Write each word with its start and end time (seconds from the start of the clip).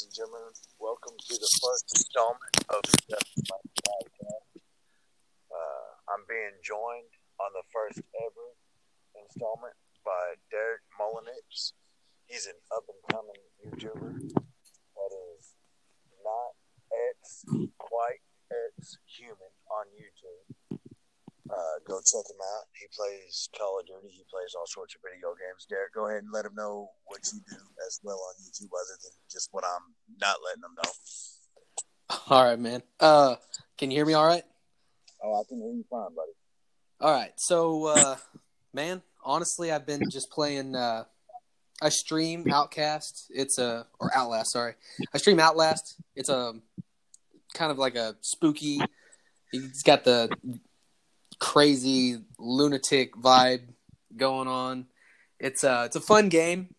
ladies 0.00 0.16
and 0.16 0.32
gentlemen. 0.32 0.48
Welcome 0.80 1.12
to 1.28 1.34
the 1.36 1.52
first 1.60 1.84
installment 1.92 2.56
of 2.72 2.80
the 3.04 3.20
podcast. 3.44 4.64
Uh, 5.52 5.88
I'm 6.08 6.24
being 6.24 6.56
joined 6.64 7.12
on 7.36 7.52
the 7.52 7.60
first 7.68 8.00
ever 8.00 8.48
installment 9.12 9.76
by 10.00 10.40
Derick 10.48 10.88
Mulliniks. 10.96 11.76
He's 12.24 12.46
an 12.46 12.56
up 12.72 12.88
and 12.88 13.02
coming 13.12 13.44
YouTuber 13.60 14.32
that 14.32 15.12
is 15.36 15.52
not 16.24 16.56
X, 17.20 17.44
quite 17.76 18.24
X 18.48 18.96
human 19.04 19.52
on 19.68 19.84
YouTube. 19.92 20.19
Uh, 21.50 21.82
go 21.86 21.98
check 21.98 22.22
him 22.30 22.38
out. 22.38 22.64
He 22.78 22.86
plays 22.94 23.48
Call 23.58 23.80
of 23.80 23.86
Duty. 23.86 24.14
He 24.14 24.22
plays 24.30 24.54
all 24.56 24.66
sorts 24.66 24.94
of 24.94 25.02
video 25.02 25.34
games. 25.34 25.66
Derick, 25.68 25.92
go 25.92 26.06
ahead 26.06 26.22
and 26.22 26.32
let 26.32 26.44
him 26.44 26.54
know 26.54 26.90
what 27.06 27.20
you 27.32 27.40
do 27.50 27.58
as 27.86 27.98
well 28.04 28.20
on 28.28 28.34
YouTube, 28.38 28.70
other 28.70 28.96
than 29.02 29.10
just 29.30 29.48
what 29.50 29.64
I'm 29.64 29.94
not 30.20 30.36
letting 30.46 30.62
them 30.62 30.76
know. 30.76 30.90
All 32.30 32.44
right, 32.44 32.58
man. 32.58 32.82
Uh, 32.98 33.36
can 33.78 33.90
you 33.90 33.98
hear 33.98 34.06
me 34.06 34.14
all 34.14 34.26
right? 34.26 34.42
Oh, 35.22 35.40
I 35.40 35.42
can 35.48 35.58
hear 35.58 35.72
you 35.72 35.84
fine, 35.88 36.14
buddy. 36.14 36.32
All 37.00 37.12
right. 37.12 37.32
So, 37.36 37.86
uh, 37.86 38.16
man, 38.74 39.02
honestly, 39.24 39.70
I've 39.70 39.86
been 39.86 40.10
just 40.10 40.30
playing. 40.30 40.74
Uh, 40.74 41.04
I 41.80 41.88
stream 41.88 42.46
Outcast. 42.52 43.30
It's 43.30 43.58
a 43.58 43.86
or 44.00 44.10
Outlast. 44.14 44.52
Sorry, 44.52 44.74
I 45.14 45.18
stream 45.18 45.38
Outlast. 45.38 45.96
It's 46.16 46.28
a 46.28 46.54
kind 47.54 47.70
of 47.70 47.78
like 47.78 47.94
a 47.94 48.16
spooky. 48.22 48.80
He's 49.52 49.82
got 49.82 50.04
the 50.04 50.30
crazy 51.40 52.18
lunatic 52.38 53.14
vibe 53.16 53.62
going 54.16 54.46
on. 54.46 54.86
It's 55.40 55.64
a 55.64 55.84
it's 55.86 55.96
a 55.96 56.00
fun 56.00 56.28
game. 56.28 56.74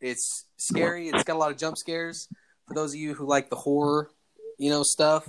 It's 0.00 0.46
scary. 0.56 1.08
It's 1.08 1.24
got 1.24 1.36
a 1.36 1.38
lot 1.38 1.50
of 1.50 1.58
jump 1.58 1.76
scares 1.76 2.28
for 2.66 2.74
those 2.74 2.94
of 2.94 3.00
you 3.00 3.14
who 3.14 3.26
like 3.26 3.50
the 3.50 3.56
horror, 3.56 4.10
you 4.58 4.70
know, 4.70 4.82
stuff. 4.82 5.28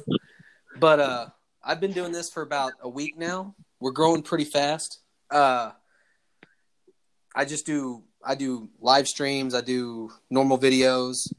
But 0.79 0.99
uh, 0.99 1.27
I've 1.63 1.81
been 1.81 1.93
doing 1.93 2.11
this 2.11 2.29
for 2.29 2.43
about 2.43 2.73
a 2.81 2.89
week 2.89 3.17
now. 3.17 3.55
We're 3.79 3.91
growing 3.91 4.21
pretty 4.21 4.45
fast. 4.45 4.99
Uh, 5.31 5.71
I 7.35 7.45
just 7.45 7.65
do 7.65 8.03
I 8.23 8.35
do 8.35 8.69
live 8.79 9.07
streams. 9.07 9.55
I 9.55 9.61
do 9.61 10.11
normal 10.29 10.57
videos. 10.57 11.31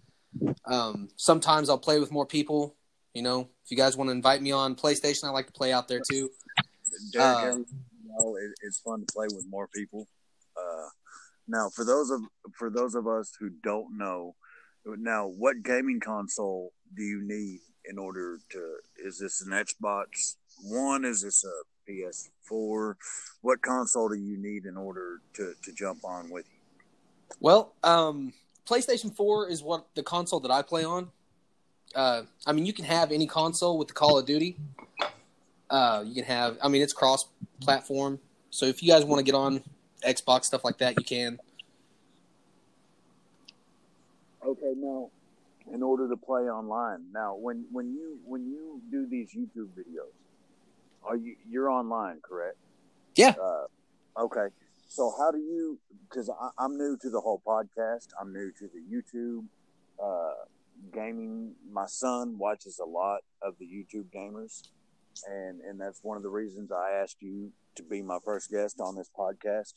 Um, 0.65 1.09
sometimes 1.17 1.71
I'll 1.71 1.79
play 1.79 2.01
with 2.01 2.13
more 2.13 2.27
people. 2.27 2.77
You 3.15 3.23
know, 3.23 3.49
if 3.65 3.71
you 3.71 3.77
guys 3.77 3.97
want 3.97 4.09
to 4.09 4.13
invite 4.13 4.43
me 4.43 4.53
on 4.53 4.75
PlayStation, 4.75 5.25
I 5.25 5.31
like 5.31 5.47
to 5.47 5.53
play 5.53 5.73
out 5.73 5.89
there 5.89 6.01
too. 6.11 6.31
Derick, 7.13 7.37
Uh, 7.37 7.47
every- 7.49 7.65
you 8.03 8.09
know, 8.19 8.37
it, 8.37 8.53
it's 8.63 8.79
fun 8.81 9.01
to 9.05 9.13
play 9.13 9.27
with 9.35 9.47
more 9.49 9.69
people. 9.69 10.07
Uh, 10.57 10.89
now, 11.49 11.69
for 11.71 11.85
those 11.85 12.11
of 12.11 12.23
for 12.59 12.71
those 12.71 12.95
of 12.95 13.07
us 13.07 13.33
who 13.39 13.51
don't 13.51 13.97
know, 13.97 14.35
now 14.85 15.27
what 15.27 15.63
gaming 15.63 16.01
console 16.01 16.73
do 16.97 17.03
you 17.03 17.21
need 17.23 17.61
in 17.85 17.99
order 17.99 18.39
to? 18.51 18.77
Is 18.97 19.19
this 19.19 19.43
an 19.43 19.51
Xbox 19.53 20.37
One? 20.63 21.05
Is 21.05 21.21
this 21.23 21.45
a 21.45 21.91
PS4? 21.91 22.97
What 23.43 23.63
console 23.63 24.09
do 24.09 24.17
you 24.17 24.37
need 24.39 24.65
in 24.65 24.77
order 24.77 25.21
to 25.35 25.55
to 25.63 25.73
jump 25.73 26.05
on 26.05 26.31
with 26.31 26.47
you? 26.47 26.59
Well, 27.41 27.75
um, 27.83 28.33
PlayStation 28.67 29.15
4 29.15 29.49
is 29.49 29.63
what 29.63 29.87
the 29.95 30.03
console 30.03 30.41
that 30.41 30.51
I 30.51 30.63
play 30.63 30.85
on. 30.85 31.11
Uh, 31.95 32.23
I 32.47 32.53
mean, 32.53 32.67
you 32.67 32.73
can 32.73 32.85
have 32.85 33.13
any 33.13 33.27
console 33.27 33.79
with 33.79 33.89
the 33.89 33.95
Call 33.95 34.19
of 34.19 34.27
Duty. 34.27 34.57
Uh, 35.69 36.05
you 36.07 36.15
can 36.15 36.25
have, 36.25 36.59
I 36.63 36.69
mean, 36.69 36.83
it's 36.83 36.93
cross 36.93 37.27
platform. 37.61 38.21
So 38.51 38.67
if 38.67 38.83
you 38.83 38.89
guys 38.89 39.05
want 39.05 39.19
to 39.19 39.25
get 39.25 39.35
on 39.35 39.63
Xbox, 40.07 40.45
stuff 40.45 40.65
like 40.65 40.79
that, 40.79 40.99
you 40.99 41.05
can. 41.05 41.39
Okay, 44.45 44.75
now 44.77 45.11
in 45.73 45.83
order 45.83 46.09
to 46.09 46.17
play 46.17 46.43
online, 46.43 47.07
now 47.13 47.35
when 47.35 47.67
when 47.73 47.93
you 47.93 48.19
when 48.25 48.47
you 48.47 48.81
do 48.91 49.07
these 49.07 49.35
YouTube 49.35 49.69
videos, 49.77 50.15
are 51.03 51.17
you 51.17 51.37
you're 51.49 51.71
online, 51.71 52.21
correct? 52.23 52.57
Yeah. 53.17 53.35
Uh, 53.41 53.67
okay. 54.17 54.55
So 54.89 55.13
how 55.19 55.33
do 55.33 55.39
you? 55.39 55.79
Because 56.09 56.31
I'm 56.59 56.79
new 56.79 56.97
to 57.03 57.11
the 57.11 57.21
whole 57.21 57.43
podcast. 57.45 58.09
I'm 58.21 58.33
new 58.33 58.53
to 58.53 58.69
the 58.69 58.81
YouTube 58.81 59.45
uh, 60.03 60.45
gaming. 60.95 61.55
My 61.71 61.87
son 61.87 62.39
watches 62.39 62.79
a 62.79 62.85
lot 62.85 63.21
of 63.43 63.55
the 63.59 63.67
YouTube 63.67 64.07
gamers, 64.15 64.69
and 65.29 65.61
and 65.61 65.81
that's 65.81 66.01
one 66.03 66.17
of 66.17 66.23
the 66.23 66.29
reasons 66.29 66.71
I 66.73 66.93
asked 67.03 67.21
you 67.21 67.53
to 67.77 67.83
be 67.83 68.03
my 68.03 68.19
first 68.25 68.51
guest 68.51 68.81
on 68.81 68.97
this 68.97 69.11
podcast 69.17 69.75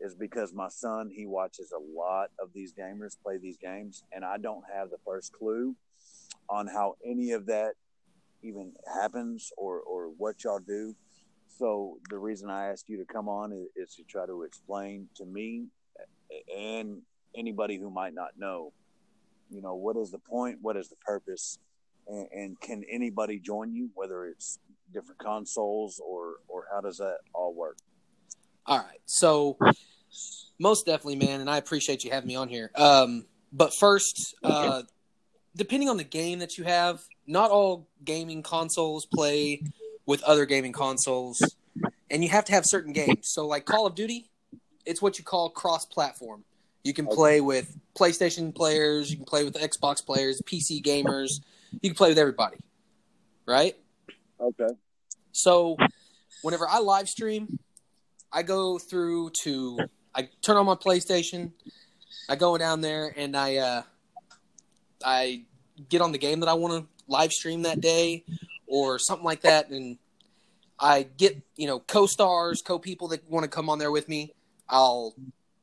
is 0.00 0.14
because 0.14 0.52
my 0.54 0.68
son 0.68 1.10
he 1.14 1.26
watches 1.26 1.72
a 1.72 1.98
lot 1.98 2.30
of 2.38 2.52
these 2.54 2.72
gamers 2.72 3.16
play 3.22 3.38
these 3.38 3.58
games 3.58 4.04
and 4.12 4.24
I 4.24 4.38
don't 4.38 4.64
have 4.74 4.90
the 4.90 4.98
first 5.04 5.32
clue 5.32 5.74
on 6.48 6.66
how 6.66 6.96
any 7.04 7.32
of 7.32 7.46
that 7.46 7.72
even 8.42 8.72
happens 9.00 9.52
or 9.56 9.80
or 9.80 10.08
what 10.16 10.44
y'all 10.44 10.60
do. 10.60 10.94
So 11.58 11.98
the 12.08 12.18
reason 12.18 12.48
I 12.48 12.68
asked 12.68 12.88
you 12.88 12.96
to 12.98 13.04
come 13.04 13.28
on 13.28 13.52
is, 13.52 13.66
is 13.76 13.94
to 13.96 14.02
try 14.04 14.24
to 14.24 14.42
explain 14.44 15.08
to 15.16 15.26
me 15.26 15.66
and 16.56 17.02
anybody 17.36 17.78
who 17.78 17.90
might 17.90 18.14
not 18.14 18.30
know, 18.38 18.72
you 19.50 19.60
know, 19.60 19.74
what 19.74 19.96
is 19.96 20.10
the 20.10 20.18
point, 20.18 20.58
what 20.62 20.76
is 20.76 20.88
the 20.88 20.96
purpose, 20.96 21.58
and, 22.06 22.28
and 22.32 22.60
can 22.60 22.84
anybody 22.90 23.38
join 23.38 23.74
you, 23.74 23.90
whether 23.94 24.26
it's 24.26 24.58
different 24.92 25.18
consoles 25.18 26.00
or 26.04 26.36
or 26.48 26.66
how 26.72 26.80
does 26.80 26.98
that 26.98 27.18
all 27.32 27.54
work? 27.54 27.76
All 28.66 28.78
right. 28.78 29.00
So, 29.06 29.58
most 30.58 30.86
definitely, 30.86 31.16
man, 31.16 31.40
and 31.40 31.50
I 31.50 31.56
appreciate 31.56 32.04
you 32.04 32.10
having 32.10 32.28
me 32.28 32.36
on 32.36 32.48
here. 32.48 32.70
Um, 32.76 33.26
but 33.52 33.74
first, 33.74 34.34
uh, 34.44 34.82
depending 35.56 35.88
on 35.88 35.96
the 35.96 36.04
game 36.04 36.38
that 36.40 36.58
you 36.58 36.64
have, 36.64 37.00
not 37.26 37.50
all 37.50 37.88
gaming 38.04 38.42
consoles 38.42 39.06
play 39.06 39.62
with 40.06 40.22
other 40.22 40.46
gaming 40.46 40.72
consoles, 40.72 41.56
and 42.10 42.22
you 42.22 42.30
have 42.30 42.44
to 42.46 42.52
have 42.52 42.64
certain 42.66 42.92
games. 42.92 43.28
So, 43.28 43.46
like 43.46 43.64
Call 43.64 43.86
of 43.86 43.94
Duty, 43.94 44.30
it's 44.86 45.02
what 45.02 45.18
you 45.18 45.24
call 45.24 45.50
cross-platform. 45.50 46.44
You 46.84 46.94
can 46.94 47.06
play 47.06 47.40
with 47.40 47.76
PlayStation 47.98 48.54
players, 48.54 49.10
you 49.10 49.16
can 49.18 49.26
play 49.26 49.44
with 49.44 49.54
Xbox 49.54 50.04
players, 50.04 50.40
PC 50.46 50.82
gamers, 50.82 51.40
you 51.82 51.90
can 51.90 51.96
play 51.96 52.08
with 52.08 52.18
everybody, 52.18 52.56
right? 53.46 53.76
Okay. 54.40 54.74
So 55.32 55.76
whenever 56.42 56.68
I 56.68 56.78
live 56.78 57.08
stream, 57.08 57.58
I 58.32 58.42
go 58.42 58.78
through 58.78 59.30
to 59.42 59.78
I 60.14 60.28
turn 60.42 60.56
on 60.56 60.66
my 60.66 60.74
PlayStation, 60.74 61.52
I 62.28 62.36
go 62.36 62.56
down 62.56 62.80
there 62.80 63.12
and 63.16 63.36
I 63.36 63.56
uh 63.56 63.82
I 65.04 65.42
get 65.88 66.00
on 66.00 66.12
the 66.12 66.18
game 66.18 66.40
that 66.40 66.48
I 66.48 66.54
want 66.54 66.82
to 66.82 66.88
live 67.08 67.32
stream 67.32 67.62
that 67.62 67.80
day 67.80 68.24
or 68.66 68.98
something 68.98 69.24
like 69.24 69.42
that 69.42 69.70
and 69.70 69.98
I 70.78 71.02
get, 71.02 71.40
you 71.56 71.66
know, 71.66 71.80
co-stars, 71.80 72.62
co-people 72.62 73.08
that 73.08 73.28
want 73.30 73.44
to 73.44 73.48
come 73.48 73.68
on 73.68 73.78
there 73.78 73.90
with 73.90 74.08
me. 74.08 74.32
I'll 74.68 75.14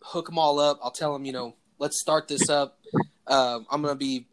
hook 0.03 0.27
them 0.27 0.37
all 0.37 0.59
up. 0.59 0.79
I'll 0.83 0.91
tell 0.91 1.11
them, 1.11 1.25
you 1.25 1.31
know, 1.31 1.55
let's 1.79 1.99
start 1.99 2.27
this 2.27 2.49
up. 2.49 2.77
Uh, 3.25 3.59
I'm 3.71 3.81
going 3.81 3.93
to 3.93 3.97
be 3.97 4.27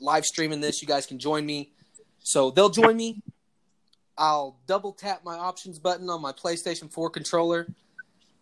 live 0.00 0.24
streaming 0.24 0.60
this. 0.60 0.80
You 0.80 0.86
guys 0.86 1.06
can 1.06 1.18
join 1.18 1.44
me. 1.44 1.72
So 2.20 2.50
they'll 2.50 2.70
join 2.70 2.96
me. 2.96 3.22
I'll 4.20 4.58
double 4.66 4.92
tap 4.92 5.22
my 5.24 5.34
options 5.34 5.78
button 5.78 6.10
on 6.10 6.20
my 6.20 6.30
PlayStation 6.32 6.92
4 6.92 7.08
controller 7.08 7.66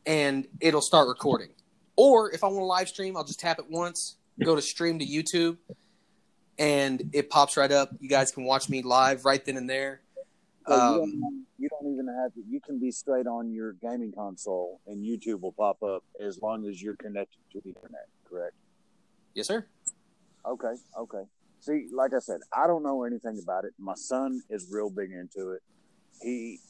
and 0.04 0.48
it'll 0.60 0.82
start 0.82 1.06
recording. 1.06 1.50
Or 1.94 2.32
if 2.32 2.42
I 2.42 2.48
want 2.48 2.58
to 2.58 2.64
live 2.64 2.88
stream, 2.88 3.16
I'll 3.16 3.24
just 3.24 3.38
tap 3.38 3.60
it 3.60 3.66
once, 3.70 4.16
go 4.42 4.56
to 4.56 4.62
stream 4.62 4.98
to 4.98 5.06
YouTube, 5.06 5.56
and 6.58 7.08
it 7.12 7.30
pops 7.30 7.56
right 7.56 7.70
up. 7.70 7.90
You 8.00 8.08
guys 8.08 8.32
can 8.32 8.42
watch 8.42 8.68
me 8.68 8.82
live 8.82 9.24
right 9.24 9.44
then 9.44 9.56
and 9.56 9.70
there. 9.70 10.00
So 10.66 10.74
you, 10.74 10.80
Um, 10.80 11.20
don't, 11.20 11.46
you 11.58 11.68
don't 11.68 11.92
even 11.92 12.08
have 12.08 12.34
to. 12.34 12.40
You 12.48 12.60
can 12.60 12.80
be 12.80 12.90
straight 12.90 13.28
on 13.28 13.52
your 13.52 13.74
gaming 13.74 14.12
console, 14.12 14.80
and 14.88 15.04
YouTube 15.04 15.40
will 15.40 15.52
pop 15.52 15.82
up 15.84 16.02
as 16.20 16.42
long 16.42 16.66
as 16.66 16.82
you're 16.82 16.96
connected 16.96 17.38
to 17.52 17.60
the 17.60 17.68
internet. 17.68 18.08
Correct? 18.28 18.54
Yes, 19.34 19.46
sir. 19.46 19.64
Okay. 20.44 20.74
Okay. 20.96 21.22
See, 21.68 21.86
like 21.92 22.14
I 22.14 22.18
said, 22.20 22.40
I 22.50 22.66
don't 22.66 22.82
know 22.82 23.04
anything 23.04 23.38
about 23.42 23.66
it. 23.66 23.72
My 23.78 23.94
son 23.94 24.40
is 24.48 24.68
real 24.70 24.88
big 24.88 25.10
into 25.12 25.50
it. 25.50 25.60
He 26.22 26.60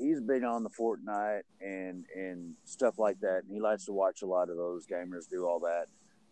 he's 0.00 0.20
big 0.20 0.44
on 0.44 0.62
the 0.62 0.70
Fortnite 0.70 1.42
and 1.60 2.04
and 2.14 2.54
stuff 2.64 2.96
like 2.96 3.18
that, 3.20 3.42
and 3.42 3.52
he 3.52 3.60
likes 3.60 3.84
to 3.86 3.92
watch 3.92 4.22
a 4.22 4.26
lot 4.26 4.50
of 4.50 4.56
those 4.56 4.86
gamers 4.86 5.28
do 5.28 5.44
all 5.44 5.58
that. 5.60 5.86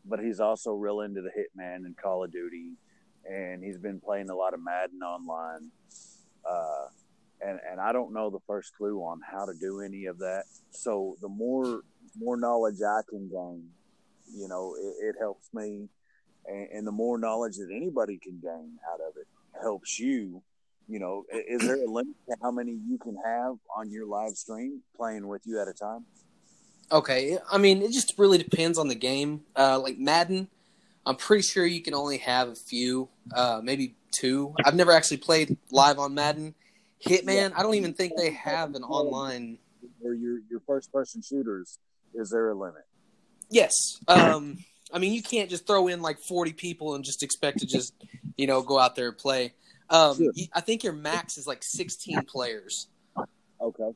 But 0.04 0.20
he's 0.20 0.38
also 0.38 0.72
real 0.72 1.00
into 1.00 1.20
the 1.20 1.30
Hitman 1.30 1.78
and 1.78 1.96
Call 1.96 2.22
of 2.22 2.30
Duty, 2.30 2.74
and 3.28 3.62
he's 3.64 3.78
been 3.78 4.00
playing 4.00 4.30
a 4.30 4.36
lot 4.36 4.54
of 4.54 4.60
Madden 4.62 5.02
online. 5.02 5.72
Uh, 6.48 6.86
and 7.40 7.58
and 7.68 7.80
I 7.80 7.92
don't 7.92 8.12
know 8.12 8.30
the 8.30 8.40
first 8.46 8.72
clue 8.76 9.00
on 9.00 9.20
how 9.28 9.46
to 9.46 9.52
do 9.60 9.80
any 9.80 10.04
of 10.04 10.18
that. 10.18 10.44
So 10.70 11.16
the 11.20 11.28
more 11.28 11.80
more 12.16 12.36
knowledge 12.36 12.80
I 12.86 13.00
can 13.08 13.28
gain, 13.28 13.68
you 14.32 14.46
know, 14.46 14.76
it, 14.80 15.08
it 15.08 15.16
helps 15.18 15.52
me, 15.52 15.88
and, 16.46 16.68
and 16.72 16.86
the 16.86 16.92
more 16.92 17.18
knowledge 17.18 17.56
that 17.56 17.68
anybody 17.74 18.18
can 18.18 18.38
gain 18.40 18.78
out 18.92 19.00
of 19.00 19.16
it 19.16 19.26
helps 19.60 19.98
you. 19.98 20.42
You 20.88 20.98
know, 20.98 21.24
is 21.32 21.62
there 21.62 21.82
a 21.82 21.86
limit 21.86 22.16
to 22.28 22.36
how 22.42 22.50
many 22.50 22.72
you 22.72 22.98
can 22.98 23.16
have 23.24 23.54
on 23.74 23.90
your 23.90 24.04
live 24.04 24.36
stream 24.36 24.80
playing 24.96 25.26
with 25.28 25.42
you 25.46 25.60
at 25.60 25.68
a 25.68 25.72
time? 25.72 26.04
Okay, 26.90 27.38
I 27.50 27.56
mean, 27.56 27.80
it 27.80 27.92
just 27.92 28.18
really 28.18 28.36
depends 28.36 28.76
on 28.76 28.88
the 28.88 28.94
game. 28.94 29.44
Uh, 29.56 29.78
like 29.78 29.98
Madden, 29.98 30.48
I'm 31.06 31.16
pretty 31.16 31.42
sure 31.42 31.64
you 31.64 31.80
can 31.80 31.94
only 31.94 32.18
have 32.18 32.48
a 32.48 32.54
few, 32.54 33.08
uh, 33.34 33.60
maybe 33.62 33.94
two. 34.10 34.54
I've 34.64 34.74
never 34.74 34.92
actually 34.92 35.16
played 35.18 35.56
live 35.70 35.98
on 35.98 36.14
Madden. 36.14 36.54
Hitman, 37.04 37.52
I 37.56 37.62
don't 37.62 37.74
even 37.74 37.94
think 37.94 38.12
they 38.16 38.30
have 38.32 38.74
an 38.74 38.82
online. 38.82 39.58
Or 40.04 40.14
your 40.14 40.40
your 40.50 40.60
first 40.66 40.92
person 40.92 41.22
shooters, 41.22 41.78
is 42.14 42.30
there 42.30 42.50
a 42.50 42.54
limit? 42.54 42.84
Yes. 43.50 43.98
Um, 44.08 44.58
I 44.92 44.98
mean, 44.98 45.12
you 45.12 45.22
can't 45.22 45.48
just 45.48 45.66
throw 45.66 45.88
in 45.88 46.02
like 46.02 46.18
40 46.18 46.52
people 46.52 46.94
and 46.94 47.04
just 47.04 47.22
expect 47.22 47.58
to 47.60 47.66
just, 47.66 47.94
you 48.36 48.46
know, 48.46 48.62
go 48.62 48.78
out 48.78 48.94
there 48.94 49.08
and 49.08 49.18
play. 49.18 49.54
Um, 49.88 50.16
Sure. 50.16 50.32
I 50.52 50.60
think 50.60 50.84
your 50.84 50.92
max 50.92 51.38
is 51.38 51.46
like 51.46 51.62
16 51.62 52.22
players. 52.24 52.88
Okay. 53.60 53.90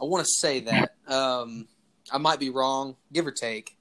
I 0.00 0.04
want 0.04 0.24
to 0.24 0.30
say 0.30 0.60
that. 0.60 0.94
Um, 1.06 1.66
I 2.12 2.18
might 2.18 2.38
be 2.40 2.50
wrong, 2.50 2.96
give 3.12 3.26
or 3.26 3.32
take. 3.32 3.76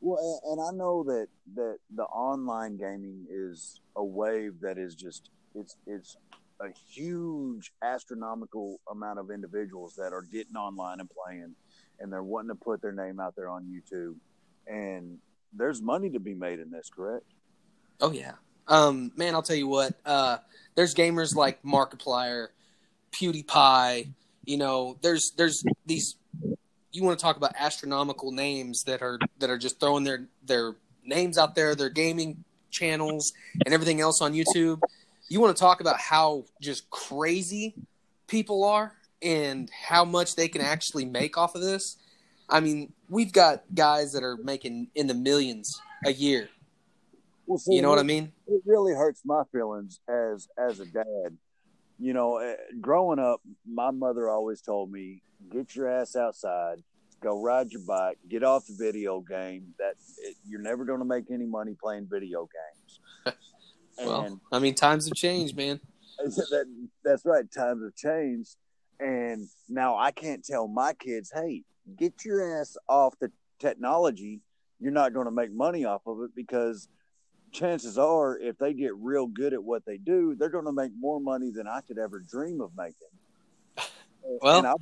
Well, 0.00 0.40
and 0.46 0.60
I 0.60 0.70
know 0.72 1.04
that 1.04 1.28
that 1.54 1.76
the 1.94 2.04
online 2.04 2.76
gaming 2.78 3.26
is 3.30 3.80
a 3.96 4.04
wave 4.04 4.60
that 4.62 4.78
is 4.78 4.94
just 4.94 5.28
it's 5.54 5.76
it's 5.86 6.16
a 6.60 6.68
huge 6.90 7.72
astronomical 7.82 8.80
amount 8.90 9.18
of 9.18 9.30
individuals 9.30 9.94
that 9.96 10.12
are 10.12 10.22
getting 10.22 10.56
online 10.56 11.00
and 11.00 11.08
playing, 11.10 11.54
and 11.98 12.12
they're 12.12 12.22
wanting 12.22 12.48
to 12.48 12.54
put 12.54 12.80
their 12.80 12.92
name 12.92 13.20
out 13.20 13.34
there 13.36 13.48
on 13.50 13.64
YouTube, 13.64 14.14
and 14.66 15.18
there's 15.52 15.82
money 15.82 16.10
to 16.10 16.20
be 16.20 16.34
made 16.34 16.60
in 16.60 16.70
this, 16.70 16.90
correct? 16.90 17.26
Oh 18.00 18.12
yeah. 18.12 18.32
Um, 18.68 19.12
man, 19.16 19.34
I'll 19.34 19.42
tell 19.42 19.56
you 19.56 19.66
what. 19.66 19.94
Uh, 20.06 20.38
there's 20.74 20.94
gamers 20.94 21.34
like 21.34 21.62
Markiplier, 21.62 22.48
PewDiePie. 23.12 24.12
You 24.44 24.56
know, 24.56 24.96
there's 25.02 25.32
there's 25.32 25.64
these. 25.86 26.16
You 26.92 27.04
want 27.04 27.18
to 27.18 27.22
talk 27.22 27.36
about 27.36 27.52
astronomical 27.58 28.32
names 28.32 28.84
that 28.84 29.02
are 29.02 29.18
that 29.38 29.50
are 29.50 29.58
just 29.58 29.80
throwing 29.80 30.04
their 30.04 30.28
their 30.44 30.76
names 31.04 31.38
out 31.38 31.54
there, 31.54 31.74
their 31.74 31.90
gaming 31.90 32.44
channels 32.70 33.32
and 33.64 33.74
everything 33.74 34.00
else 34.00 34.22
on 34.22 34.32
YouTube. 34.32 34.80
You 35.28 35.40
want 35.40 35.56
to 35.56 35.60
talk 35.60 35.80
about 35.80 35.98
how 35.98 36.44
just 36.60 36.88
crazy 36.90 37.74
people 38.26 38.64
are 38.64 38.94
and 39.22 39.70
how 39.70 40.04
much 40.04 40.36
they 40.36 40.48
can 40.48 40.62
actually 40.62 41.04
make 41.04 41.36
off 41.36 41.54
of 41.54 41.60
this. 41.60 41.96
I 42.48 42.60
mean, 42.60 42.92
we've 43.10 43.32
got 43.32 43.64
guys 43.74 44.12
that 44.12 44.22
are 44.22 44.36
making 44.38 44.88
in 44.94 45.06
the 45.08 45.14
millions 45.14 45.82
a 46.06 46.12
year. 46.12 46.48
Well, 47.46 47.58
see, 47.58 47.74
You 47.74 47.82
know 47.82 47.90
what 47.90 47.98
I 47.98 48.04
mean? 48.04 48.32
it 48.46 48.62
really 48.64 48.94
hurts 48.94 49.22
my 49.24 49.42
feelings 49.52 50.00
as 50.08 50.48
as 50.56 50.80
a 50.80 50.86
dad. 50.86 51.36
You 51.98 52.14
know, 52.14 52.38
eh, 52.38 52.54
growing 52.80 53.18
up, 53.18 53.42
my 53.70 53.90
mother 53.90 54.30
always 54.30 54.62
told 54.62 54.90
me, 54.90 55.22
"Get 55.50 55.74
your 55.76 55.88
ass 55.88 56.16
outside, 56.16 56.82
go 57.20 57.42
ride 57.42 57.72
your 57.72 57.82
bike, 57.86 58.18
get 58.28 58.42
off 58.42 58.66
the 58.66 58.76
video 58.78 59.20
game. 59.20 59.74
That 59.78 59.96
it, 60.18 60.36
you're 60.48 60.62
never 60.62 60.84
going 60.84 61.00
to 61.00 61.04
make 61.04 61.30
any 61.30 61.44
money 61.44 61.76
playing 61.82 62.06
video 62.10 62.48
games." 62.48 63.36
Well, 64.02 64.22
and 64.22 64.40
I 64.50 64.60
mean, 64.60 64.74
times 64.74 65.04
have 65.04 65.14
changed, 65.14 65.54
man. 65.58 65.78
that, 66.18 66.64
that's 67.04 67.22
right. 67.26 67.44
Times 67.52 67.82
have 67.84 67.94
changed, 67.94 68.56
and 68.98 69.46
now 69.68 69.98
I 69.98 70.10
can't 70.10 70.42
tell 70.42 70.68
my 70.68 70.94
kids, 70.94 71.30
"Hey, 71.34 71.64
get 71.96 72.24
your 72.24 72.60
ass 72.60 72.76
off 72.88 73.18
the 73.20 73.30
technology. 73.58 74.40
You're 74.80 74.92
not 74.92 75.12
going 75.12 75.26
to 75.26 75.30
make 75.32 75.52
money 75.52 75.84
off 75.84 76.02
of 76.06 76.22
it 76.22 76.34
because." 76.34 76.88
Chances 77.52 77.98
are, 77.98 78.38
if 78.38 78.58
they 78.58 78.72
get 78.72 78.94
real 78.94 79.26
good 79.26 79.52
at 79.52 79.64
what 79.64 79.84
they 79.84 79.96
do, 79.96 80.36
they're 80.36 80.50
going 80.50 80.66
to 80.66 80.72
make 80.72 80.92
more 80.96 81.18
money 81.18 81.50
than 81.50 81.66
I 81.66 81.80
could 81.80 81.98
ever 81.98 82.20
dream 82.20 82.60
of 82.60 82.70
making. 82.76 82.94
Well- 84.40 84.58
and, 84.58 84.66
I, 84.68 84.74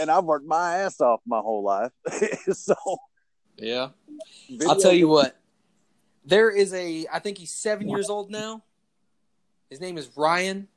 and 0.00 0.08
I've 0.08 0.22
worked 0.22 0.46
my 0.46 0.76
ass 0.76 1.00
off 1.00 1.20
my 1.26 1.40
whole 1.40 1.64
life. 1.64 1.90
so, 2.52 2.76
Yeah. 3.56 3.88
I'll 4.68 4.78
tell 4.78 4.92
you 4.92 5.08
what. 5.08 5.36
There 6.24 6.48
is 6.48 6.72
a 6.74 7.08
I 7.12 7.18
think 7.18 7.38
he's 7.38 7.52
7 7.52 7.88
years 7.88 8.08
old 8.08 8.30
now. 8.30 8.62
His 9.68 9.80
name 9.80 9.98
is 9.98 10.08
Ryan. 10.16 10.68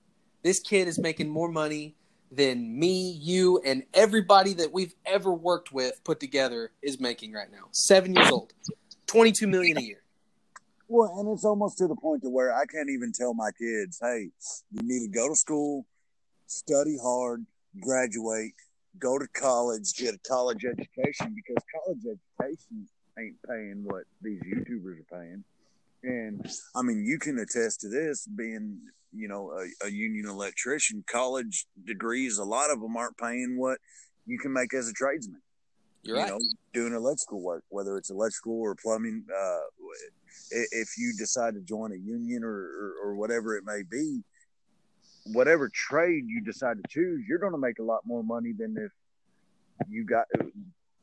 This 0.42 0.60
kid 0.60 0.88
is 0.88 0.98
making 0.98 1.30
more 1.30 1.50
money 1.52 1.96
than 2.36 2.78
me, 2.78 3.12
you 3.22 3.60
and 3.66 3.84
everybody 3.94 4.54
that 4.54 4.74
we've 4.74 4.94
ever 5.06 5.34
worked 5.34 5.72
with 5.72 6.04
put 6.04 6.20
together 6.20 6.72
is 6.82 7.00
making 7.00 7.32
right 7.32 7.52
now. 7.52 7.68
7 7.72 8.14
years 8.14 8.30
old. 8.30 8.54
22 9.08 9.48
million 9.48 9.78
a 9.78 9.82
year. 9.82 10.02
Well, 10.88 11.18
and 11.20 11.30
it's 11.30 11.46
almost 11.46 11.78
to 11.80 11.88
the 11.88 11.96
point 11.96 12.22
to 12.24 12.30
where 12.30 12.54
I 12.54 12.66
can't 12.66 12.90
even 12.90 13.12
tell 13.12 13.34
my 13.34 13.52
kids, 13.52 14.00
"Hey, 14.02 14.30
you 14.72 14.82
need 14.84 15.08
to 15.08 15.12
go 15.12 15.30
to 15.30 15.36
school, 15.36 15.86
study 16.48 16.98
hard, 17.02 17.46
graduate, 17.80 18.54
go 19.00 19.18
to 19.18 19.28
college, 19.30 19.94
get 19.96 20.14
a 20.14 20.20
college 20.20 20.64
education 20.66 21.34
because 21.36 21.64
college 21.74 22.06
education 22.06 22.88
ain't 23.18 23.42
paying 23.48 23.84
what 23.84 24.04
these 24.22 24.42
YouTubers 24.42 25.00
are 25.00 25.20
paying." 25.20 25.44
And 26.06 26.48
I 26.76 26.82
mean, 26.84 27.06
you 27.06 27.20
can 27.20 27.40
attest 27.40 27.82
to 27.82 27.90
this 27.90 28.28
being, 28.28 28.80
you 29.14 29.28
know, 29.28 29.52
a, 29.52 29.88
a 29.88 29.90
union 29.90 30.28
electrician. 30.28 31.04
College 31.08 31.66
degrees, 31.86 32.38
a 32.38 32.44
lot 32.44 32.70
of 32.70 32.80
them 32.80 32.96
aren't 32.96 33.18
paying 33.18 33.58
what 33.58 33.80
you 34.26 34.40
can 34.40 34.54
make 34.54 34.74
as 34.74 34.88
a 34.88 34.94
tradesman 34.94 35.42
You're 36.04 36.18
you 36.18 36.24
right. 36.24 36.32
know, 36.32 36.40
doing 36.74 36.94
electrical 36.94 37.42
work, 37.42 37.64
whether 37.70 37.98
it's 37.98 38.10
electrical 38.10 38.60
or 38.60 38.76
plumbing. 38.76 39.26
Uh, 39.30 39.60
if 40.52 40.90
you 40.98 41.14
decide 41.18 41.56
to 41.56 41.62
join 41.62 41.92
a 41.92 41.96
union 41.96 42.44
or, 42.44 42.50
or, 42.50 42.94
or 43.04 43.16
whatever 43.16 43.56
it 43.58 43.64
may 43.66 43.82
be, 43.90 44.22
whatever 45.34 45.70
trade 45.74 46.24
you 46.28 46.42
decide 46.42 46.78
to 46.78 46.84
choose, 46.90 47.24
you're 47.28 47.40
going 47.40 47.52
to 47.52 47.58
make 47.58 47.80
a 47.80 47.84
lot 47.84 48.02
more 48.06 48.24
money 48.24 48.52
than 48.58 48.76
if 48.78 48.92
you 49.90 50.06
got 50.06 50.26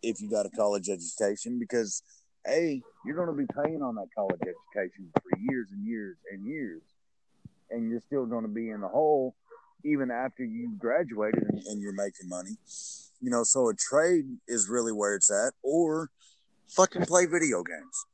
if 0.03 0.21
you 0.21 0.31
got 0.31 0.47
a 0.47 0.51
college 0.51 0.89
education 0.89 1.59
because 1.59 2.03
a 2.49 2.83
you're 3.05 3.17
going 3.17 3.29
to 3.29 3.35
be 3.35 3.47
paying 3.63 3.83
on 3.83 3.95
that 3.97 4.09
college 4.17 4.41
education 4.41 5.11
for 5.15 5.39
years 5.39 5.69
and 5.73 5.87
years 5.87 6.17
and 6.31 6.47
years, 6.47 6.83
and 7.71 7.91
you're 7.91 8.01
still 8.01 8.27
going 8.27 8.43
to 8.43 8.49
be 8.51 8.71
in 8.71 8.81
the 8.81 8.89
hole 8.89 9.35
even 9.85 10.11
after 10.11 10.45
you 10.45 10.73
graduated 10.79 11.43
and, 11.43 11.59
and 11.67 11.83
you're 11.83 11.93
making 11.93 12.29
money. 12.29 12.57
You 13.21 13.31
know, 13.31 13.43
so 13.43 13.69
a 13.69 13.75
trade 13.75 14.25
is 14.49 14.69
really 14.69 14.93
where 14.93 15.15
it's 15.15 15.31
at, 15.31 15.55
or 15.63 16.11
fucking 16.69 17.07
play 17.07 17.27
video 17.27 17.63
games. 17.63 18.07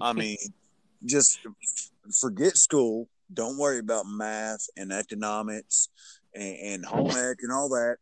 I 0.00 0.12
mean, 0.12 0.38
just 1.04 1.40
forget 2.20 2.56
school. 2.56 3.08
Don't 3.32 3.58
worry 3.58 3.80
about 3.80 4.06
math 4.06 4.66
and 4.76 4.92
economics 4.92 5.88
and, 6.34 6.56
and 6.56 6.84
home 6.84 7.10
ec 7.10 7.38
and 7.40 7.52
all 7.52 7.68
that. 7.70 7.96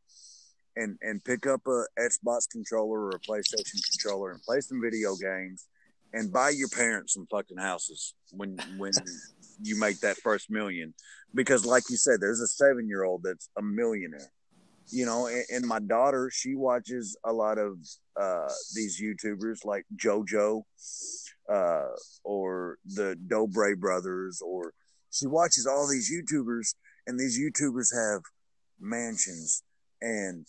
And 0.76 0.98
and 1.02 1.24
pick 1.24 1.46
up 1.46 1.60
a 1.68 1.84
Xbox 1.98 2.50
controller 2.50 3.06
or 3.06 3.10
a 3.10 3.20
PlayStation 3.20 3.80
controller 3.92 4.32
and 4.32 4.42
play 4.42 4.60
some 4.60 4.80
video 4.82 5.14
games 5.14 5.68
and 6.14 6.32
buy 6.32 6.50
your 6.50 6.68
parents 6.68 7.14
some 7.14 7.26
fucking 7.30 7.58
houses 7.58 8.14
when 8.30 8.56
when 8.78 8.92
you 9.62 9.78
make 9.78 10.00
that 10.00 10.16
first 10.18 10.50
million. 10.50 10.94
Because 11.34 11.66
like 11.66 11.84
you 11.90 11.96
said, 11.96 12.20
there's 12.20 12.40
a 12.40 12.46
seven 12.46 12.88
year 12.88 13.04
old 13.04 13.22
that's 13.22 13.50
a 13.58 13.62
millionaire 13.62 14.30
you 14.90 15.06
know 15.06 15.26
and, 15.26 15.44
and 15.50 15.66
my 15.66 15.78
daughter 15.78 16.30
she 16.32 16.54
watches 16.54 17.16
a 17.24 17.32
lot 17.32 17.58
of 17.58 17.78
uh 18.20 18.48
these 18.74 19.00
youtubers 19.00 19.64
like 19.64 19.84
jojo 19.96 20.62
uh 21.52 21.88
or 22.22 22.78
the 22.94 23.16
dobre 23.26 23.78
brothers 23.78 24.42
or 24.44 24.72
she 25.10 25.26
watches 25.26 25.66
all 25.66 25.88
these 25.88 26.10
youtubers 26.12 26.74
and 27.06 27.18
these 27.18 27.38
youtubers 27.38 27.88
have 27.94 28.22
mansions 28.80 29.62
and 30.02 30.46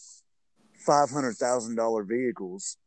five 0.85 1.09
hundred 1.09 1.35
thousand 1.35 1.75
dollar 1.75 2.03
vehicles 2.03 2.77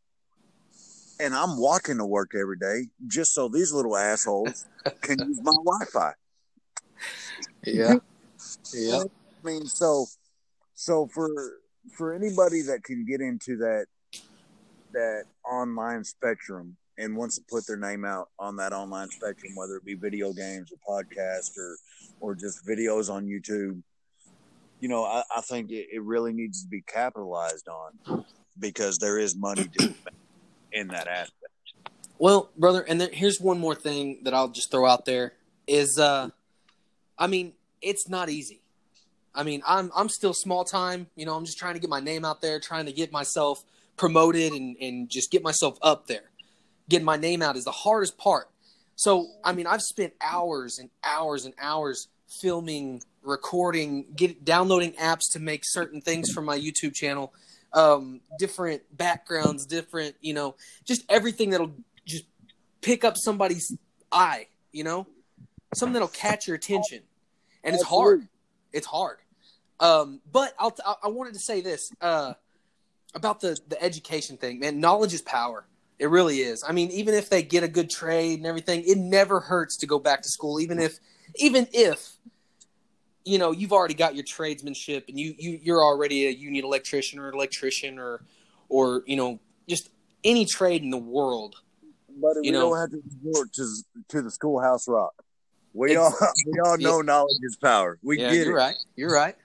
and 1.21 1.35
i'm 1.35 1.59
walking 1.59 1.99
to 1.99 2.05
work 2.05 2.33
every 2.35 2.57
day 2.57 2.87
just 3.07 3.35
so 3.35 3.49
these 3.49 3.73
little 3.73 3.97
assholes 3.97 4.67
can 5.03 5.19
use 5.19 5.39
my 5.43 5.53
wi-fi 5.65 6.13
Yeah. 7.65 7.95
Yeah. 8.75 9.03
I 9.03 9.47
mean, 9.47 9.67
so 9.67 10.07
so 10.75 11.07
for 11.07 11.29
for 11.97 12.13
anybody 12.13 12.63
that 12.63 12.85
can 12.85 13.05
get 13.05 13.21
into 13.21 13.57
that 13.59 13.87
that 14.93 15.25
online 15.49 16.05
spectrum 16.05 16.77
and 16.99 17.17
wants 17.17 17.37
to 17.37 17.45
put 17.49 17.67
their 17.67 17.77
name 17.77 18.05
out 18.05 18.29
on 18.39 18.57
that 18.57 18.73
online 18.73 19.09
spectrum, 19.11 19.53
whether 19.55 19.77
it 19.77 19.85
be 19.85 19.95
video 19.95 20.33
games 20.33 20.73
or 20.73 21.03
podcast 21.03 21.57
or 21.57 21.77
or 22.21 22.35
just 22.35 22.67
videos 22.67 23.11
on 23.11 23.27
YouTube, 23.27 23.81
you 24.81 24.89
know, 24.89 25.05
I, 25.05 25.23
I 25.37 25.41
think 25.41 25.71
it, 25.71 25.87
it 25.93 26.03
really 26.03 26.33
needs 26.33 26.63
to 26.63 26.69
be 26.69 26.83
capitalized 26.83 27.69
on 27.69 28.25
because 28.59 28.99
there 28.99 29.19
is 29.19 29.37
money 29.37 29.65
to 29.65 29.79
be 29.79 29.87
made 29.87 30.28
in 30.73 30.89
that 30.89 31.09
aspect. 31.09 31.35
Well, 32.19 32.51
brother, 32.57 32.83
and 32.83 33.01
then 33.01 33.11
here's 33.13 33.41
one 33.41 33.59
more 33.59 33.75
thing 33.75 34.21
that 34.25 34.35
I'll 34.35 34.49
just 34.49 34.71
throw 34.71 34.87
out 34.87 35.05
there 35.05 35.35
is 35.67 35.99
uh 35.99 36.31
I 37.19 37.27
mean, 37.27 37.55
it's 37.83 38.09
not 38.09 38.29
easy. 38.29 38.61
I 39.35 39.43
mean, 39.43 39.63
I'm 39.67 39.91
I'm 39.95 40.09
still 40.09 40.35
small 40.35 40.65
time, 40.65 41.09
you 41.17 41.27
know, 41.27 41.35
I'm 41.35 41.45
just 41.45 41.59
trying 41.59 41.75
to 41.75 41.81
get 41.81 41.91
my 41.91 42.01
name 42.01 42.25
out 42.25 42.41
there, 42.41 42.59
trying 42.59 42.87
to 42.87 42.93
get 42.93 43.13
myself 43.13 43.65
promoted 43.97 44.53
and 44.53 44.77
and 44.81 45.09
just 45.09 45.31
get 45.31 45.43
myself 45.43 45.79
up 45.83 46.07
there. 46.07 46.31
Getting 46.89 47.05
my 47.05 47.17
name 47.17 47.43
out 47.43 47.57
is 47.57 47.65
the 47.65 47.71
hardest 47.71 48.17
part. 48.19 48.49
So, 48.99 49.29
I 49.45 49.53
mean, 49.53 49.69
I've 49.69 49.83
spent 49.83 50.15
hours 50.21 50.81
and 50.81 50.91
hours 51.05 51.45
and 51.45 51.55
hours 51.61 52.09
filming, 52.41 53.01
recording, 53.23 54.07
get 54.17 54.45
downloading 54.45 54.93
apps 54.95 55.31
to 55.33 55.39
make 55.39 55.63
certain 55.65 56.01
things 56.01 56.33
for 56.33 56.41
my 56.41 56.59
YouTube 56.59 56.95
channel, 56.95 57.33
um, 57.73 58.21
different 58.39 58.83
backgrounds, 58.97 59.67
different, 59.67 60.15
you 60.21 60.35
know, 60.35 60.55
just 60.85 61.05
everything 61.09 61.51
that'll 61.51 61.75
just 62.07 62.25
pick 62.81 63.05
up 63.05 63.17
somebody's 63.17 63.77
eye, 64.11 64.47
you 64.73 64.85
know, 64.85 65.07
something 65.75 65.93
that'll 65.93 66.09
catch 66.09 66.47
your 66.47 66.57
attention, 66.57 67.03
and 67.65 67.75
it's 67.75 67.85
hard. 67.85 68.29
It's 68.73 68.87
hard. 68.87 69.19
Um, 69.81 70.21
but 70.31 70.55
I'll 70.59 70.75
I- 70.85 70.97
I 71.05 71.09
wanted 71.09 71.35
to 71.35 71.41
say 71.41 71.61
this 71.61 71.93
uh, 72.01 72.35
about 73.15 73.41
the 73.41 73.59
the 73.69 73.81
education 73.83 74.37
thing, 74.37 74.59
man. 74.61 74.81
Knowledge 74.81 75.15
is 75.15 75.23
power. 75.23 75.67
It 75.99 76.11
really 76.11 76.41
is. 76.41 76.63
I 76.67 76.73
mean, 76.73 76.91
even 76.93 77.15
if 77.15 77.29
they 77.29 77.43
get 77.43 77.65
a 77.65 77.69
good 77.69 77.91
trade 77.91 78.39
and 78.39 78.47
everything, 78.47 78.85
it 78.87 78.99
never 78.99 79.41
hurts 79.41 79.77
to 79.79 79.87
go 79.87 79.99
back 79.99 80.23
to 80.23 80.29
school, 80.29 80.61
even 80.61 80.79
if 80.79 80.99
even 81.37 81.67
if 81.73 82.13
you 83.29 83.39
know 83.39 83.51
you've 83.53 83.73
already 83.73 83.95
got 83.95 84.15
your 84.15 84.25
tradesmanship 84.25 85.05
and 85.09 85.19
you, 85.19 85.35
you 85.39 85.61
you're 85.63 85.83
already 85.83 86.27
a 86.27 86.31
union 86.31 86.65
electrician 86.65 87.19
or 87.19 87.31
electrician 87.31 87.99
or 87.99 88.23
or 88.69 89.03
you 89.07 89.17
know 89.17 89.39
just 89.69 89.91
any 90.25 90.45
trade 90.45 90.83
in 90.83 90.91
the 90.91 90.97
world 91.17 91.57
But 92.21 92.37
we 92.41 92.47
You 92.47 92.53
know- 92.53 92.71
don't 92.71 92.79
have 92.81 92.91
to 92.91 93.03
resort 93.25 93.53
to 93.55 93.65
to 94.09 94.23
the 94.23 94.31
schoolhouse 94.31 94.89
rock. 94.89 95.13
We 95.75 95.97
all 95.97 96.13
we 96.47 96.59
all 96.65 96.79
know 96.79 97.01
knowledge 97.03 97.41
is 97.43 97.57
power. 97.57 97.99
We 98.03 98.19
yeah 98.19 98.31
get 98.33 98.47
you're 98.47 98.57
it. 98.57 98.65
right 98.65 98.77
you're 98.97 99.13
right 99.23 99.37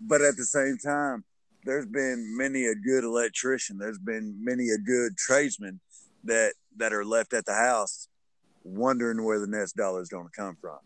But 0.00 0.22
at 0.22 0.36
the 0.38 0.46
same 0.46 0.78
time, 0.78 1.24
there's 1.66 1.86
been 1.86 2.18
many 2.36 2.64
a 2.64 2.74
good 2.74 3.04
electrician. 3.04 3.76
There's 3.76 3.98
been 3.98 4.26
many 4.42 4.70
a 4.70 4.78
good 4.78 5.16
tradesman 5.18 5.78
that 6.24 6.54
that 6.78 6.92
are 6.94 7.04
left 7.04 7.34
at 7.34 7.44
the 7.44 7.54
house, 7.54 8.08
wondering 8.64 9.22
where 9.26 9.38
the 9.38 9.46
next 9.46 9.72
dollar 9.76 10.00
is 10.00 10.08
going 10.08 10.26
to 10.26 10.32
come 10.42 10.56
from. 10.60 10.78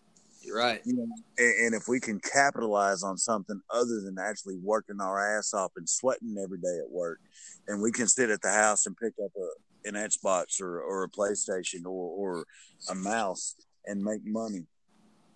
You're 0.44 0.58
right 0.58 0.80
You 0.84 0.94
know, 0.94 1.06
and, 1.38 1.66
and 1.66 1.74
if 1.74 1.88
we 1.88 2.00
can 2.00 2.20
capitalize 2.20 3.02
on 3.02 3.16
something 3.16 3.60
other 3.70 4.00
than 4.00 4.16
actually 4.20 4.56
working 4.62 5.00
our 5.00 5.38
ass 5.38 5.54
off 5.54 5.72
and 5.76 5.88
sweating 5.88 6.36
every 6.42 6.58
day 6.58 6.78
at 6.84 6.90
work, 6.90 7.20
and 7.68 7.80
we 7.80 7.92
can 7.92 8.06
sit 8.06 8.30
at 8.30 8.42
the 8.42 8.50
house 8.50 8.86
and 8.86 8.96
pick 8.96 9.14
up 9.24 9.32
a 9.36 9.48
an 9.86 9.94
Xbox 9.94 10.60
or, 10.60 10.80
or 10.80 11.04
a 11.04 11.10
PlayStation 11.10 11.84
or, 11.84 11.90
or 11.90 12.46
a 12.90 12.94
mouse 12.94 13.54
and 13.86 14.02
make 14.02 14.20
money, 14.24 14.66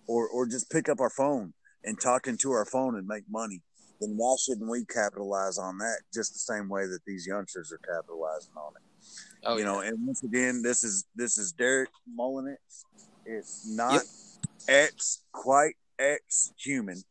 or 0.07 0.27
or 0.27 0.47
just 0.47 0.71
pick 0.71 0.89
up 0.89 0.99
our 0.99 1.09
phone 1.09 1.53
and 1.83 1.99
talk 1.99 2.27
into 2.27 2.51
our 2.51 2.65
phone 2.65 2.95
and 2.97 3.07
make 3.07 3.23
money, 3.29 3.61
then 4.01 4.13
why 4.17 4.35
shouldn't 4.43 4.69
we 4.69 4.85
capitalize 4.85 5.57
on 5.57 5.77
that 5.77 5.99
just 6.13 6.33
the 6.33 6.39
same 6.39 6.67
way 6.67 6.87
that 6.87 6.99
these 7.05 7.25
youngsters 7.27 7.71
are 7.71 7.77
capitalizing 7.77 8.53
on 8.55 8.73
it? 8.75 8.83
oh 9.45 9.53
you 9.53 9.59
yeah. 9.59 9.65
know, 9.65 9.79
and 9.81 10.05
once 10.05 10.23
again, 10.23 10.61
this 10.61 10.83
is 10.83 11.05
this 11.15 11.37
is 11.37 11.51
Derick 11.53 11.89
Mulliniks. 12.17 12.85
It's 13.25 13.69
not 13.69 14.01
X 14.67 15.23
quite 15.31 15.75
X 15.97 16.53
human. 16.57 17.01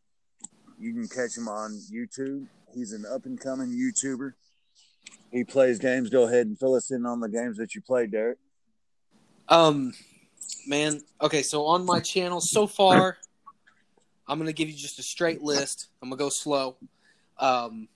You 0.78 0.92
can 0.92 1.08
catch 1.08 1.36
him 1.36 1.48
on 1.48 1.80
YouTube. 1.92 2.46
He's 2.74 2.92
an 2.92 3.04
up 3.12 3.26
and 3.26 3.40
coming 3.40 3.70
YouTuber. 3.70 4.32
He 5.32 5.44
plays 5.44 5.78
games. 5.78 6.08
Go 6.10 6.24
ahead 6.24 6.46
and 6.46 6.58
fill 6.58 6.74
us 6.74 6.90
in 6.90 7.04
on 7.04 7.20
the 7.20 7.28
games 7.28 7.56
that 7.58 7.74
you 7.74 7.80
play, 7.80 8.06
Derick. 8.06 8.38
Um, 9.48 9.92
man. 10.66 11.00
Okay, 11.20 11.42
so 11.42 11.66
on 11.66 11.84
my 11.84 12.00
channel 12.00 12.40
so 12.40 12.66
far, 12.66 13.18
I'm 14.26 14.38
gonna 14.38 14.52
give 14.52 14.68
you 14.68 14.76
just 14.76 14.98
a 14.98 15.02
straight 15.02 15.42
list. 15.42 15.88
I'm 16.02 16.10
gonna 16.10 16.18
go 16.18 16.28
slow. 16.28 16.76
Um, 17.38 17.88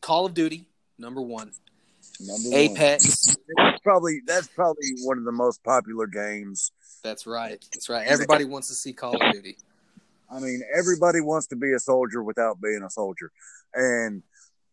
Call 0.00 0.26
of 0.26 0.34
Duty, 0.34 0.66
number 0.98 1.20
one. 1.20 1.50
Number 2.20 2.50
one. 2.50 2.58
Apex. 2.58 3.36
That's 3.56 3.80
probably 3.80 4.20
that's 4.26 4.48
probably 4.48 4.88
one 5.02 5.18
of 5.18 5.24
the 5.24 5.32
most 5.32 5.62
popular 5.64 6.06
games. 6.06 6.72
That's 7.02 7.26
right. 7.26 7.64
That's 7.72 7.88
right. 7.88 8.06
Everybody 8.06 8.44
wants 8.44 8.68
to 8.68 8.74
see 8.74 8.92
Call 8.92 9.14
of 9.14 9.32
Duty. 9.32 9.56
I 10.30 10.40
mean, 10.40 10.62
everybody 10.74 11.20
wants 11.20 11.46
to 11.48 11.56
be 11.56 11.72
a 11.72 11.78
soldier 11.78 12.22
without 12.22 12.60
being 12.60 12.82
a 12.84 12.90
soldier, 12.90 13.32
and 13.74 14.22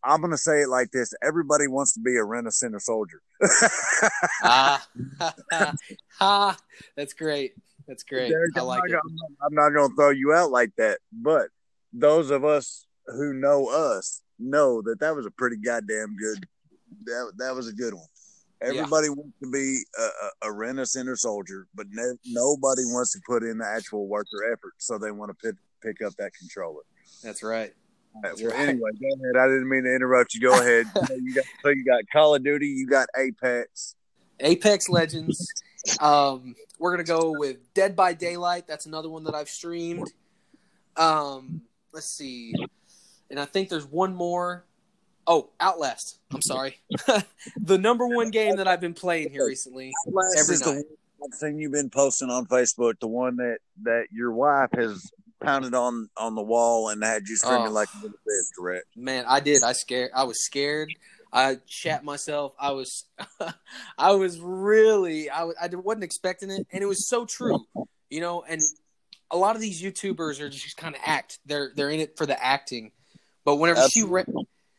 I'm 0.03 0.21
gonna 0.21 0.37
say 0.37 0.61
it 0.61 0.69
like 0.69 0.91
this: 0.91 1.13
everybody 1.23 1.67
wants 1.67 1.93
to 1.93 1.99
be 2.01 2.17
a 2.17 2.23
Renaissance 2.23 2.85
soldier. 2.85 3.21
ah, 4.43 4.85
ha, 5.17 5.35
ha! 6.19 6.57
that's 6.95 7.13
great. 7.13 7.53
That's 7.87 8.03
great. 8.03 8.29
Derick, 8.29 8.51
I 8.55 8.61
I'm 8.61 8.65
like 8.65 8.83
not 8.89 8.97
it. 8.97 9.01
I'm 9.41 9.53
not 9.53 9.69
going 9.69 9.89
to 9.89 9.95
throw 9.95 10.09
you 10.09 10.33
out 10.33 10.51
like 10.51 10.71
that, 10.77 10.99
but 11.11 11.49
those 11.93 12.31
of 12.31 12.43
us 12.43 12.85
who 13.07 13.33
know 13.33 13.67
us 13.67 14.21
know 14.39 14.81
that 14.81 14.99
that 14.99 15.15
was 15.15 15.25
a 15.25 15.31
pretty 15.31 15.57
goddamn 15.57 16.15
good. 16.17 16.47
That 17.05 17.33
that 17.37 17.55
was 17.55 17.67
a 17.67 17.73
good 17.73 17.93
one. 17.93 18.07
Everybody 18.65 19.09
wants 19.09 19.33
to 19.41 19.49
be 19.51 19.79
a, 19.97 20.01
a, 20.01 20.49
a 20.49 20.51
Renaissance 20.51 21.21
soldier, 21.21 21.67
but 21.75 21.87
nobody 21.91 22.83
wants 22.85 23.13
to 23.13 23.19
put 23.27 23.43
in 23.43 23.57
the 23.57 23.65
actual 23.65 24.07
work 24.07 24.27
or 24.33 24.51
effort, 24.51 24.73
so 24.77 24.97
they 24.97 25.11
want 25.11 25.31
to 25.31 25.35
pick 25.35 25.55
pick 25.81 26.05
up 26.05 26.13
that 26.17 26.31
controller. 26.33 26.81
That's 27.23 27.43
right. 27.43 27.73
That's 28.23 28.41
Well, 28.41 28.51
right. 28.51 28.69
Anyway, 28.69 28.89
go 28.99 29.07
ahead. 29.07 29.37
I 29.37 29.47
didn't 29.47 29.69
mean 29.69 29.83
to 29.83 29.93
interrupt 29.93 30.33
you. 30.33 30.41
Go 30.41 30.53
ahead. 30.59 30.87
you 31.21 31.33
got, 31.33 31.43
so 31.61 31.69
you 31.69 31.85
got 31.85 32.03
Call 32.11 32.35
of 32.35 32.43
Duty, 32.43 32.67
you 32.67 32.87
got 32.87 33.07
Apex. 33.17 33.95
Apex 34.39 34.89
Legends. 34.89 35.47
Um, 35.99 36.55
we're 36.79 36.91
gonna 36.91 37.03
go 37.03 37.33
with 37.37 37.57
Dead 37.73 37.95
by 37.95 38.13
Daylight. 38.13 38.67
That's 38.67 38.85
another 38.85 39.09
one 39.09 39.23
that 39.25 39.35
I've 39.35 39.49
streamed. 39.49 40.11
Um, 40.97 41.61
let's 41.93 42.07
see, 42.07 42.53
and 43.29 43.39
I 43.39 43.45
think 43.45 43.69
there's 43.69 43.85
one 43.85 44.15
more. 44.15 44.65
Oh, 45.27 45.49
Outlast. 45.59 46.19
I'm 46.31 46.41
sorry. 46.41 46.77
the 47.57 47.77
number 47.77 48.07
one 48.07 48.29
game 48.31 48.57
that 48.57 48.67
I've 48.67 48.81
been 48.81 48.93
playing 48.93 49.31
here 49.31 49.45
recently. 49.45 49.91
Outlast 50.07 50.37
Every 50.39 50.53
is 50.55 50.61
the 50.61 50.73
night. 50.75 50.85
one 51.17 51.31
thing 51.31 51.59
you've 51.59 51.71
been 51.71 51.89
posting 51.89 52.29
on 52.29 52.45
Facebook, 52.45 52.99
the 52.99 53.07
one 53.07 53.37
that 53.37 53.57
that 53.83 54.05
your 54.11 54.31
wife 54.31 54.69
has 54.75 55.09
pounded 55.43 55.73
on 55.73 56.09
on 56.17 56.35
the 56.35 56.41
wall 56.43 56.89
and 56.89 57.03
had 57.03 57.27
you 57.27 57.35
screaming 57.37 57.67
Oh. 57.67 57.71
like 57.71 57.89
a 57.93 57.97
little 58.03 58.17
bitch, 58.17 58.57
correct? 58.57 58.85
Man, 58.95 59.25
I 59.27 59.39
did. 59.39 59.63
I 59.63 59.73
scared. 59.73 60.11
I 60.13 60.23
was 60.25 60.43
scared. 60.45 60.93
I 61.33 61.57
shat 61.65 62.05
myself. 62.05 62.53
I 62.59 62.71
was, 62.71 63.05
I 63.97 64.11
was 64.13 64.39
really. 64.39 65.29
I, 65.29 65.43
was- 65.43 65.55
I 65.61 65.67
wasn't 65.67 66.03
expecting 66.05 66.49
it, 66.49 66.65
and 66.71 66.81
it 66.81 66.85
was 66.85 67.09
so 67.09 67.25
true. 67.25 67.65
You 68.09 68.21
know, 68.21 68.43
and 68.47 68.61
a 69.31 69.35
lot 69.37 69.55
of 69.55 69.61
these 69.61 69.81
YouTubers 69.81 70.39
are 70.39 70.49
just 70.49 70.77
kind 70.77 70.95
of 70.95 71.01
act. 71.05 71.39
They're 71.45 71.71
they're 71.75 71.89
in 71.89 71.99
it 71.99 72.15
for 72.15 72.25
the 72.25 72.41
acting. 72.41 72.91
But 73.43 73.55
whenever 73.57 73.81
she 73.89 74.03
ran, 74.03 74.25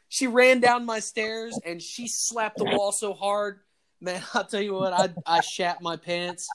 she 0.08 0.26
ran 0.26 0.60
down 0.60 0.84
my 0.86 1.00
stairs 1.00 1.58
and 1.64 1.82
she 1.82 2.08
slapped 2.08 2.58
the 2.58 2.64
wall 2.64 2.92
so 2.92 3.12
hard, 3.12 3.60
man. 4.00 4.22
I'll 4.34 4.44
tell 4.44 4.60
you 4.62 4.74
what, 4.74 4.92
I 4.92 5.10
I 5.26 5.40
shat 5.40 5.82
my 5.82 5.96
pants, 5.96 6.48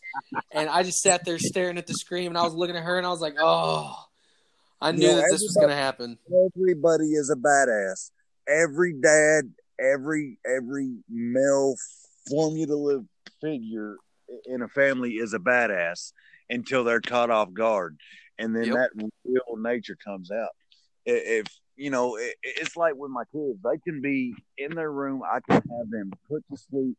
and 0.51 0.69
I 0.69 0.83
just 0.83 1.01
sat 1.01 1.25
there 1.25 1.39
staring 1.39 1.77
at 1.77 1.87
the 1.87 1.93
screen, 1.93 2.27
and 2.27 2.37
I 2.37 2.43
was 2.43 2.53
looking 2.53 2.75
at 2.75 2.83
her, 2.83 2.97
and 2.97 3.05
I 3.05 3.09
was 3.09 3.21
like, 3.21 3.35
oh, 3.39 3.95
I 4.81 4.91
knew 4.91 5.01
Yeah, 5.01 5.15
that 5.15 5.29
this 5.31 5.43
was 5.43 5.57
gonna 5.59 5.75
happen. 5.75 6.17
Everybody 6.55 7.13
is 7.13 7.29
a 7.29 7.35
badass. 7.35 8.11
Every 8.47 8.93
dad, 8.93 9.53
every 9.79 10.39
every 10.45 10.97
male 11.09 11.75
formulative 12.29 13.05
figure 13.41 13.97
in 14.45 14.61
a 14.61 14.67
family 14.67 15.13
is 15.13 15.33
a 15.33 15.39
badass 15.39 16.13
until 16.49 16.83
they're 16.83 17.01
caught 17.01 17.29
off 17.29 17.53
guard, 17.53 17.97
and 18.39 18.55
then 18.55 18.65
Yep. 18.65 18.75
that 18.75 19.09
real 19.25 19.57
nature 19.57 19.97
comes 20.03 20.31
out. 20.31 20.49
If 21.05 21.47
you 21.75 21.89
know, 21.89 22.15
it, 22.17 22.35
it's 22.43 22.75
like 22.75 22.95
with 22.95 23.11
my 23.11 23.23
kids; 23.31 23.59
they 23.63 23.77
can 23.79 24.01
be 24.01 24.33
in 24.57 24.75
their 24.75 24.91
room. 24.91 25.21
I 25.23 25.39
can 25.39 25.55
have 25.55 25.89
them 25.89 26.11
put 26.29 26.43
to 26.49 26.57
sleep, 26.57 26.97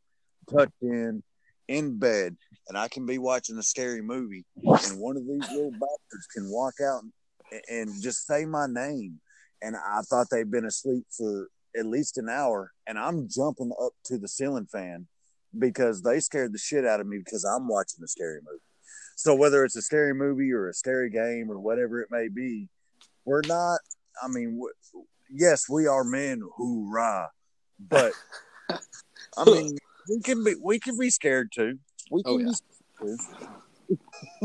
tucked 0.50 0.82
in, 0.82 1.22
in 1.68 1.98
bed, 1.98 2.36
and 2.68 2.76
I 2.76 2.88
can 2.88 3.06
be 3.06 3.18
watching 3.18 3.58
a 3.58 3.62
scary 3.62 4.02
movie, 4.02 4.44
and 4.56 4.98
one 4.98 5.16
of 5.16 5.26
these 5.26 5.50
little 5.50 5.72
bastards 5.72 6.26
can 6.34 6.50
walk 6.50 6.74
out 6.84 7.02
and, 7.50 7.62
and 7.68 8.02
just 8.02 8.26
say 8.26 8.44
my 8.44 8.66
name, 8.68 9.20
and 9.62 9.76
I 9.76 10.00
thought 10.02 10.28
they'd 10.30 10.50
been 10.50 10.66
asleep 10.66 11.04
for 11.16 11.48
at 11.76 11.86
least 11.86 12.18
an 12.18 12.28
hour, 12.28 12.72
and 12.86 12.98
I'm 12.98 13.28
jumping 13.28 13.72
up 13.82 13.92
to 14.06 14.18
the 14.18 14.28
ceiling 14.28 14.66
fan 14.66 15.06
because 15.58 16.02
they 16.02 16.20
scared 16.20 16.52
the 16.52 16.58
shit 16.58 16.86
out 16.86 17.00
of 17.00 17.06
me 17.06 17.18
because 17.18 17.44
I'm 17.44 17.68
watching 17.68 18.02
a 18.02 18.08
scary 18.08 18.40
movie. 18.44 18.62
So 19.16 19.34
whether 19.34 19.64
it's 19.64 19.76
a 19.76 19.82
scary 19.82 20.14
movie 20.14 20.52
or 20.52 20.68
a 20.68 20.74
scary 20.74 21.10
game 21.10 21.50
or 21.50 21.58
whatever 21.58 22.00
it 22.00 22.08
may 22.10 22.28
be, 22.28 22.68
we're 23.24 23.42
not. 23.46 23.80
I 24.22 24.28
mean, 24.28 24.58
w- 24.58 25.06
yes, 25.30 25.68
we 25.68 25.86
are 25.86 26.04
men, 26.04 26.42
hoorah! 26.56 27.30
But 27.78 28.12
I 29.36 29.44
mean, 29.44 29.76
we 30.08 30.20
can 30.20 30.42
be 30.44 30.54
we 30.62 30.78
can 30.78 30.98
be 30.98 31.10
scared 31.10 31.50
too. 31.54 31.78
We 32.10 32.22
oh, 32.26 32.38
can 32.38 32.46
Oh, 32.46 32.50
yeah. 32.50 32.52
be 33.08 33.16
scared 33.16 33.18
too. 33.20 33.98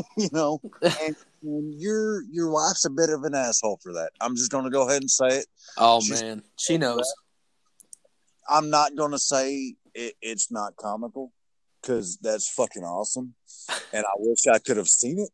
you 0.18 0.30
know, 0.32 0.60
and, 0.82 1.16
and 1.44 1.74
your 1.80 2.24
your 2.32 2.50
wife's 2.50 2.86
a 2.86 2.90
bit 2.90 3.10
of 3.10 3.24
an 3.24 3.36
asshole 3.36 3.80
for 3.82 3.94
that. 3.94 4.12
I'm 4.22 4.36
just 4.36 4.52
going 4.52 4.66
to 4.66 4.70
go 4.72 4.88
ahead 4.88 5.02
and 5.02 5.12
say 5.12 5.28
it. 5.40 5.46
Oh 5.78 6.00
She's- 6.02 6.22
man, 6.22 6.44
she 6.58 6.78
knows. 6.78 7.12
I'm 8.50 8.70
not 8.70 8.96
going 8.96 9.12
to 9.12 9.20
say 9.20 9.76
it, 9.94 10.14
it's 10.22 10.50
not 10.52 10.78
comical 10.78 11.34
because 11.82 12.18
that's 12.22 12.50
fucking 12.50 12.84
awesome, 12.84 13.36
and 13.92 14.06
I 14.06 14.10
wish 14.20 14.48
I 14.48 14.60
could 14.60 14.78
have 14.78 14.88
seen 14.88 15.20
it. 15.20 15.30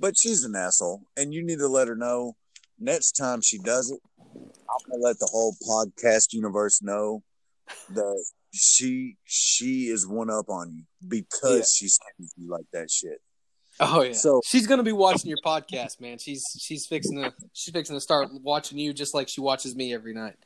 But 0.00 0.18
she's 0.18 0.42
an 0.44 0.56
asshole, 0.56 1.02
and 1.16 1.32
you 1.32 1.44
need 1.44 1.58
to 1.58 1.68
let 1.68 1.86
her 1.86 1.94
know 1.94 2.34
next 2.82 3.12
time 3.12 3.40
she 3.40 3.58
does 3.58 3.90
it. 3.90 4.00
I'm 4.34 4.90
gonna 4.90 5.02
let 5.02 5.18
the 5.18 5.28
whole 5.30 5.54
podcast 5.68 6.32
universe 6.32 6.82
know 6.82 7.22
that 7.90 8.24
she 8.52 9.16
she 9.24 9.88
is 9.88 10.06
one 10.06 10.30
up 10.30 10.48
on 10.48 10.74
you 10.74 10.82
because 11.08 11.58
Yeah. 11.58 11.86
she 11.86 11.88
sends 11.88 12.34
you 12.36 12.48
like 12.50 12.66
that 12.72 12.90
shit. 12.90 13.20
Oh 13.80 14.02
yeah. 14.02 14.12
So- 14.12 14.40
she's 14.44 14.66
gonna 14.66 14.82
be 14.82 14.92
watching 14.92 15.28
your 15.28 15.38
podcast, 15.44 16.00
man. 16.00 16.18
She's 16.18 16.44
she's 16.58 16.86
fixing 16.86 17.22
to 17.22 17.32
she's 17.52 17.72
fixing 17.72 17.96
to 17.96 18.00
start 18.00 18.28
watching 18.42 18.78
you 18.78 18.92
just 18.92 19.14
like 19.14 19.28
she 19.28 19.40
watches 19.40 19.74
me 19.74 19.94
every 19.94 20.14
night. 20.14 20.36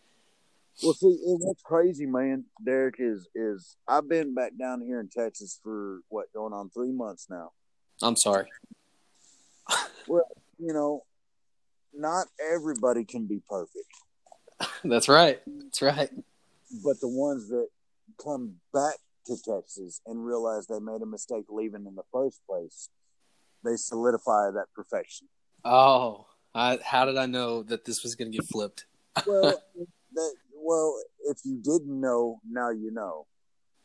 Well, 0.82 0.92
see, 0.92 1.06
and 1.26 1.40
what's 1.40 1.62
crazy, 1.62 2.04
man, 2.06 2.44
Derick, 2.62 2.96
is 2.98 3.26
is 3.34 3.76
I've 3.88 4.08
been 4.08 4.34
back 4.34 4.52
down 4.58 4.82
here 4.82 5.00
in 5.00 5.08
Texas 5.08 5.58
for 5.62 6.00
what 6.08 6.32
going 6.34 6.52
on 6.52 6.68
three 6.70 6.92
months 6.92 7.28
now. 7.30 7.52
I'm 8.02 8.14
sorry. 8.16 8.46
Well, 10.06 10.28
you 10.58 10.72
know, 10.72 11.02
not 11.96 12.26
everybody 12.52 13.04
can 13.04 13.26
be 13.26 13.40
perfect, 13.48 13.86
That's 14.84 15.08
right. 15.08 15.40
That's 15.46 15.82
right. 15.82 16.10
but 16.84 17.00
the 17.00 17.08
ones 17.08 17.48
that 17.48 17.68
come 18.22 18.54
back 18.72 18.96
to 19.26 19.36
Texas 19.36 20.00
and 20.06 20.24
realize 20.24 20.66
they 20.66 20.78
made 20.78 21.02
a 21.02 21.06
mistake 21.06 21.46
leaving 21.48 21.86
in 21.86 21.94
the 21.94 22.02
first 22.12 22.40
place, 22.48 22.88
they 23.64 23.76
solidify 23.76 24.50
that 24.52 24.66
perfection. 24.74 25.28
Oh, 25.64 26.26
I, 26.54 26.78
how 26.84 27.04
did 27.04 27.18
I 27.18 27.26
know 27.26 27.62
that 27.64 27.84
this 27.84 28.02
was 28.02 28.14
going 28.14 28.30
to 28.32 28.38
get 28.38 28.46
flipped? 28.46 28.86
Well, 29.26 29.58
that 30.12 30.34
well, 30.54 31.00
if 31.24 31.38
you 31.42 31.56
didn't 31.56 32.00
know, 32.02 32.38
now 32.46 32.68
you 32.68 32.90
know. 32.90 33.26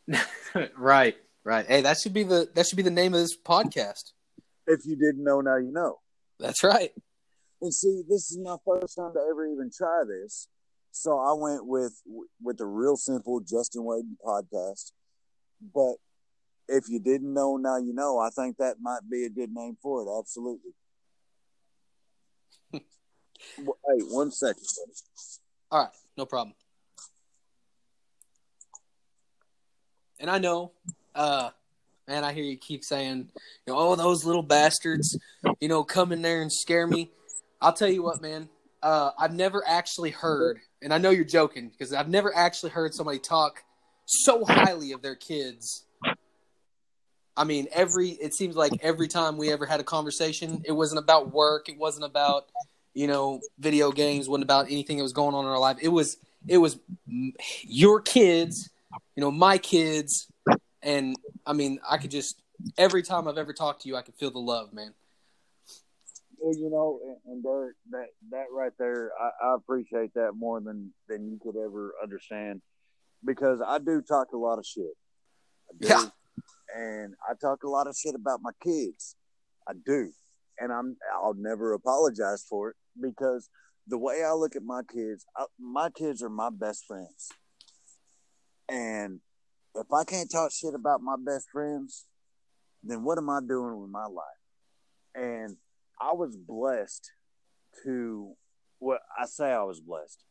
right. 0.77 1.15
Right. 1.45 1.65
Hey, 1.65 1.81
that 1.83 1.97
should 1.97 2.13
be 2.13 2.23
the 2.23 2.49
that 2.53 2.67
should 2.67 2.75
be 2.75 2.83
the 2.83 2.91
name 2.91 3.13
of 3.13 3.21
this 3.21 3.37
podcast. 3.37 4.11
If 4.67 4.85
you 4.85 4.97
didn't 4.97 5.23
know, 5.23 5.39
now 5.39 5.55
you 5.55 5.71
know. 5.71 5.99
That's 6.37 6.65
right. 6.65 6.91
And 7.61 7.73
see, 7.73 8.01
this 8.09 8.31
is 8.31 8.39
my 8.39 8.55
first 8.65 8.95
time 8.95 9.13
to 9.13 9.19
ever 9.19 9.45
even 9.45 9.69
try 9.75 10.03
this, 10.07 10.47
so 10.91 11.19
I 11.19 11.33
went 11.33 11.65
with 11.65 12.01
with 12.41 12.57
the 12.57 12.65
real 12.65 12.97
simple 12.97 13.39
Justin 13.39 13.83
Wade 13.83 14.05
podcast. 14.25 14.91
But 15.73 15.95
if 16.67 16.89
you 16.89 16.99
didn't 16.99 17.33
know, 17.33 17.57
now 17.57 17.77
you 17.77 17.93
know. 17.93 18.17
I 18.17 18.29
think 18.29 18.57
that 18.57 18.77
might 18.81 19.01
be 19.09 19.25
a 19.25 19.29
good 19.29 19.53
name 19.53 19.77
for 19.81 20.01
it. 20.01 20.19
Absolutely. 20.19 20.71
Hey, 23.57 24.03
one 24.11 24.29
second, 24.29 24.61
buddy. 24.61 24.93
All 25.71 25.79
right, 25.79 25.89
no 26.15 26.27
problem. 26.27 26.53
And 30.19 30.29
I 30.29 30.37
know, 30.37 30.73
uh, 31.15 31.49
man, 32.07 32.23
I 32.23 32.33
hear 32.33 32.43
you 32.43 32.55
keep 32.55 32.83
saying, 32.83 33.31
you 33.65 33.73
know, 33.73 33.79
oh, 33.79 33.95
those 33.95 34.25
little 34.25 34.43
bastards, 34.43 35.17
you 35.59 35.67
know, 35.67 35.83
come 35.83 36.11
in 36.11 36.21
there 36.21 36.43
and 36.43 36.53
scare 36.53 36.85
me. 36.85 37.09
I'll 37.61 37.73
tell 37.73 37.89
you 37.89 38.03
what, 38.03 38.21
man. 38.21 38.49
Uh, 38.81 39.11
I've 39.17 39.33
never 39.33 39.63
actually 39.67 40.09
heard, 40.09 40.59
and 40.81 40.91
I 40.91 40.97
know 40.97 41.11
you're 41.11 41.23
joking 41.23 41.69
because 41.69 41.93
I've 41.93 42.09
never 42.09 42.35
actually 42.35 42.71
heard 42.71 42.95
somebody 42.95 43.19
talk 43.19 43.63
so 44.05 44.43
highly 44.43 44.91
of 44.91 45.03
their 45.03 45.15
kids. 45.15 45.83
I 47.37 47.43
mean, 47.43 47.67
every 47.71 48.09
it 48.09 48.33
seems 48.33 48.55
like 48.55 48.73
every 48.81 49.07
time 49.07 49.37
we 49.37 49.51
ever 49.51 49.67
had 49.67 49.79
a 49.79 49.83
conversation, 49.83 50.63
it 50.65 50.71
wasn't 50.71 50.99
about 50.99 51.31
work, 51.31 51.69
it 51.69 51.77
wasn't 51.77 52.05
about 52.05 52.47
you 52.95 53.05
know 53.05 53.39
video 53.59 53.91
games, 53.91 54.27
wasn't 54.27 54.43
about 54.43 54.65
anything 54.65 54.97
that 54.97 55.03
was 55.03 55.13
going 55.13 55.35
on 55.35 55.45
in 55.45 55.51
our 55.51 55.59
life. 55.59 55.77
It 55.81 55.89
was 55.89 56.17
it 56.47 56.57
was 56.57 56.79
your 57.61 58.01
kids, 58.01 58.69
you 59.15 59.21
know, 59.21 59.29
my 59.29 59.59
kids, 59.59 60.27
and 60.81 61.15
I 61.45 61.53
mean, 61.53 61.79
I 61.87 61.97
could 61.97 62.11
just 62.11 62.41
every 62.77 63.03
time 63.03 63.27
I've 63.27 63.37
ever 63.37 63.53
talked 63.53 63.83
to 63.83 63.87
you, 63.87 63.95
I 63.95 64.01
could 64.01 64.15
feel 64.15 64.31
the 64.31 64.39
love, 64.39 64.73
man. 64.73 64.93
Well, 66.41 66.57
you 66.57 66.71
know, 66.71 66.99
and, 67.27 67.43
Derick, 67.43 67.75
that 67.91 68.07
that 68.31 68.45
right 68.51 68.71
there, 68.79 69.11
I, 69.21 69.49
I 69.49 69.55
appreciate 69.55 70.13
that 70.15 70.31
more 70.35 70.59
than 70.59 70.91
than 71.07 71.29
you 71.29 71.39
could 71.39 71.55
ever 71.55 71.93
understand, 72.01 72.61
because 73.23 73.61
I 73.61 73.77
do 73.77 74.01
talk 74.01 74.29
a 74.33 74.37
lot 74.37 74.57
of 74.57 74.65
shit. 74.65 74.97
I 75.69 75.77
do. 75.79 75.87
Yeah. 75.87 76.05
and 76.75 77.13
I 77.29 77.33
talk 77.39 77.63
a 77.63 77.69
lot 77.69 77.85
of 77.85 77.95
shit 77.95 78.15
about 78.15 78.39
my 78.41 78.51
kids. 78.63 79.15
I 79.67 79.73
do, 79.85 80.11
and 80.57 80.73
I'm 80.73 80.97
I'll 81.13 81.35
never 81.35 81.73
apologize 81.73 82.43
for 82.49 82.71
it 82.71 82.75
because 82.99 83.47
the 83.87 83.99
way 83.99 84.23
I 84.23 84.33
look 84.33 84.55
at 84.55 84.63
my 84.63 84.81
kids, 84.91 85.23
I, 85.37 85.45
my 85.59 85.91
kids 85.91 86.23
are 86.23 86.29
my 86.29 86.49
best 86.49 86.85
friends, 86.87 87.29
and 88.67 89.19
if 89.75 89.93
I 89.93 90.03
can't 90.05 90.31
talk 90.31 90.51
shit 90.51 90.73
about 90.73 91.01
my 91.01 91.17
best 91.23 91.49
friends, 91.51 92.05
then 92.83 93.03
what 93.03 93.19
am 93.19 93.29
I 93.29 93.41
doing 93.47 93.79
with 93.79 93.91
my 93.91 94.05
life? 94.05 94.41
And 95.13 95.57
I 96.01 96.13
was 96.13 96.35
blessed 96.35 97.11
to 97.83 98.33
what 98.79 99.01
I 99.19 99.25
say 99.25 99.51
I 99.51 99.63
was 99.63 99.79
blessed. 99.79 100.23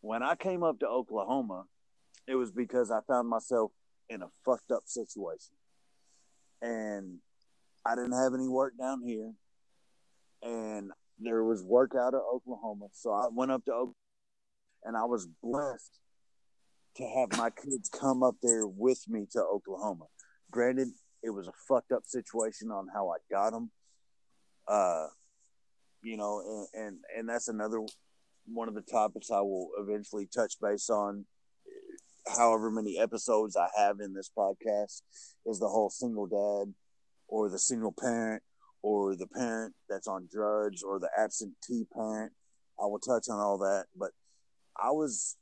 When 0.00 0.22
I 0.22 0.34
came 0.34 0.62
up 0.62 0.80
to 0.80 0.86
Oklahoma, 0.86 1.64
it 2.26 2.34
was 2.34 2.50
because 2.50 2.90
I 2.90 3.00
found 3.06 3.28
myself 3.28 3.72
in 4.08 4.22
a 4.22 4.28
fucked 4.44 4.70
up 4.70 4.84
situation. 4.86 5.54
And 6.62 7.18
I 7.84 7.94
didn't 7.94 8.12
have 8.12 8.32
any 8.34 8.48
work 8.48 8.72
down 8.78 9.02
here. 9.04 9.32
And 10.42 10.90
there 11.18 11.44
was 11.44 11.62
work 11.62 11.92
out 11.94 12.14
of 12.14 12.22
Oklahoma. 12.34 12.86
So 12.92 13.12
I 13.12 13.26
went 13.30 13.50
up 13.50 13.64
to 13.66 13.72
Oklahoma 13.72 13.94
and 14.84 14.96
I 14.96 15.04
was 15.04 15.28
blessed 15.42 16.00
to 16.96 17.04
have 17.04 17.38
my 17.38 17.50
kids 17.50 17.88
come 17.88 18.22
up 18.22 18.36
there 18.42 18.66
with 18.66 19.04
me 19.08 19.26
to 19.32 19.40
Oklahoma. 19.40 20.06
Granted, 20.50 20.88
it 21.22 21.30
was 21.30 21.48
a 21.48 21.52
fucked 21.68 21.92
up 21.92 22.04
situation 22.06 22.70
on 22.70 22.86
how 22.92 23.10
I 23.10 23.16
got 23.30 23.52
them. 23.52 23.70
Uh, 24.72 25.06
you 26.02 26.16
know, 26.16 26.66
and, 26.72 26.86
and, 26.86 26.96
and 27.18 27.28
that's 27.28 27.48
another 27.48 27.80
one 28.46 28.68
of 28.68 28.74
the 28.74 28.80
topics 28.80 29.30
I 29.30 29.40
will 29.40 29.68
eventually 29.78 30.26
touch 30.26 30.54
base 30.62 30.88
on 30.88 31.26
however 32.36 32.70
many 32.70 32.98
episodes 32.98 33.54
I 33.54 33.68
have 33.76 34.00
in 34.00 34.14
this 34.14 34.30
podcast 34.36 35.02
is 35.44 35.58
the 35.58 35.68
whole 35.68 35.90
single 35.90 36.26
dad 36.26 36.72
or 37.28 37.50
the 37.50 37.58
single 37.58 37.94
parent 37.98 38.42
or 38.82 39.14
the 39.14 39.26
parent 39.26 39.74
that's 39.90 40.08
on 40.08 40.26
drugs 40.32 40.82
or 40.82 40.98
the 40.98 41.10
absentee 41.18 41.84
parent. 41.94 42.32
I 42.80 42.86
will 42.86 42.98
touch 42.98 43.26
on 43.28 43.38
all 43.38 43.58
that, 43.58 43.86
but 43.94 44.12
I 44.82 44.90
was 44.90 45.36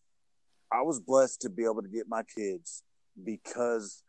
I 0.72 0.82
was 0.82 1.00
blessed 1.00 1.40
to 1.42 1.50
be 1.50 1.64
able 1.64 1.82
to 1.82 1.88
get 1.88 2.06
my 2.08 2.22
kids 2.36 2.82
because 3.24 4.02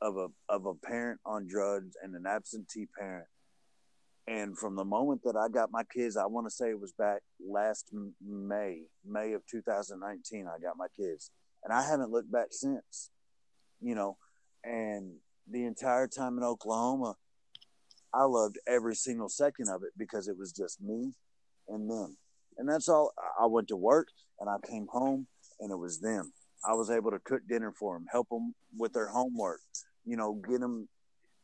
of 0.00 0.16
a 0.16 0.28
of 0.48 0.64
a 0.64 0.74
parent 0.74 1.20
on 1.26 1.46
drugs 1.46 1.96
and 2.02 2.14
an 2.14 2.24
absentee 2.26 2.88
parent. 2.98 3.26
And 4.26 4.56
from 4.56 4.74
the 4.74 4.84
moment 4.84 5.22
that 5.24 5.36
I 5.36 5.48
got 5.48 5.70
my 5.70 5.84
kids, 5.84 6.16
I 6.16 6.26
want 6.26 6.46
to 6.46 6.50
say 6.50 6.70
it 6.70 6.80
was 6.80 6.92
back 6.92 7.20
last 7.46 7.90
May, 8.26 8.82
May 9.06 9.32
of 9.34 9.42
2019. 9.46 10.46
I 10.46 10.62
got 10.62 10.78
my 10.78 10.86
kids 10.96 11.30
and 11.62 11.72
I 11.72 11.82
haven't 11.82 12.10
looked 12.10 12.32
back 12.32 12.48
since. 12.50 13.10
You 13.80 13.94
know, 13.94 14.16
and 14.64 15.16
the 15.50 15.64
entire 15.64 16.08
time 16.08 16.38
in 16.38 16.44
Oklahoma, 16.44 17.16
I 18.14 18.24
loved 18.24 18.58
every 18.66 18.94
single 18.94 19.28
second 19.28 19.68
of 19.68 19.82
it 19.82 19.92
because 19.98 20.28
it 20.28 20.38
was 20.38 20.52
just 20.52 20.80
me 20.80 21.12
and 21.68 21.90
them. 21.90 22.16
And 22.56 22.68
that's 22.68 22.88
all. 22.88 23.12
I 23.40 23.46
went 23.46 23.68
to 23.68 23.76
work 23.76 24.08
and 24.40 24.48
I 24.48 24.56
came 24.66 24.86
home 24.90 25.26
and 25.60 25.70
it 25.70 25.76
was 25.76 26.00
them. 26.00 26.32
I 26.66 26.72
was 26.74 26.90
able 26.90 27.10
to 27.10 27.18
cook 27.18 27.42
dinner 27.48 27.72
for 27.78 27.96
them, 27.96 28.06
help 28.10 28.28
them 28.30 28.54
with 28.78 28.92
their 28.92 29.08
homework, 29.08 29.60
you 30.06 30.16
know, 30.16 30.40
get 30.48 30.60
them, 30.60 30.88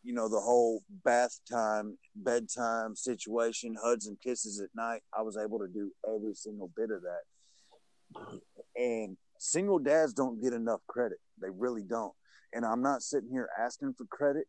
you 0.03 0.15
know, 0.15 0.29
the 0.29 0.41
whole 0.41 0.83
bath 1.05 1.39
time, 1.51 1.99
bedtime 2.15 2.97
situation, 2.97 3.77
hugs 3.83 4.07
and 4.07 4.21
kisses 4.21 4.61
at 4.61 4.71
night. 4.75 5.03
I 5.17 5.23
was 5.23 5.37
able 5.37 5.59
to 5.59 5.69
do 5.69 5.93
every 6.09 6.35
single 6.35 6.71
bit 6.77 6.91
of 6.91 7.03
that. 7.03 8.41
And 8.77 9.17
single 9.39 9.79
dads 9.79 10.13
don't 10.13 10.43
get 10.43 10.53
enough 10.53 10.81
credit. 10.87 11.19
They 11.41 11.51
really 11.51 11.83
don't. 11.83 12.13
And 12.53 12.65
I'm 12.65 12.83
not 12.83 13.03
sitting 13.03 13.31
here 13.31 13.49
asking 13.59 13.95
for 13.95 14.07
credit, 14.07 14.47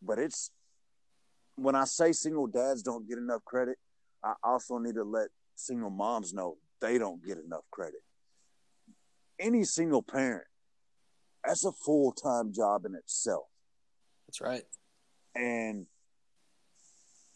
but 0.00 0.18
it's 0.18 0.50
when 1.56 1.74
I 1.74 1.84
say 1.84 2.12
single 2.12 2.46
dads 2.46 2.82
don't 2.82 3.08
get 3.08 3.18
enough 3.18 3.44
credit, 3.44 3.76
I 4.24 4.34
also 4.42 4.78
need 4.78 4.94
to 4.94 5.04
let 5.04 5.28
single 5.54 5.90
moms 5.90 6.32
know 6.32 6.56
they 6.80 6.98
don't 6.98 7.24
get 7.24 7.38
enough 7.38 7.64
credit. 7.70 8.00
Any 9.38 9.64
single 9.64 10.02
parent, 10.02 10.46
that's 11.44 11.64
a 11.64 11.72
full 11.72 12.12
time 12.12 12.52
job 12.52 12.86
in 12.86 12.94
itself. 12.94 13.44
That's 14.26 14.40
right. 14.40 14.62
And 15.34 15.86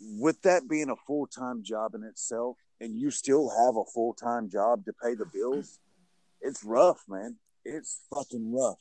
with 0.00 0.40
that 0.42 0.68
being 0.68 0.90
a 0.90 0.96
full 1.06 1.26
time 1.26 1.62
job 1.62 1.94
in 1.94 2.04
itself, 2.04 2.56
and 2.80 2.96
you 2.96 3.10
still 3.10 3.50
have 3.50 3.76
a 3.76 3.84
full 3.92 4.14
time 4.14 4.48
job 4.48 4.84
to 4.84 4.92
pay 5.02 5.14
the 5.14 5.26
bills, 5.26 5.80
it's 6.40 6.62
rough, 6.64 7.02
man. 7.08 7.36
It's 7.64 8.00
fucking 8.14 8.52
rough. 8.52 8.78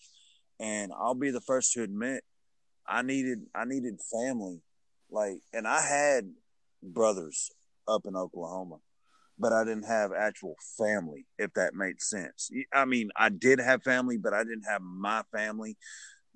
And 0.60 0.92
I'll 0.94 1.16
be 1.16 1.32
the 1.32 1.42
first 1.42 1.74
to 1.74 1.84
admit, 1.84 2.24
I 2.88 3.02
needed 3.02 3.40
I 3.54 3.66
needed 3.66 4.00
family, 4.12 4.62
like, 5.10 5.40
and 5.54 5.68
I 5.68 5.82
had 5.82 6.32
brothers 6.82 7.52
up 7.88 8.04
in 8.06 8.16
Oklahoma, 8.16 8.78
but 9.38 9.54
I 9.54 9.64
didn't 9.64 9.86
have 9.86 10.12
actual 10.14 10.56
family. 10.78 11.26
If 11.38 11.54
that 11.54 11.74
made 11.74 12.02
sense. 12.02 12.50
I 12.74 12.86
mean, 12.86 13.10
I 13.16 13.30
did 13.30 13.60
have 13.60 13.84
family, 13.84 14.18
but 14.18 14.34
I 14.34 14.44
didn't 14.44 14.66
have 14.70 14.82
my 14.82 15.24
family. 15.34 15.78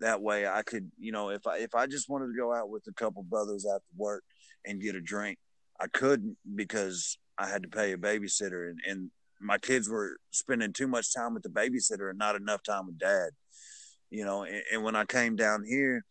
That 0.01 0.21
way, 0.21 0.47
I 0.47 0.63
could, 0.63 0.91
you 0.99 1.11
know, 1.11 1.29
if 1.29 1.47
I 1.47 1.57
if 1.57 1.75
I 1.75 1.85
just 1.87 2.09
wanted 2.09 2.27
to 2.27 2.37
go 2.37 2.53
out 2.53 2.69
with 2.69 2.83
a 2.87 2.93
couple 2.93 3.23
brothers 3.23 3.65
after 3.65 3.85
work 3.95 4.23
and 4.65 4.81
get 4.81 4.95
a 4.95 5.01
drink, 5.01 5.37
I 5.79 5.87
couldn't 5.87 6.37
because 6.55 7.17
I 7.37 7.47
had 7.47 7.63
to 7.63 7.69
pay 7.69 7.93
a 7.93 7.97
babysitter, 7.97 8.69
and, 8.69 8.79
and 8.87 9.11
my 9.39 9.57
kids 9.57 9.89
were 9.89 10.17
spending 10.31 10.73
too 10.73 10.87
much 10.87 11.13
time 11.13 11.33
with 11.33 11.43
the 11.43 11.49
babysitter 11.49 12.09
and 12.09 12.19
not 12.19 12.35
enough 12.35 12.63
time 12.63 12.87
with 12.87 12.99
dad. 12.99 13.29
You 14.09 14.25
know, 14.25 14.43
and, 14.43 14.61
and 14.73 14.83
when 14.83 14.95
I 14.95 15.05
came 15.05 15.35
down 15.35 15.63
here, 15.63 16.03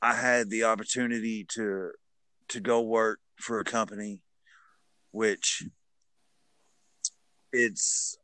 I 0.00 0.14
had 0.14 0.48
the 0.50 0.64
opportunity 0.64 1.44
to 1.54 1.90
to 2.48 2.60
go 2.60 2.80
work 2.82 3.20
for 3.36 3.60
a 3.60 3.64
company, 3.64 4.22
which 5.10 5.64
it's 7.52 8.18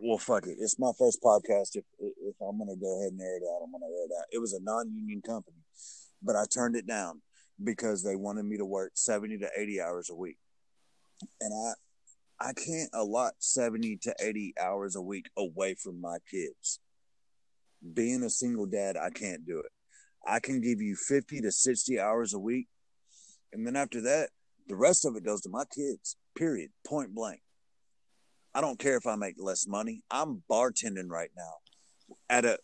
well, 0.00 0.18
fuck 0.18 0.46
it. 0.46 0.56
It's 0.60 0.78
my 0.78 0.92
first 0.98 1.22
podcast. 1.22 1.76
If 1.76 1.84
if 2.00 2.34
I'm 2.40 2.58
gonna 2.58 2.76
go 2.76 3.00
ahead 3.00 3.12
and 3.12 3.20
air 3.20 3.36
it 3.36 3.42
out, 3.42 3.62
I'm 3.64 3.72
gonna 3.72 3.86
air 3.86 4.04
it 4.04 4.10
out. 4.18 4.26
It 4.32 4.38
was 4.40 4.52
a 4.52 4.62
non-union 4.62 5.22
company, 5.22 5.58
but 6.22 6.36
I 6.36 6.44
turned 6.52 6.76
it 6.76 6.86
down 6.86 7.22
because 7.62 8.02
they 8.02 8.16
wanted 8.16 8.44
me 8.44 8.56
to 8.56 8.64
work 8.64 8.92
70 8.94 9.38
to 9.38 9.50
80 9.56 9.80
hours 9.80 10.10
a 10.10 10.14
week, 10.14 10.38
and 11.40 11.52
I 11.52 12.48
I 12.48 12.52
can't 12.52 12.90
allot 12.92 13.34
70 13.38 13.98
to 14.02 14.14
80 14.20 14.54
hours 14.60 14.96
a 14.96 15.02
week 15.02 15.30
away 15.36 15.74
from 15.74 16.00
my 16.00 16.18
kids. 16.30 16.80
Being 17.94 18.22
a 18.22 18.30
single 18.30 18.66
dad, 18.66 18.96
I 18.96 19.10
can't 19.10 19.46
do 19.46 19.60
it. 19.60 19.70
I 20.26 20.40
can 20.40 20.60
give 20.60 20.80
you 20.80 20.96
50 20.96 21.42
to 21.42 21.52
60 21.52 22.00
hours 22.00 22.34
a 22.34 22.38
week, 22.38 22.68
and 23.52 23.66
then 23.66 23.76
after 23.76 24.00
that, 24.02 24.30
the 24.66 24.76
rest 24.76 25.04
of 25.04 25.16
it 25.16 25.24
goes 25.24 25.42
to 25.42 25.50
my 25.50 25.64
kids. 25.74 26.16
Period. 26.36 26.70
Point 26.86 27.14
blank. 27.14 27.40
I 28.54 28.60
don't 28.60 28.78
care 28.78 28.96
if 28.96 29.06
I 29.06 29.16
make 29.16 29.34
less 29.38 29.66
money. 29.66 30.02
I'm 30.10 30.42
bartending 30.50 31.08
right 31.08 31.30
now 31.36 31.54
at 32.30 32.44
a 32.44 32.58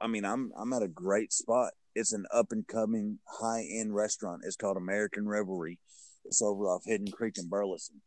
I 0.00 0.08
mean, 0.08 0.24
I'm 0.24 0.52
I'm 0.56 0.72
at 0.72 0.82
a 0.82 0.88
great 0.88 1.32
spot. 1.32 1.72
It's 1.94 2.12
an 2.12 2.24
up 2.32 2.46
and 2.50 2.66
coming 2.66 3.18
high 3.28 3.66
end 3.70 3.94
restaurant. 3.94 4.42
It's 4.44 4.56
called 4.56 4.76
American 4.76 5.28
Revelry. 5.28 5.78
It's 6.24 6.42
over 6.42 6.64
off 6.68 6.82
Hidden 6.84 7.12
Creek 7.12 7.34
in 7.38 7.48
Burleson. 7.48 8.00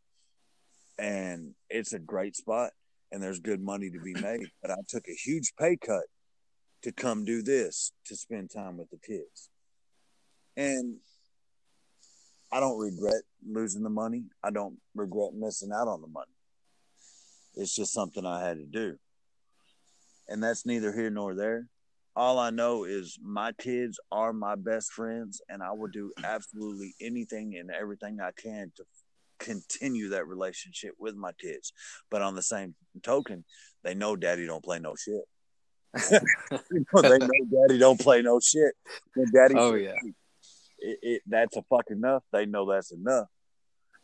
And 0.98 1.54
it's 1.70 1.92
a 1.92 1.98
great 1.98 2.36
spot 2.36 2.72
and 3.12 3.22
there's 3.22 3.40
good 3.40 3.62
money 3.62 3.90
to 3.90 4.00
be 4.00 4.14
made. 4.20 4.46
But 4.60 4.70
I 4.70 4.76
took 4.88 5.04
a 5.08 5.14
huge 5.14 5.54
pay 5.58 5.76
cut 5.76 6.04
to 6.82 6.92
come 6.92 7.24
do 7.24 7.42
this, 7.42 7.92
to 8.06 8.16
spend 8.16 8.50
time 8.50 8.76
with 8.76 8.90
the 8.90 8.98
kids. 8.98 9.48
And 10.56 10.96
I 12.52 12.60
don't 12.60 12.78
regret 12.78 13.22
losing 13.46 13.82
the 13.82 13.90
money. 13.90 14.24
I 14.42 14.50
don't 14.50 14.78
regret 14.94 15.34
missing 15.34 15.72
out 15.72 15.88
on 15.88 16.00
the 16.00 16.08
money. 16.08 16.35
It's 17.56 17.74
just 17.74 17.92
something 17.92 18.24
I 18.24 18.46
had 18.46 18.58
to 18.58 18.66
do. 18.66 18.96
And 20.28 20.42
that's 20.42 20.66
neither 20.66 20.92
here 20.92 21.10
nor 21.10 21.34
there. 21.34 21.68
All 22.14 22.38
I 22.38 22.50
know 22.50 22.84
is 22.84 23.18
my 23.22 23.52
kids 23.52 24.00
are 24.10 24.32
my 24.32 24.54
best 24.54 24.92
friends, 24.92 25.40
and 25.48 25.62
I 25.62 25.72
will 25.72 25.88
do 25.88 26.12
absolutely 26.24 26.94
anything 27.00 27.56
and 27.58 27.70
everything 27.70 28.20
I 28.20 28.30
can 28.32 28.72
to 28.76 28.84
continue 29.38 30.10
that 30.10 30.26
relationship 30.26 30.92
with 30.98 31.14
my 31.14 31.32
kids. 31.32 31.72
But 32.10 32.22
on 32.22 32.34
the 32.34 32.42
same 32.42 32.74
token, 33.02 33.44
they 33.84 33.94
know 33.94 34.16
daddy 34.16 34.46
don't 34.46 34.64
play 34.64 34.78
no 34.78 34.94
shit. 34.96 35.24
they 36.10 37.18
know 37.18 37.28
daddy 37.68 37.78
don't 37.78 38.00
play 38.00 38.22
no 38.22 38.40
shit. 38.40 38.74
Daddy 39.32 39.54
oh 39.56 39.74
yeah. 39.74 39.94
It, 40.78 40.98
it, 41.02 41.22
that's 41.26 41.56
a 41.56 41.62
fuck 41.70 41.86
enough. 41.90 42.22
They 42.32 42.46
know 42.46 42.70
that's 42.70 42.92
enough. 42.92 43.28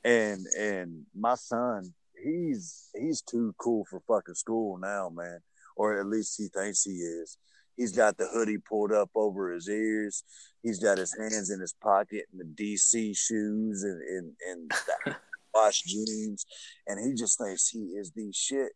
And 0.05 0.45
and 0.59 1.03
my 1.15 1.35
son, 1.35 1.95
he's 2.23 2.89
he's 2.95 3.23
too 3.23 3.55
cool 3.59 3.85
for 3.89 4.01
fucking 4.07 4.35
school 4.35 4.79
now, 4.79 5.11
man. 5.11 5.41
Or 5.77 5.99
at 5.99 6.07
least 6.07 6.37
he 6.39 6.49
thinks 6.49 6.85
he 6.85 6.93
is. 6.93 7.39
He's 7.77 7.93
got 7.93 8.19
the 8.19 8.29
hoodie 8.33 8.59
pulled 8.59 8.93
up 8.93 9.11
over 9.15 9.53
his 9.53 9.69
ears. 9.69 10.25
He's 10.63 10.79
got 10.79 10.99
his 10.99 11.17
hands 11.19 11.51
in 11.51 11.61
his 11.61 11.75
pocket 11.83 12.27
and 12.31 12.41
the 12.41 12.63
DC 12.65 13.17
shoes 13.17 13.83
and 13.83 14.03
and, 14.03 14.71
and 15.07 15.17
wash 15.55 15.83
jeans, 15.83 16.47
and 16.87 16.99
he 17.05 17.15
just 17.15 17.39
thinks 17.39 17.69
he 17.69 17.79
is 17.79 18.13
the 18.13 18.31
shit. 18.33 18.73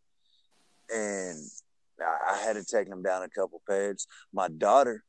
And 0.89 1.39
I, 2.01 2.33
I 2.33 2.37
had 2.37 2.53
to 2.53 2.63
take 2.63 2.87
him 2.87 3.03
down 3.03 3.23
a 3.23 3.29
couple 3.29 3.61
pegs. 3.69 4.07
My 4.33 4.47
daughter, 4.47 5.03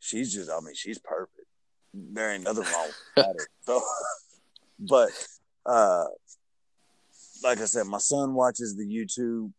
she's 0.00 0.32
just, 0.32 0.50
I 0.50 0.60
mean, 0.60 0.74
she's 0.74 0.98
perfect. 0.98 1.46
There 1.92 2.32
ain't 2.32 2.44
nothing 2.44 2.64
wrong 2.64 2.88
with 3.16 3.26
her. 3.26 3.34
So, 3.66 3.80
but 4.78 5.10
uh, 5.64 6.04
like 7.42 7.60
I 7.60 7.64
said, 7.64 7.86
my 7.86 7.98
son 7.98 8.34
watches 8.34 8.76
the 8.76 8.86
YouTube 8.86 9.52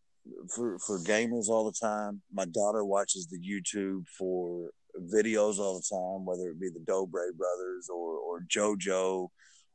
for 0.54 0.78
for 0.78 0.98
gamers 1.00 1.48
all 1.48 1.64
the 1.64 1.78
time. 1.78 2.22
My 2.32 2.44
daughter 2.46 2.84
watches 2.84 3.26
the 3.26 3.38
YouTube 3.38 4.06
for 4.18 4.70
videos 5.12 5.58
all 5.58 5.74
the 5.74 5.86
time, 5.88 6.24
whether 6.24 6.50
it 6.50 6.60
be 6.60 6.68
the 6.68 6.80
Dobre 6.80 7.32
brothers 7.36 7.88
or 7.88 8.16
or 8.16 8.40
JoJo, 8.48 9.28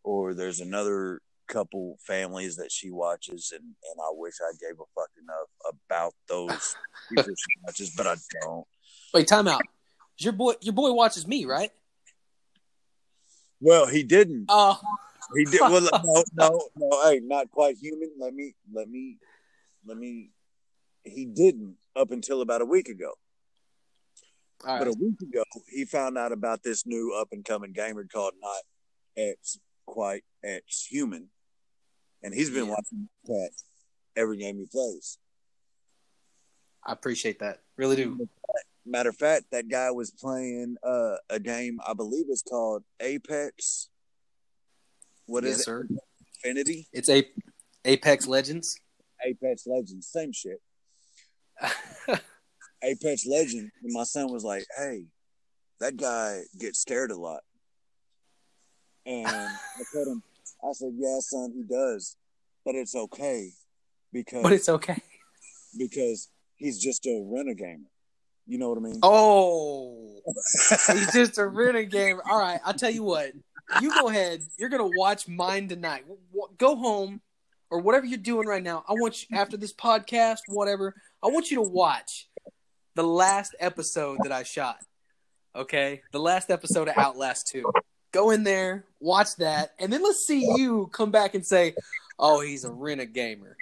or 0.04 0.34
there's 0.34 0.60
another 0.60 1.22
couple 1.48 1.98
families 2.06 2.56
that 2.56 2.72
she 2.72 2.92
watches, 2.92 3.52
and 3.54 3.64
and 3.64 4.00
I 4.00 4.12
wish 4.14 4.36
I 4.42 4.52
gave 4.60 4.80
a 4.80 4.88
fuck 4.96 5.10
enough 5.22 5.76
about 5.90 6.14
those 6.28 6.76
people 7.10 7.34
she 7.36 7.60
watches, 7.64 7.94
but 7.96 8.08
I 8.08 8.16
don't. 8.42 8.66
Wait, 9.14 9.28
time 9.28 9.48
out. 9.48 9.62
Your 10.18 10.34
boy, 10.34 10.54
your 10.62 10.74
boy 10.74 10.92
watches 10.92 11.28
me, 11.28 11.46
right? 11.46 11.72
Well, 13.60 13.86
he 13.86 14.04
didn't. 14.04 14.46
Oh, 14.50 14.80
He 15.36 15.46
did. 15.46 15.62
Well, 15.62 15.82
no, 16.04 16.24
no, 16.34 16.70
no. 16.76 17.04
Hey, 17.10 17.20
not 17.24 17.50
quite 17.52 17.78
human. 17.78 18.12
Let 18.20 18.34
me, 18.34 18.56
let 18.74 18.90
me, 18.90 19.18
let 19.86 19.98
me. 19.98 20.32
He 21.04 21.26
didn't 21.26 21.76
up 21.96 22.12
until 22.12 22.42
about 22.42 22.62
a 22.62 22.66
week 22.66 22.88
ago. 22.90 23.14
all 24.66 24.78
But 24.80 24.88
right. 24.88 24.96
a 24.96 25.00
week 25.00 25.22
ago, 25.22 25.44
he 25.68 25.86
found 25.86 26.18
out 26.18 26.32
about 26.32 26.64
this 26.64 26.86
new 26.86 27.16
up 27.20 27.30
and 27.32 27.44
coming 27.44 27.72
gamer 27.74 28.06
called 28.06 28.34
Not 28.42 28.62
X 29.18 29.58
Quite 29.86 30.24
X 30.44 30.86
Human, 30.90 31.28
and 32.24 32.34
he's 32.34 32.50
been 32.50 32.66
Yeah. 32.66 32.72
watching 32.72 33.10
that 33.26 33.52
every 34.16 34.38
game 34.38 34.58
he 34.58 34.66
plays. 34.66 35.18
I 36.86 36.94
appreciate 36.94 37.40
that. 37.40 37.60
Really 37.78 37.96
do. 37.96 38.28
Matter 38.86 39.10
of 39.10 39.16
fact, 39.18 39.46
that 39.52 39.68
guy 39.70 39.92
was 39.92 40.10
playing 40.12 40.76
uh, 40.84 41.18
a 41.30 41.40
game 41.40 41.80
I 41.88 41.94
believe 41.94 42.26
it's 42.30 42.42
called 42.42 42.84
Apex. 43.00 43.90
What 45.32 45.46
is 45.46 45.52
yes, 45.52 45.60
it? 45.60 45.64
sir. 45.64 45.88
Infinity? 46.44 46.88
It's 46.92 47.08
a 47.08 47.26
Apex 47.86 48.28
Legends. 48.28 48.78
Apex 49.26 49.66
Legends, 49.66 50.08
same 50.08 50.34
shit. 50.34 50.60
Apex 52.84 53.26
Legend, 53.26 53.72
and 53.82 53.94
my 53.94 54.04
son 54.04 54.30
was 54.30 54.44
like, 54.44 54.66
"Hey, 54.78 55.06
that 55.80 55.96
guy 55.96 56.42
gets 56.60 56.82
scared 56.82 57.12
a 57.12 57.18
lot." 57.18 57.44
And 59.06 59.26
I 59.26 59.84
told 59.94 60.10
him, 60.10 60.22
I 60.62 60.74
said, 60.74 60.92
"Yeah, 60.98 61.20
son, 61.22 61.54
he 61.56 61.64
does, 61.64 62.18
but 62.66 62.76
it's 62.76 62.94
okay 62.94 63.52
because 64.12 64.44
but 64.44 64.52
it's 64.52 64.68
okay. 64.68 65.02
because 65.78 66.28
he's 66.58 66.78
just 66.78 67.06
a 67.06 67.24
renegade 67.26 67.58
gamer. 67.58 67.90
You 68.48 68.58
know 68.58 68.68
what 68.68 68.80
I 68.80 68.82
mean?" 68.82 69.00
Oh, 69.02 70.20
he's 70.92 71.14
just 71.14 71.38
a 71.38 71.48
renegade. 71.48 72.18
All 72.30 72.38
right, 72.38 72.60
I'll 72.66 72.74
tell 72.74 72.92
you 72.92 73.04
what. 73.04 73.32
You 73.82 73.94
go 73.94 74.10
ahead. 74.10 74.42
You're 74.58 74.70
gonna 74.70 74.90
watch 74.96 75.28
mine 75.28 75.68
tonight. 75.68 76.06
Go 76.58 76.76
home 76.76 77.22
or 77.70 77.80
whatever 77.80 78.06
you're 78.06 78.18
doing 78.18 78.48
right 78.48 78.64
now. 78.64 78.84
I 78.88 78.94
want 78.94 79.22
you 79.22 79.38
after 79.38 79.58
this 79.58 79.74
podcast, 79.74 80.40
whatever. 80.48 80.94
I 81.24 81.28
want 81.28 81.52
you 81.52 81.58
to 81.58 81.70
watch 81.70 82.28
the 82.96 83.04
last 83.04 83.56
episode 83.60 84.20
that 84.24 84.32
I 84.32 84.44
shot. 84.44 84.78
Okay, 85.56 86.02
the 86.12 86.20
last 86.20 86.50
episode 86.50 86.88
of 86.88 86.98
Outlast 86.98 87.48
Two. 87.48 87.72
Go 88.12 88.32
in 88.32 88.44
there, 88.44 88.86
watch 89.00 89.36
that, 89.38 89.72
and 89.80 89.92
then 89.92 90.04
let's 90.04 90.26
see 90.26 90.46
you 90.58 90.88
come 90.94 91.12
back 91.12 91.34
and 91.34 91.46
say, 91.46 91.74
"Oh, 92.20 92.42
he's 92.42 92.66
a 92.66 92.72
renegade 92.72 93.14
gamer." 93.14 93.58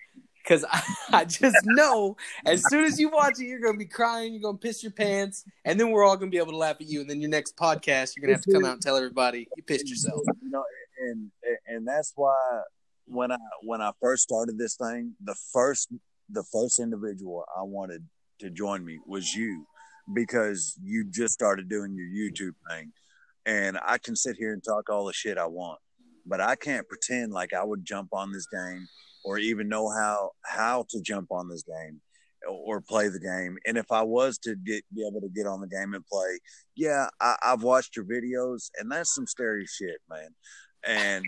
Because 0.49 0.65
I, 0.69 0.81
I 1.19 1.25
just 1.25 1.57
know 1.65 2.17
as 2.45 2.63
soon 2.69 2.85
as 2.85 2.99
you 2.99 3.09
watch 3.09 3.39
it, 3.39 3.45
you're 3.45 3.59
gonna 3.59 3.77
be 3.77 3.85
crying, 3.85 4.33
you're 4.33 4.41
gonna 4.41 4.57
piss 4.57 4.81
your 4.81 4.91
pants, 4.91 5.45
and 5.63 5.79
then 5.79 5.91
we're 5.91 6.03
all 6.03 6.17
gonna 6.17 6.31
be 6.31 6.37
able 6.37 6.51
to 6.51 6.57
laugh 6.57 6.77
at 6.79 6.87
you. 6.87 7.01
And 7.01 7.09
then 7.09 7.21
your 7.21 7.29
next 7.29 7.55
podcast, 7.55 8.15
you're 8.15 8.21
gonna 8.21 8.33
have 8.33 8.41
to 8.43 8.51
come 8.51 8.65
out 8.65 8.73
and 8.73 8.81
tell 8.81 8.97
everybody 8.97 9.47
you 9.55 9.63
pissed 9.63 9.87
yourself. 9.87 10.21
You 10.41 10.49
know, 10.49 10.63
and 10.99 11.31
and 11.67 11.87
that's 11.87 12.13
why 12.15 12.35
when 13.05 13.31
I 13.31 13.37
when 13.61 13.81
I 13.81 13.91
first 14.01 14.23
started 14.23 14.57
this 14.57 14.75
thing, 14.75 15.13
the 15.23 15.35
first 15.53 15.89
the 16.29 16.43
first 16.51 16.79
individual 16.79 17.45
I 17.55 17.63
wanted 17.63 18.05
to 18.39 18.49
join 18.49 18.83
me 18.85 18.99
was 19.05 19.33
you 19.33 19.65
because 20.13 20.77
you 20.81 21.05
just 21.09 21.33
started 21.33 21.69
doing 21.69 21.95
your 21.95 22.07
YouTube 22.07 22.55
thing. 22.69 22.91
And 23.45 23.79
I 23.83 23.97
can 23.97 24.15
sit 24.15 24.35
here 24.37 24.53
and 24.53 24.63
talk 24.63 24.89
all 24.89 25.05
the 25.05 25.13
shit 25.13 25.37
I 25.37 25.45
want, 25.45 25.79
but 26.25 26.39
I 26.41 26.55
can't 26.55 26.87
pretend 26.87 27.31
like 27.31 27.53
I 27.53 27.63
would 27.63 27.85
jump 27.85 28.09
on 28.13 28.31
this 28.31 28.45
game 28.47 28.87
or 29.23 29.37
even 29.37 29.69
know 29.69 29.89
how 29.89 30.31
how 30.45 30.85
to 30.89 31.01
jump 31.01 31.31
on 31.31 31.49
this 31.49 31.63
game 31.63 32.01
or 32.47 32.79
play 32.81 33.09
the 33.09 33.19
game. 33.19 33.57
And 33.65 33.77
if 33.77 33.91
I 33.91 34.01
was 34.01 34.37
to 34.39 34.55
get 34.55 34.83
be 34.93 35.05
able 35.05 35.21
to 35.21 35.29
get 35.29 35.45
on 35.45 35.61
the 35.61 35.67
game 35.67 35.93
and 35.93 36.05
play, 36.05 36.39
yeah, 36.75 37.07
I, 37.19 37.35
I've 37.43 37.63
watched 37.63 37.95
your 37.95 38.05
videos, 38.05 38.69
and 38.79 38.91
that's 38.91 39.13
some 39.13 39.27
scary 39.27 39.65
shit, 39.65 39.97
man. 40.09 40.29
And 40.85 41.25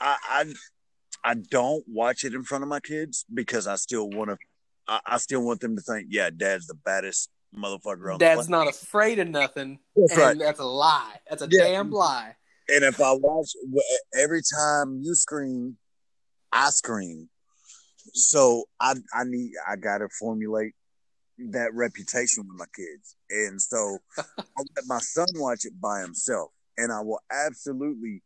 I, 0.00 0.16
I, 0.28 0.54
I 1.24 1.34
don't 1.34 1.84
watch 1.88 2.24
it 2.24 2.34
in 2.34 2.44
front 2.44 2.62
of 2.62 2.68
my 2.68 2.80
kids 2.80 3.24
because 3.32 3.66
I 3.66 3.76
still 3.76 4.08
want 4.08 4.30
to. 4.30 4.36
I, 4.86 5.00
I 5.06 5.18
still 5.18 5.44
want 5.44 5.60
them 5.60 5.76
to 5.76 5.82
think, 5.82 6.06
yeah, 6.10 6.30
Dad's 6.34 6.66
the 6.66 6.74
baddest 6.74 7.28
motherfucker 7.56 8.12
on 8.12 8.18
the 8.18 8.24
Dad's 8.24 8.48
not 8.48 8.68
afraid 8.68 9.18
of 9.18 9.28
nothing. 9.28 9.78
That's 9.96 10.16
right. 10.16 10.38
that's 10.38 10.60
a 10.60 10.64
lie. 10.64 11.16
That's 11.28 11.42
a 11.42 11.48
Yeah. 11.50 11.64
damn 11.64 11.90
lie. 11.90 12.36
And 12.68 12.84
if 12.84 13.00
I 13.00 13.12
watch 13.12 13.52
every 14.14 14.42
time 14.54 15.00
you 15.02 15.14
scream, 15.14 15.76
I 16.52 16.70
scream. 16.70 17.28
So 18.14 18.64
I 18.80 18.94
I 19.12 19.24
need 19.24 19.52
I 19.66 19.76
gotta 19.76 20.08
formulate 20.18 20.74
that 21.50 21.74
reputation 21.74 22.44
with 22.48 22.56
my 22.58 22.66
kids, 22.74 23.16
and 23.30 23.60
so 23.60 23.98
I'll 24.18 24.64
let 24.76 24.86
my 24.86 24.98
son 24.98 25.26
watch 25.36 25.64
it 25.64 25.80
by 25.80 26.00
himself, 26.00 26.50
and 26.76 26.92
I 26.92 27.00
will 27.00 27.20
absolutely 27.30 28.22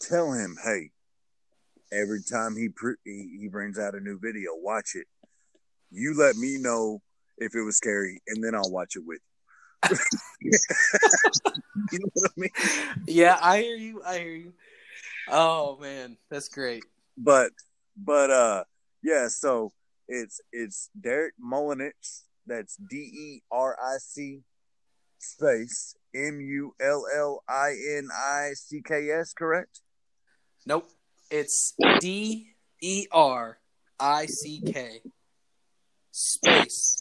tell 0.00 0.32
him, 0.32 0.56
"Hey, 0.64 0.90
every 1.92 2.22
time 2.22 2.56
he, 2.56 2.68
he 3.04 3.38
he 3.40 3.48
brings 3.48 3.78
out 3.78 3.94
a 3.94 4.00
new 4.00 4.18
video, 4.18 4.50
watch 4.54 4.92
it. 4.94 5.06
You 5.90 6.14
let 6.18 6.36
me 6.36 6.58
know 6.58 7.00
if 7.38 7.54
it 7.54 7.62
was 7.62 7.76
scary, 7.76 8.20
and 8.26 8.42
then 8.42 8.54
I'll 8.54 8.70
watch 8.70 8.96
it 8.96 9.02
with 9.06 9.20
you. 10.42 10.50
you 11.92 11.98
know 11.98 12.08
what 12.14 12.30
I 12.30 12.40
mean? 12.40 13.04
Yeah, 13.06 13.38
I 13.40 13.60
hear 13.60 13.76
you. 13.76 14.02
I 14.04 14.18
hear 14.18 14.34
you. 14.34 14.52
Oh 15.28 15.78
man, 15.80 16.16
that's 16.30 16.48
great. 16.48 16.84
But 17.18 17.50
but 17.96 18.30
uh 18.30 18.64
yeah, 19.02 19.28
so 19.28 19.72
it's 20.06 20.40
it's 20.52 20.90
Derick 20.98 21.34
Mulliniks. 21.42 22.22
That's 22.46 22.76
D 22.76 22.96
E 22.96 23.42
R 23.50 23.76
I 23.82 23.98
C 23.98 24.40
space 25.18 25.96
M 26.14 26.40
U 26.40 26.74
L 26.80 27.04
L 27.14 27.42
I 27.48 27.74
N 27.96 28.08
I 28.14 28.52
C 28.54 28.80
K 28.82 29.10
S, 29.10 29.32
correct? 29.32 29.80
Nope. 30.64 30.88
It's 31.30 31.74
D 32.00 32.54
E 32.80 33.06
R 33.12 33.58
I 34.00 34.26
C 34.26 34.62
K 34.64 35.00
space 36.10 36.98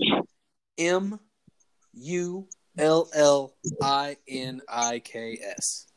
M 0.77 1.19
U 1.93 2.47
L 2.77 3.09
L 3.13 3.53
I 3.81 4.17
N 4.27 4.61
I 4.67 4.99
K 4.99 5.39
S. 5.57 5.87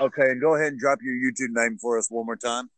Okay, 0.00 0.30
and 0.30 0.40
go 0.40 0.54
ahead 0.54 0.72
and 0.72 0.80
drop 0.80 1.00
your 1.02 1.14
YouTube 1.14 1.50
name 1.50 1.76
for 1.78 1.98
us 1.98 2.10
one 2.10 2.24
more 2.24 2.36
time. 2.36 2.70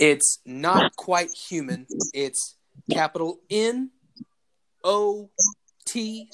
It's 0.00 0.38
not 0.46 0.96
quite 0.96 1.28
human. 1.30 1.86
It's 2.14 2.56
capital 2.90 3.40
N 3.50 3.90
O 4.82 5.28
T 5.86 6.30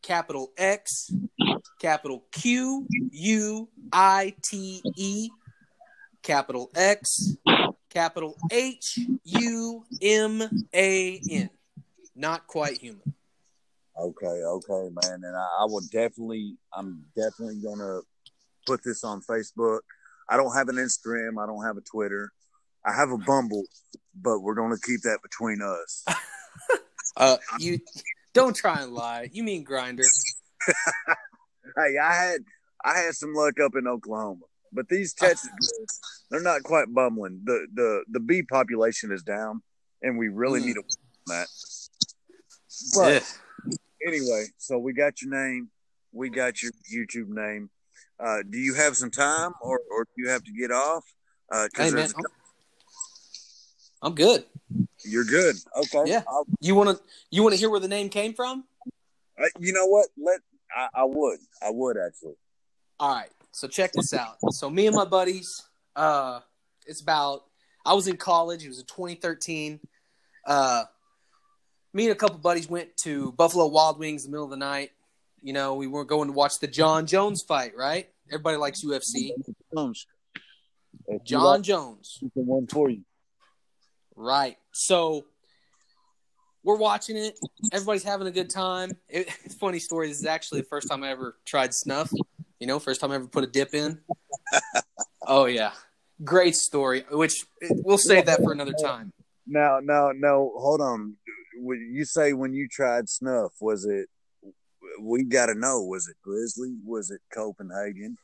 capital 0.00 0.52
X 0.56 1.12
capital 1.78 2.24
Q 2.32 2.86
U 3.10 3.68
I 3.92 4.34
T 4.42 4.80
E 4.96 5.28
capital 6.22 6.70
X 6.74 7.36
capital 7.90 8.38
H 8.50 8.98
U 9.22 9.84
M 10.00 10.42
A 10.74 11.20
N. 11.30 11.50
Not 12.16 12.46
quite 12.46 12.78
human. 12.78 13.14
Okay, 14.00 14.26
okay, 14.26 14.88
man, 15.02 15.20
and 15.24 15.36
I, 15.36 15.46
I 15.60 15.64
will 15.66 15.82
definitely, 15.92 16.56
I'm 16.72 17.04
definitely 17.14 17.60
gonna 17.62 18.00
put 18.66 18.82
this 18.82 19.04
on 19.04 19.20
Facebook. 19.20 19.80
I 20.26 20.38
don't 20.38 20.54
have 20.54 20.68
an 20.70 20.76
Instagram. 20.76 21.42
I 21.42 21.46
don't 21.46 21.64
have 21.64 21.76
a 21.76 21.82
Twitter. 21.82 22.32
I 22.84 22.92
have 22.94 23.10
a 23.10 23.18
Bumble, 23.18 23.64
but 24.14 24.40
we're 24.40 24.54
gonna 24.54 24.78
keep 24.82 25.02
that 25.02 25.18
between 25.22 25.60
us. 25.62 26.04
Uh, 27.16 27.36
you 27.58 27.80
don't 28.32 28.54
try 28.54 28.80
and 28.82 28.92
lie. 28.92 29.28
You 29.32 29.42
mean 29.42 29.64
Grindr? 29.64 30.04
hey, 31.76 31.98
I 32.00 32.14
had 32.14 32.40
I 32.84 32.98
had 32.98 33.14
some 33.14 33.34
luck 33.34 33.58
up 33.58 33.72
in 33.76 33.88
Oklahoma, 33.88 34.42
but 34.72 34.88
these 34.88 35.14
Texas 35.14 35.50
they're 36.30 36.40
not 36.42 36.62
quite 36.62 36.92
bumbling. 36.94 37.40
The 37.44 37.66
the 37.74 38.04
the 38.08 38.20
bee 38.20 38.42
population 38.44 39.10
is 39.10 39.22
down, 39.24 39.62
and 40.02 40.16
we 40.16 40.28
really 40.28 40.60
Mm. 40.60 40.66
need 40.66 40.74
to 40.74 40.80
work 40.82 40.98
on 41.28 41.36
that. 41.40 41.48
But 42.94 43.14
Ugh. 43.16 43.76
anyway, 44.06 44.44
so 44.58 44.78
we 44.78 44.92
got 44.92 45.20
your 45.20 45.32
name, 45.32 45.70
we 46.12 46.28
got 46.30 46.62
your 46.62 46.70
YouTube 46.94 47.28
name. 47.30 47.68
Uh, 48.20 48.42
do 48.48 48.58
you 48.58 48.74
have 48.74 48.96
some 48.96 49.10
time, 49.10 49.52
or 49.60 49.80
or 49.90 50.04
do 50.04 50.10
you 50.22 50.28
have 50.28 50.44
to 50.44 50.52
get 50.52 50.70
off? 50.70 51.04
Uh, 51.50 51.66
'cause 51.74 51.86
Hey 51.86 51.90
man, 51.90 51.94
there's- 51.96 52.14
I'm, 54.02 54.14
good. 54.14 54.44
you're 55.04 55.24
good. 55.24 55.56
Okay. 55.76 56.04
Yeah. 56.06 56.22
I'll- 56.28 56.46
You 56.60 56.74
want 56.74 56.96
to 56.96 57.02
you 57.30 57.42
want 57.42 57.54
to 57.54 57.58
hear 57.58 57.70
where 57.70 57.80
the 57.80 57.88
name 57.88 58.08
came 58.08 58.34
from? 58.34 58.64
I- 59.38 59.48
you 59.58 59.72
know 59.72 59.86
what? 59.86 60.08
Let 60.16 60.40
I, 60.74 60.88
I 60.94 61.04
would. 61.04 61.38
I 61.62 61.70
would 61.70 61.96
actually. 61.96 62.34
All 63.00 63.14
right. 63.14 63.30
So 63.52 63.66
check 63.66 63.92
this 63.92 64.12
out. 64.14 64.36
So 64.50 64.68
me 64.70 64.86
and 64.86 64.94
my 64.94 65.04
buddies, 65.04 65.66
uh, 65.96 66.40
it's 66.86 67.00
about 67.00 67.44
I 67.84 67.94
was 67.94 68.06
in 68.06 68.16
college. 68.16 68.64
It 68.64 68.68
was 68.68 68.80
in 68.80 68.86
2013. 68.86 69.80
Uh, 70.46 70.84
me 71.92 72.04
and 72.04 72.12
a 72.12 72.14
couple 72.14 72.38
buddies 72.38 72.68
went 72.68 72.96
to 72.98 73.32
Buffalo 73.32 73.66
Wild 73.66 73.98
Wings 73.98 74.24
in 74.24 74.30
the 74.30 74.34
middle 74.36 74.44
of 74.44 74.50
the 74.50 74.56
night. 74.56 74.90
You 75.42 75.52
know, 75.52 75.74
we 75.74 75.86
were 75.86 76.04
going 76.04 76.28
to 76.28 76.32
watch 76.32 76.58
the 76.58 76.66
Jon 76.66 77.06
Jones 77.06 77.42
fight, 77.42 77.72
right? 77.76 78.08
Everybody 78.30 78.56
likes 78.58 78.84
UFC. 78.84 79.30
If 81.06 81.24
John 81.24 81.42
like, 81.44 81.62
Jones. 81.62 82.18
the 82.20 82.42
one 82.42 82.66
for 82.66 82.90
you. 82.90 83.02
Right. 84.18 84.56
So 84.72 85.26
we're 86.64 86.76
watching 86.76 87.16
it. 87.16 87.38
Everybody's 87.72 88.02
having 88.02 88.26
a 88.26 88.32
good 88.32 88.50
time. 88.50 88.90
It, 89.08 89.28
it's 89.44 89.54
funny 89.54 89.78
story. 89.78 90.08
This 90.08 90.18
is 90.18 90.26
actually 90.26 90.62
the 90.62 90.66
first 90.66 90.88
time 90.88 91.04
I 91.04 91.10
ever 91.10 91.36
tried 91.46 91.72
snuff. 91.72 92.10
You 92.58 92.66
know, 92.66 92.80
first 92.80 93.00
time 93.00 93.12
I 93.12 93.14
ever 93.14 93.28
put 93.28 93.44
a 93.44 93.46
dip 93.46 93.74
in. 93.74 94.00
oh 95.26 95.44
yeah, 95.44 95.70
great 96.24 96.56
story. 96.56 97.04
Which 97.12 97.44
eh, 97.62 97.68
we'll 97.70 97.96
save 97.96 98.26
that 98.26 98.42
for 98.42 98.52
another 98.52 98.74
time. 98.82 99.12
Now, 99.46 99.78
now, 99.80 100.10
no. 100.12 100.52
Hold 100.56 100.80
on. 100.80 101.16
You 101.54 102.04
say 102.04 102.32
when 102.32 102.52
you 102.52 102.66
tried 102.68 103.08
snuff, 103.08 103.52
was 103.60 103.84
it? 103.84 104.08
We 105.00 105.22
got 105.22 105.46
to 105.46 105.54
know. 105.54 105.82
Was 105.82 106.08
it 106.08 106.16
Grizzly? 106.24 106.74
Was 106.84 107.12
it 107.12 107.20
Copenhagen? 107.32 108.16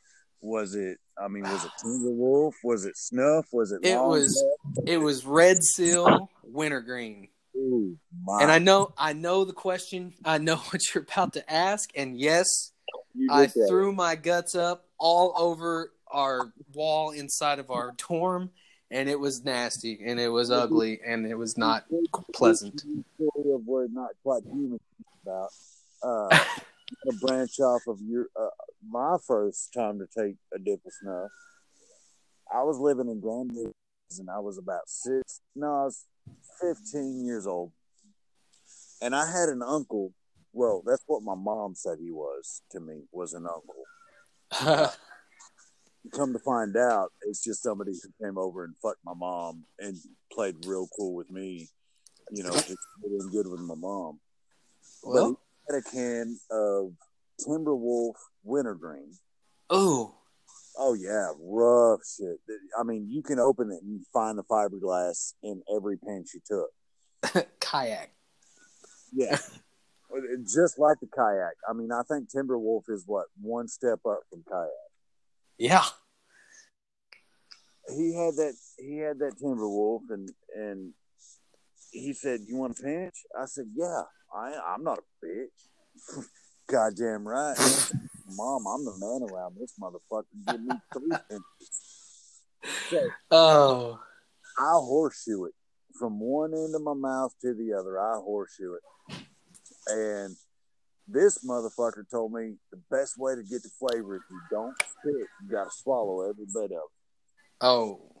Was 0.45 0.75
it? 0.75 0.99
I 1.17 1.27
mean, 1.27 1.43
was 1.43 1.65
it 1.65 1.71
Timberwolf? 1.83 2.53
Was 2.63 2.85
it 2.85 2.95
Snuff? 2.95 3.47
Was 3.51 3.71
it? 3.71 3.83
It 3.83 3.97
was-? 3.97 4.43
It 4.85 4.97
was 4.97 5.25
red 5.25 5.57
seal, 5.63 6.29
wintergreen. 6.43 7.29
Ooh. 7.57 7.97
And 8.27 8.51
I 8.51 8.59
know, 8.59 8.93
I 8.97 9.13
know 9.13 9.43
the 9.43 9.53
question. 9.53 10.13
I 10.23 10.37
know 10.37 10.55
what 10.69 10.81
you're 10.93 11.03
about 11.03 11.33
to 11.33 11.51
ask. 11.51 11.89
And 11.95 12.19
yes, 12.19 12.71
I 13.29 13.47
threw 13.47 13.91
my 13.91 14.15
guts 14.15 14.53
up 14.53 14.85
all 14.99 15.33
over 15.35 15.91
our 16.11 16.53
wall 16.73 17.09
inside 17.09 17.57
of 17.57 17.71
our 17.71 17.95
dorm, 18.07 18.51
and 18.91 19.09
it 19.09 19.19
was 19.19 19.43
nasty, 19.43 19.99
and 20.05 20.19
it 20.19 20.29
was 20.29 20.51
ugly, 20.51 20.99
and 21.05 21.25
it 21.25 21.35
was 21.35 21.57
not 21.57 21.85
pleasant. 22.33 22.81
Story 22.81 23.51
of 23.51 23.65
where 23.65 23.87
not 23.89 24.11
quite 24.21 24.43
human 24.43 24.79
about. 25.23 25.49
Uh, 26.03 26.39
a 27.07 27.13
branch 27.13 27.59
off 27.59 27.81
of 27.87 27.99
your 28.01 28.27
uh, 28.39 28.49
my 28.87 29.17
first 29.25 29.73
time 29.73 29.99
to 29.99 30.05
take 30.07 30.35
a 30.53 30.59
dip 30.59 30.85
of 30.85 30.93
snuff. 31.01 31.31
I 32.53 32.63
was 32.63 32.77
living 32.77 33.09
in 33.09 33.19
Grand 33.19 33.51
Rapids, 33.55 34.19
and 34.19 34.29
I 34.29 34.39
was 34.39 34.57
about 34.57 34.87
six. 34.87 35.41
No, 35.55 35.67
I 35.67 35.83
was 35.85 36.05
fifteen 36.61 37.25
years 37.25 37.47
old, 37.47 37.71
and 39.01 39.15
I 39.15 39.25
had 39.25 39.49
an 39.49 39.61
uncle. 39.61 40.13
Well, 40.53 40.83
that's 40.85 41.03
what 41.07 41.21
my 41.21 41.35
mom 41.35 41.75
said 41.75 41.97
he 41.99 42.11
was 42.11 42.61
to 42.71 42.79
me 42.79 43.03
was 43.11 43.33
an 43.33 43.45
uncle. 43.45 44.93
Come 46.13 46.33
to 46.33 46.39
find 46.39 46.77
out, 46.77 47.11
it's 47.23 47.43
just 47.43 47.63
somebody 47.63 47.91
who 47.91 48.25
came 48.25 48.37
over 48.37 48.63
and 48.63 48.75
fucked 48.77 49.03
my 49.03 49.15
mom 49.15 49.65
and 49.79 49.97
played 50.31 50.55
real 50.65 50.87
cool 50.95 51.15
with 51.15 51.31
me. 51.31 51.67
You 52.31 52.43
know, 52.43 52.51
just 52.51 52.77
getting 53.01 53.29
good 53.31 53.47
with 53.47 53.59
my 53.59 53.75
mom. 53.75 54.19
well, 55.03 55.39
had 55.69 55.77
a 55.77 55.81
can 55.81 56.37
of 56.51 56.93
Timberwolf 57.41 58.15
Wintergreen. 58.43 59.13
oh, 59.69 60.15
Oh 60.77 60.93
yeah, 60.93 61.31
rough 61.39 62.01
shit. 62.05 62.37
I 62.77 62.83
mean, 62.83 63.07
you 63.09 63.23
can 63.23 63.39
open 63.39 63.71
it 63.71 63.81
and 63.81 64.05
find 64.11 64.37
the 64.37 64.43
fiberglass 64.43 65.33
in 65.41 65.61
every 65.73 65.97
pinch 65.97 66.29
you 66.33 66.41
took. 66.45 67.47
kayak. 67.59 68.11
Yeah, 69.13 69.37
just 70.53 70.77
like 70.77 70.99
the 70.99 71.07
kayak. 71.07 71.53
I 71.69 71.73
mean, 71.73 71.91
I 71.91 72.01
think 72.03 72.29
Timberwolf 72.29 72.89
is 72.89 73.03
what 73.05 73.27
one 73.41 73.67
step 73.67 73.99
up 74.07 74.19
from 74.29 74.43
Kodiak. 74.43 74.71
Yeah. 75.57 75.85
He 77.87 78.13
had 78.15 78.35
that. 78.35 78.55
He 78.77 78.97
had 78.97 79.19
that 79.19 79.35
Timberwolf, 79.41 80.01
and 80.09 80.29
and 80.55 80.93
he 81.91 82.11
said, 82.13 82.41
"You 82.47 82.57
want 82.57 82.77
a 82.77 82.83
pinch?" 82.83 83.15
I 83.39 83.45
said, 83.45 83.67
"Yeah." 83.73 84.01
I 84.35 84.53
I'm 84.73 84.83
not 84.83 84.99
a 84.99 85.25
bitch. 85.25 86.25
Goddamn 86.69 87.27
right. 87.27 87.55
Mom, 88.35 88.65
I'm 88.67 88.83
the 88.85 88.97
man 88.97 89.29
around 89.31 89.55
this 89.59 89.73
motherfucker. 89.79 90.25
Give 90.47 90.61
me 90.61 90.75
three 90.91 91.09
pinches. 91.29 92.41
So 92.89 93.07
Oh, 93.31 93.99
I 94.57 94.71
horseshoe 94.73 95.45
it 95.45 95.53
from 95.99 96.19
one 96.19 96.53
end 96.53 96.73
of 96.75 96.81
my 96.81 96.93
mouth 96.95 97.33
to 97.41 97.53
the 97.53 97.73
other. 97.79 97.99
I 97.99 98.15
horseshoe 98.17 98.73
it. 98.73 98.81
And 99.87 100.35
this 101.07 101.45
motherfucker 101.45 102.09
told 102.09 102.33
me 102.33 102.55
the 102.71 102.81
best 102.89 103.17
way 103.19 103.35
to 103.35 103.43
get 103.43 103.61
the 103.61 103.69
flavor 103.79 104.15
if 104.15 104.23
you 104.31 104.41
don't 104.49 104.75
spit, 104.81 105.13
you 105.43 105.49
got 105.51 105.65
to 105.65 105.69
swallow 105.71 106.27
every 106.27 106.45
bit 106.51 106.71
of 106.71 106.71
it. 106.71 107.61
oh. 107.61 108.11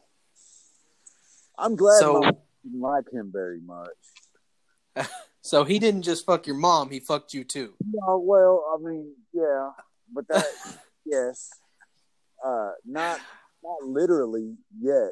I'm 1.57 1.75
glad 1.75 1.99
So- 1.99 2.21
didn't 2.21 2.79
like 2.81 3.05
him 3.11 3.31
very 3.33 3.59
much. 3.61 5.07
So 5.45 5.63
he 5.63 5.77
didn't 5.77 6.01
just 6.01 6.25
fuck 6.25 6.47
your 6.47 6.55
mom; 6.55 6.89
he 6.89 6.99
fucked 6.99 7.31
you 7.35 7.43
too. 7.43 7.75
No, 7.85 8.17
well, 8.17 8.65
I 8.73 8.81
mean, 8.81 9.13
yeah, 9.31 9.69
but 10.11 10.27
that, 10.29 10.43
yes, 11.05 11.51
uh, 12.43 12.71
not 12.83 13.19
not 13.63 13.83
literally 13.83 14.55
yet 14.81 15.11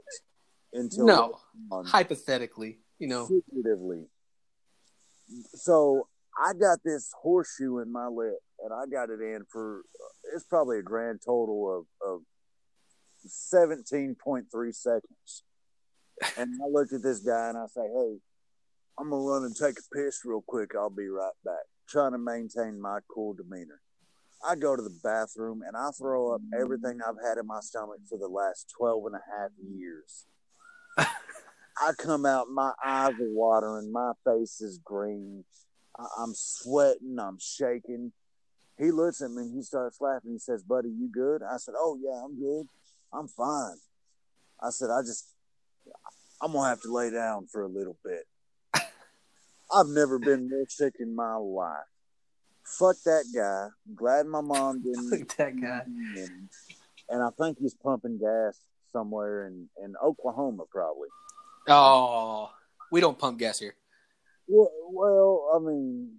until 0.74 1.06
No, 1.06 1.39
hypothetically, 1.86 2.80
you 2.98 3.08
know. 3.08 3.28
figuratively. 3.28 4.08
So 5.54 6.08
I 6.43 6.54
got 6.54 6.80
this 6.84 7.12
horseshoe 7.22 7.78
in 7.78 7.91
my 7.91 8.08
lip, 8.08 8.39
and 8.63 8.74
I 8.74 8.88
got 8.91 9.12
it 9.12 9.22
in 9.22 9.46
for 9.52 9.84
it's 10.34 10.46
probably 10.46 10.80
a 10.80 10.82
grand 10.84 11.19
total 11.24 11.86
of 12.02 12.10
of 12.10 12.22
seventeen 13.19 14.15
point 14.15 14.48
three 14.52 14.72
seconds. 14.72 15.43
and 16.38 16.60
I 16.60 16.67
look 16.72 16.91
at 16.91 17.04
this 17.04 17.19
guy 17.19 17.50
and 17.50 17.58
I 17.60 17.67
say, 17.67 17.82
"Hey, 17.82 18.17
I'm 18.99 19.10
gonna 19.10 19.23
run 19.23 19.43
and 19.43 19.56
take 19.56 19.77
a 19.79 19.95
piss 19.95 20.21
real 20.25 20.43
quick. 20.45 20.71
I'll 20.75 20.89
be 20.89 21.08
right 21.08 21.34
back." 21.43 21.63
Trying 21.88 22.13
to 22.13 22.17
maintain 22.17 22.79
my 22.79 22.99
cool 23.13 23.34
demeanor. 23.34 23.82
I 24.45 24.56
go 24.56 24.75
to 24.75 24.82
the 24.82 24.99
bathroom 25.03 25.62
and 25.65 25.75
I 25.77 25.91
throw 25.91 26.34
up 26.34 26.41
everything 26.60 26.99
I've 27.01 27.21
had 27.25 27.38
in 27.38 27.47
my 27.47 27.60
stomach 27.62 27.99
for 28.10 28.17
the 28.17 28.27
last 28.27 28.73
12 28.77 29.06
and 29.06 29.15
a 29.15 29.21
half 29.32 29.51
years. 29.58 30.25
I 30.97 31.91
come 31.97 32.25
out, 32.25 32.47
my 32.49 32.71
eyes 32.86 33.13
are 33.13 33.34
watering, 33.34 33.91
my 33.91 34.12
face 34.25 34.62
is 34.62 34.79
green. 34.84 35.45
I- 35.97 36.08
I'm 36.19 36.34
sweating, 36.34 37.17
I'm 37.19 37.38
shaking. 37.39 38.13
He 38.77 38.91
looks 38.91 39.21
at 39.21 39.32
me 39.32 39.43
and 39.43 39.56
he 39.56 39.62
starts 39.62 40.01
laughing. 40.01 40.32
He 40.32 40.39
says, 40.39 40.63
Buddy, 40.63 40.89
you 40.89 41.10
good? 41.12 41.41
I 41.43 41.58
said, 41.58 41.75
Oh, 41.77 41.97
yeah, 42.01 42.23
I'm 42.23 42.39
good. 42.39 42.67
I'm 43.13 43.27
fine. 43.27 43.77
I 44.62 44.69
said, 44.71 44.89
I 44.89 45.01
just, 45.01 45.34
I'm 46.41 46.51
going 46.51 46.63
to 46.63 46.69
have 46.69 46.82
to 46.82 46.91
lay 46.93 47.12
down 47.12 47.47
for 47.51 47.63
a 47.63 47.67
little 47.67 47.97
bit. 48.03 48.23
I've 49.73 49.88
never 49.88 50.19
been 50.19 50.49
more 50.49 50.65
sick 50.67 50.95
in 50.99 51.15
my 51.15 51.36
life. 51.36 51.77
Fuck 52.63 52.95
that 53.05 53.25
guy. 53.36 53.67
Glad 53.95 54.27
my 54.27 54.41
mom 54.41 54.83
didn't. 54.83 55.09
Look 55.09 55.21
at 55.21 55.38
that 55.38 55.62
guy. 55.62 55.81
And 57.09 57.21
I 57.21 57.29
think 57.38 57.57
he's 57.59 57.73
pumping 57.73 58.19
gas 58.19 58.57
somewhere 58.91 59.47
in, 59.47 59.67
in 59.83 59.95
Oklahoma, 60.01 60.63
probably. 60.71 61.09
Oh, 61.67 62.51
we 62.91 63.01
don't 63.01 63.17
pump 63.17 63.39
gas 63.39 63.59
here. 63.59 63.75
Well, 64.47 64.69
well, 64.91 65.51
I 65.55 65.59
mean, 65.59 66.12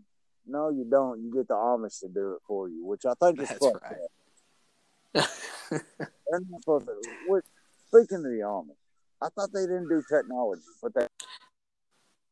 no, 0.46 0.70
you 0.70 0.86
don't. 0.90 1.22
You 1.22 1.32
get 1.32 1.48
the 1.48 1.54
Amish 1.54 2.00
to 2.00 2.08
do 2.08 2.32
it 2.32 2.40
for 2.46 2.68
you, 2.68 2.84
which 2.84 3.02
I 3.06 3.12
think 3.14 3.40
is 3.40 3.48
That's 3.48 3.64
fucked 3.64 3.82
right. 3.82 5.22
up. 5.22 5.30
They're 5.70 6.40
not 6.50 6.62
supposed 6.62 6.86
to. 6.86 6.94
What, 7.26 7.44
speaking 7.88 8.18
of 8.18 8.24
the 8.24 8.42
Amish, 8.44 8.76
I 9.22 9.28
thought 9.28 9.50
they 9.52 9.62
didn't 9.62 9.88
do 9.88 10.02
technology, 10.10 10.62
but 10.82 10.94
they 10.94 11.06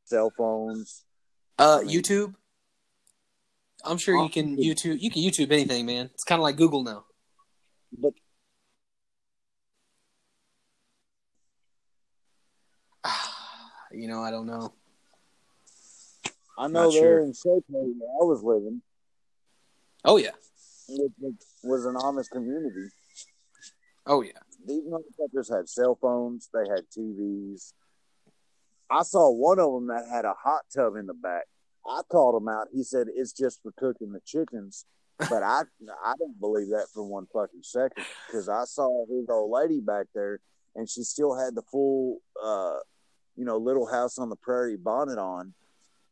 cell 0.05 0.33
phones. 0.37 1.05
Uh, 1.59 1.81
YouTube. 1.85 2.35
I'm 3.85 3.99
sure 3.99 4.17
you 4.23 4.29
can 4.29 4.57
YouTube. 4.57 5.01
You 5.01 5.11
can 5.11 5.23
YouTube 5.23 5.51
anything, 5.53 5.87
man. 5.87 6.11
It's 6.15 6.25
kind 6.25 6.39
of 6.41 6.45
like 6.45 6.57
Google 6.57 6.83
now. 6.85 7.05
But 7.97 8.13
You 13.93 14.09
know, 14.09 14.21
I 14.23 14.31
don't 14.31 14.47
know. 14.47 14.73
I 16.59 16.67
know 16.69 16.85
Not 16.85 16.93
there 16.93 17.01
sure. 17.03 17.19
in 17.21 17.33
Shape 17.33 17.65
where 17.69 17.83
I 17.85 18.25
was 18.25 18.43
living, 18.43 18.83
Oh 20.05 20.17
yeah. 20.17 20.31
which 20.89 21.13
was- 21.19 21.35
was 21.65 21.87
an 21.87 21.95
Amish 21.95 22.29
community. 22.31 22.89
Oh 24.07 24.23
yeah. 24.23 24.39
These 24.67 24.83
motherfuckers 24.85 25.55
had 25.55 25.69
cell 25.69 25.97
phones. 26.01 26.49
They 26.53 26.69
had 26.69 26.89
TVs. 26.91 27.73
I 28.93 29.03
saw 29.03 29.31
one 29.31 29.59
of 29.59 29.73
them 29.73 29.87
that 29.89 30.07
had 30.11 30.25
a 30.25 30.35
hot 30.35 30.63
tub 30.75 30.97
in 30.97 31.07
the 31.07 31.15
back. 31.15 31.45
I 31.87 32.03
called 32.11 32.41
him 32.41 32.49
out. 32.49 32.69
He 32.73 32.85
said 32.85 33.09
it's 33.15 33.33
just 33.33 33.61
for 33.63 33.73
cooking 33.77 34.13
the 34.13 34.21
chickens, 34.25 34.85
but 35.19 35.43
I 35.43 35.63
I 36.05 36.15
don't 36.19 36.39
believe 36.39 36.71
that 36.71 36.87
for 36.93 37.03
one 37.03 37.27
fucking 37.33 37.63
second 37.63 38.05
because 38.27 38.49
I 38.49 38.65
saw 38.65 39.07
his 39.07 39.29
old 39.29 39.51
lady 39.51 39.81
back 39.81 40.07
there 40.15 40.41
and 40.75 40.89
she 40.89 41.03
still 41.03 41.37
had 41.37 41.55
the 41.55 41.63
full, 41.71 42.19
uh, 42.43 42.79
you 43.37 43.45
know, 43.45 43.57
Little 43.57 43.87
House 43.87 44.19
on 44.19 44.29
the 44.29 44.37
Prairie 44.37 44.77
bonnet 44.77 45.19
on, 45.19 45.55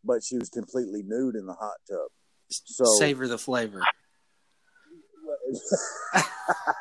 but 0.05 0.25
she 0.25 0.39
was 0.39 0.49
completely 0.49 1.03
nude 1.07 1.37
in 1.37 1.47
the 1.47 1.55
hot 1.55 1.77
tub. 1.89 2.09
So 2.49 2.85
Savor 2.99 3.29
the 3.29 3.39
flavor. 3.39 3.81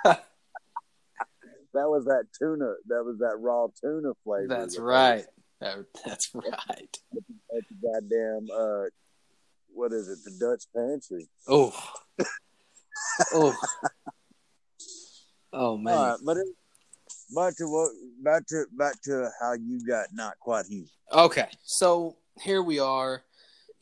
that 0.03 0.19
was 1.73 2.05
that 2.05 2.25
tuna. 2.38 2.73
That 2.88 3.03
was 3.03 3.17
that 3.19 3.38
raw 3.39 3.67
tuna 3.79 4.13
flavor. 4.23 4.47
That's 4.47 4.75
that 4.75 4.81
right. 4.81 5.25
That, 5.61 5.85
that's 6.05 6.31
right. 6.33 6.97
At 7.15 7.63
the 7.69 7.75
goddamn, 7.81 8.47
uh, 8.53 8.85
what 9.73 9.93
is 9.93 10.07
it? 10.07 10.19
The 10.23 10.37
Dutch 10.39 10.63
pantry. 10.75 11.27
Oh. 11.47 11.73
oh. 13.33 13.55
Oh 15.51 15.77
man. 15.77 15.93
All 15.93 16.09
right, 16.09 16.19
but 16.23 16.37
it, 16.37 16.47
back 17.35 17.55
to 17.57 17.65
what? 17.65 17.91
Back 18.23 18.45
to 18.47 18.65
back 18.77 19.01
to 19.03 19.29
how 19.41 19.53
you 19.53 19.85
got 19.85 20.07
not 20.13 20.39
quite 20.39 20.65
here. 20.69 20.85
Okay, 21.11 21.47
so 21.63 22.17
here 22.41 22.61
we 22.61 22.79
are. 22.79 23.23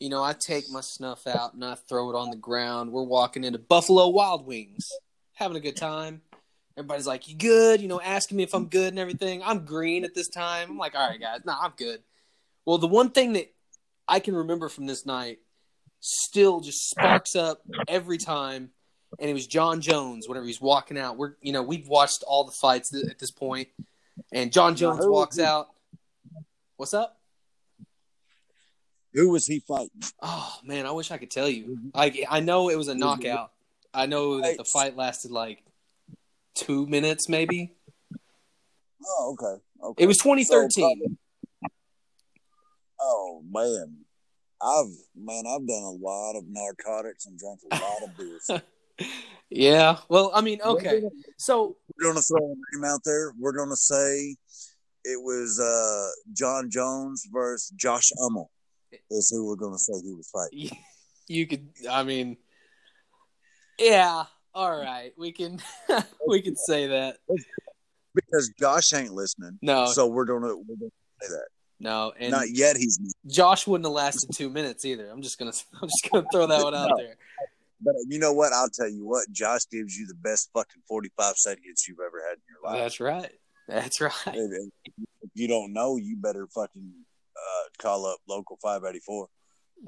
You 0.00 0.08
know, 0.08 0.22
I 0.22 0.32
take 0.32 0.70
my 0.70 0.80
snuff 0.80 1.26
out 1.26 1.54
and 1.54 1.64
I 1.64 1.74
throw 1.74 2.10
it 2.10 2.16
on 2.16 2.30
the 2.30 2.36
ground. 2.36 2.92
We're 2.92 3.02
walking 3.02 3.44
into 3.44 3.58
Buffalo 3.58 4.08
Wild 4.08 4.46
Wings, 4.46 4.88
having 5.34 5.56
a 5.56 5.60
good 5.60 5.76
time. 5.76 6.22
Everybody's 6.78 7.06
like, 7.08 7.28
"You 7.28 7.34
good?" 7.34 7.80
You 7.80 7.88
know, 7.88 8.00
asking 8.00 8.36
me 8.36 8.44
if 8.44 8.54
I'm 8.54 8.66
good 8.66 8.90
and 8.90 8.98
everything. 9.00 9.42
I'm 9.42 9.64
green 9.64 10.04
at 10.04 10.14
this 10.14 10.28
time. 10.28 10.70
I'm 10.70 10.78
like, 10.78 10.94
"All 10.94 11.08
right, 11.08 11.20
guys, 11.20 11.40
nah, 11.44 11.58
I'm 11.60 11.72
good." 11.76 12.02
Well, 12.64 12.78
the 12.78 12.86
one 12.86 13.10
thing 13.10 13.32
that 13.32 13.52
I 14.06 14.20
can 14.20 14.36
remember 14.36 14.68
from 14.68 14.86
this 14.86 15.04
night 15.04 15.40
still 16.00 16.60
just 16.60 16.88
sparks 16.88 17.34
up 17.34 17.62
every 17.88 18.16
time, 18.16 18.70
and 19.18 19.28
it 19.28 19.32
was 19.34 19.48
Jon 19.48 19.80
Jones 19.80 20.28
whenever 20.28 20.46
he's 20.46 20.60
walking 20.60 20.96
out. 20.96 21.16
We're, 21.16 21.32
you 21.42 21.52
know, 21.52 21.62
we've 21.62 21.88
watched 21.88 22.22
all 22.22 22.44
the 22.44 22.52
fights 22.52 22.90
th- 22.90 23.06
at 23.10 23.18
this 23.18 23.32
point, 23.32 23.68
and 24.32 24.52
Jon 24.52 24.76
Jones 24.76 25.04
who- 25.04 25.10
walks 25.10 25.40
out. 25.40 25.68
What's 26.76 26.94
up? 26.94 27.18
Who 29.14 29.30
was 29.30 29.46
he 29.46 29.58
fighting? 29.58 29.90
Oh 30.22 30.54
man, 30.62 30.86
I 30.86 30.92
wish 30.92 31.10
I 31.10 31.16
could 31.16 31.30
tell 31.30 31.48
you. 31.48 31.64
Mm-hmm. 31.64 31.88
I 31.94 32.36
I 32.36 32.40
know 32.40 32.68
it 32.68 32.78
was 32.78 32.86
a 32.86 32.94
knockout. 32.94 33.50
I 33.92 34.06
know 34.06 34.40
that 34.40 34.58
the 34.58 34.64
fight 34.64 34.96
lasted 34.96 35.32
like 35.32 35.64
two 36.58 36.86
minutes, 36.86 37.28
maybe. 37.28 37.74
Oh, 39.06 39.36
okay. 39.38 39.62
Okay. 39.82 40.04
It 40.04 40.06
was 40.06 40.18
So, 40.18 40.34
2013. 40.34 41.16
oh 43.00 43.42
man, 43.50 43.98
I've 44.60 44.92
man, 45.16 45.44
I've 45.46 45.66
done 45.66 45.82
a 45.82 45.90
lot 45.90 46.36
of 46.36 46.44
narcotics 46.48 47.26
and 47.26 47.38
drank 47.38 47.60
a 47.70 47.76
lot 47.76 48.02
of 48.02 48.16
beers. 48.16 48.50
yeah. 49.50 49.98
Well, 50.08 50.32
I 50.34 50.40
mean, 50.40 50.60
okay. 50.62 50.94
We're 50.94 51.00
gonna, 51.02 51.22
So 51.38 51.76
we're 51.96 52.10
gonna 52.10 52.22
throw 52.22 52.38
a 52.38 52.76
name 52.76 52.84
out 52.84 53.00
there. 53.04 53.32
We're 53.38 53.56
gonna 53.56 53.76
say 53.76 54.36
it 55.04 55.22
was 55.22 55.60
uh, 55.60 56.10
Jon 56.32 56.70
Jones 56.70 57.26
versus 57.32 57.70
Josh 57.76 58.10
Ummel. 58.20 58.48
Is 59.10 59.30
who 59.30 59.46
we're 59.46 59.56
gonna 59.56 59.78
say 59.78 59.92
he 60.02 60.12
was 60.12 60.28
fighting. 60.30 60.76
you 61.28 61.46
could. 61.46 61.68
I 61.88 62.02
mean, 62.02 62.36
yeah. 63.78 64.24
All 64.58 64.76
right, 64.76 65.12
we 65.16 65.30
can 65.32 65.60
we 66.26 66.42
can 66.42 66.56
say 66.56 66.88
that. 66.88 67.18
Because 68.14 68.50
Josh 68.58 68.92
ain't 68.92 69.12
listening. 69.12 69.58
No, 69.62 69.86
So 69.86 70.06
we're 70.08 70.24
gonna 70.24 70.56
we're 70.56 70.76
gonna 70.76 70.90
say 71.22 71.28
that. 71.28 71.46
no, 71.78 72.12
and 72.18 72.32
Not 72.32 72.50
yet. 72.50 72.76
He's 72.76 72.98
Josh 73.26 73.66
wouldn't 73.68 73.86
have 73.86 73.92
lasted 73.92 74.30
two 74.34 74.50
minutes 74.50 74.84
either. 74.84 75.08
I'm 75.08 75.22
just 75.22 75.38
gonna 75.38 75.52
I'm 75.82 75.88
just 75.88 76.08
gonna 76.10 76.26
throw 76.32 76.46
that 76.48 76.62
one 76.64 76.74
out 76.74 76.90
No. 76.90 76.96
there. 76.96 77.16
But 77.80 77.94
you 78.08 78.18
know 78.18 78.32
what? 78.32 78.52
I'll 78.52 78.68
tell 78.68 78.88
you 78.88 79.06
what. 79.06 79.30
Josh 79.30 79.60
gives 79.70 79.96
you 79.96 80.08
the 80.08 80.14
best 80.14 80.50
fucking 80.52 80.82
forty-five 80.88 81.36
seconds 81.36 81.84
you've 81.86 82.00
ever 82.04 82.20
had 82.28 82.34
in 82.38 82.42
your 82.50 82.72
life. 82.72 82.82
That's 82.82 82.98
right. 82.98 83.30
That's 83.68 84.00
right. 84.00 84.12
And 84.26 84.70
if 84.84 85.30
you 85.34 85.46
don't 85.46 85.72
know, 85.72 85.96
you 85.96 86.16
better 86.16 86.48
fucking 86.48 86.92
uh, 87.36 87.68
call 87.80 88.06
up 88.06 88.18
local 88.28 88.58
five 88.60 88.82
eighty 88.88 88.98
four 88.98 89.28